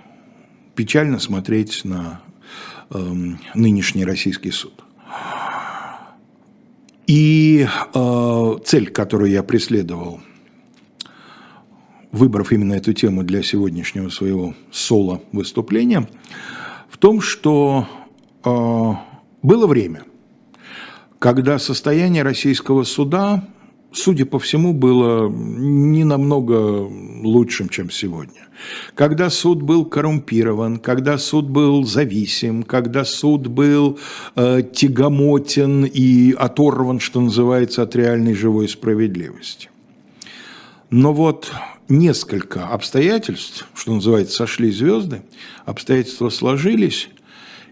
печально 0.74 1.18
смотреть 1.18 1.84
на 1.84 2.20
э, 2.90 3.14
нынешний 3.54 4.04
российский 4.04 4.50
суд. 4.50 4.84
И 7.06 7.66
э, 7.94 8.56
цель, 8.64 8.90
которую 8.90 9.30
я 9.30 9.42
преследовал, 9.42 10.20
выбрав 12.12 12.52
именно 12.52 12.74
эту 12.74 12.92
тему 12.92 13.22
для 13.22 13.42
сегодняшнего 13.42 14.08
своего 14.08 14.54
соло-выступления, 14.70 16.08
в 16.88 16.96
том, 16.96 17.20
что 17.20 17.88
э, 18.44 18.92
было 19.42 19.66
время, 19.66 20.04
когда 21.24 21.58
состояние 21.58 22.22
российского 22.22 22.84
суда 22.84 23.48
судя 23.92 24.26
по 24.26 24.38
всему, 24.38 24.74
было 24.74 25.30
не 25.30 26.04
намного 26.04 26.52
лучшим, 27.22 27.70
чем 27.70 27.90
сегодня. 27.90 28.48
Когда 28.94 29.30
суд 29.30 29.62
был 29.62 29.86
коррумпирован, 29.86 30.78
когда 30.78 31.16
суд 31.16 31.48
был 31.48 31.84
зависим, 31.84 32.62
когда 32.62 33.06
суд 33.06 33.46
был 33.46 33.98
э, 34.36 34.62
тягомотен 34.70 35.84
и 35.84 36.32
оторван, 36.32 37.00
что 37.00 37.22
называется, 37.22 37.82
от 37.82 37.96
реальной 37.96 38.34
живой 38.34 38.68
справедливости. 38.68 39.70
Но 40.90 41.14
вот 41.14 41.52
несколько 41.88 42.66
обстоятельств, 42.66 43.66
что 43.74 43.94
называется, 43.94 44.36
сошли 44.36 44.70
звезды, 44.70 45.22
обстоятельства 45.64 46.28
сложились, 46.28 47.08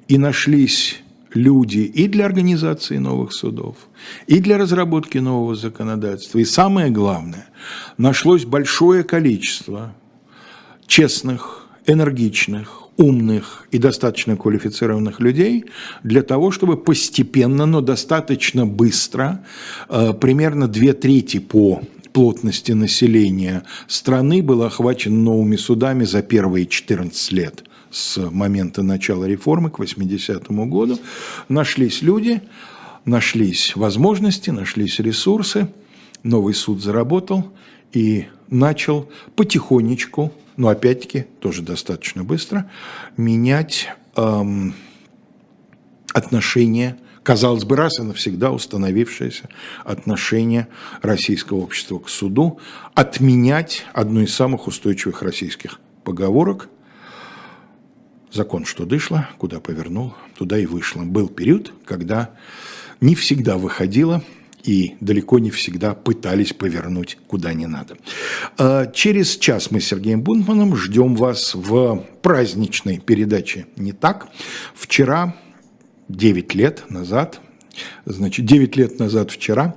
и 0.08 0.16
нашлись 0.16 1.02
люди 1.34 1.78
и 1.78 2.08
для 2.08 2.26
организации 2.26 2.98
новых 2.98 3.32
судов, 3.32 3.76
и 4.26 4.40
для 4.40 4.58
разработки 4.58 5.18
нового 5.18 5.54
законодательства. 5.54 6.38
И 6.38 6.44
самое 6.44 6.90
главное, 6.90 7.46
нашлось 7.98 8.44
большое 8.44 9.02
количество 9.02 9.94
честных, 10.86 11.66
энергичных, 11.86 12.82
умных 12.96 13.66
и 13.70 13.78
достаточно 13.78 14.36
квалифицированных 14.36 15.20
людей 15.20 15.64
для 16.02 16.22
того, 16.22 16.50
чтобы 16.50 16.76
постепенно, 16.76 17.66
но 17.66 17.80
достаточно 17.80 18.66
быстро, 18.66 19.44
э, 19.88 20.12
примерно 20.12 20.68
две 20.68 20.92
трети 20.92 21.38
по 21.38 21.82
плотности 22.12 22.72
населения 22.72 23.62
страны 23.88 24.42
было 24.42 24.66
охвачено 24.66 25.16
новыми 25.16 25.56
судами 25.56 26.04
за 26.04 26.22
первые 26.22 26.66
14 26.66 27.32
лет– 27.32 27.64
с 27.92 28.16
момента 28.30 28.82
начала 28.82 29.26
реформы 29.26 29.70
к 29.70 29.78
80-му 29.78 30.66
году, 30.66 30.98
нашлись 31.48 32.02
люди, 32.02 32.40
нашлись 33.04 33.76
возможности, 33.76 34.50
нашлись 34.50 34.98
ресурсы, 34.98 35.68
новый 36.22 36.54
суд 36.54 36.82
заработал 36.82 37.52
и 37.92 38.26
начал 38.48 39.10
потихонечку, 39.36 40.32
но 40.56 40.68
опять-таки 40.68 41.26
тоже 41.40 41.62
достаточно 41.62 42.24
быстро, 42.24 42.70
менять 43.16 43.88
эм, 44.16 44.74
отношения 46.12 46.96
казалось 47.22 47.62
бы, 47.62 47.76
раз 47.76 48.00
и 48.00 48.02
навсегда 48.02 48.50
установившееся 48.50 49.48
отношение 49.84 50.66
российского 51.02 51.58
общества 51.58 52.00
к 52.00 52.08
суду, 52.08 52.58
отменять 52.94 53.84
одну 53.92 54.22
из 54.22 54.34
самых 54.34 54.66
устойчивых 54.66 55.22
российских 55.22 55.78
поговорок– 56.02 56.68
закон, 58.32 58.64
что 58.64 58.84
дышло, 58.84 59.28
куда 59.38 59.60
повернул, 59.60 60.14
туда 60.36 60.58
и 60.58 60.66
вышло. 60.66 61.02
Был 61.02 61.28
период, 61.28 61.72
когда 61.84 62.30
не 63.00 63.14
всегда 63.14 63.58
выходило 63.58 64.22
и 64.64 64.94
далеко 65.00 65.38
не 65.38 65.50
всегда 65.50 65.94
пытались 65.94 66.52
повернуть 66.52 67.18
куда 67.26 67.52
не 67.52 67.66
надо. 67.66 67.96
А, 68.58 68.86
через 68.86 69.36
час 69.36 69.70
мы 69.70 69.80
с 69.80 69.86
Сергеем 69.86 70.22
Бунтманом 70.22 70.76
ждем 70.76 71.16
вас 71.16 71.54
в 71.54 72.04
праздничной 72.22 72.98
передаче 72.98 73.66
«Не 73.76 73.92
так». 73.92 74.28
Вчера, 74.74 75.34
9 76.08 76.54
лет 76.54 76.84
назад, 76.88 77.40
Значит, 78.04 78.44
9 78.44 78.76
лет 78.76 78.98
назад 78.98 79.30
вчера 79.30 79.76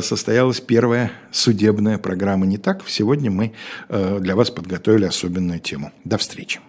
состоялась 0.00 0.60
первая 0.60 1.10
судебная 1.32 1.98
программа 1.98 2.46
«Не 2.46 2.56
так». 2.56 2.82
Сегодня 2.86 3.32
мы 3.32 3.52
э, 3.88 4.18
для 4.20 4.36
вас 4.36 4.52
подготовили 4.52 5.06
особенную 5.06 5.58
тему. 5.58 5.90
До 6.04 6.18
встречи. 6.18 6.60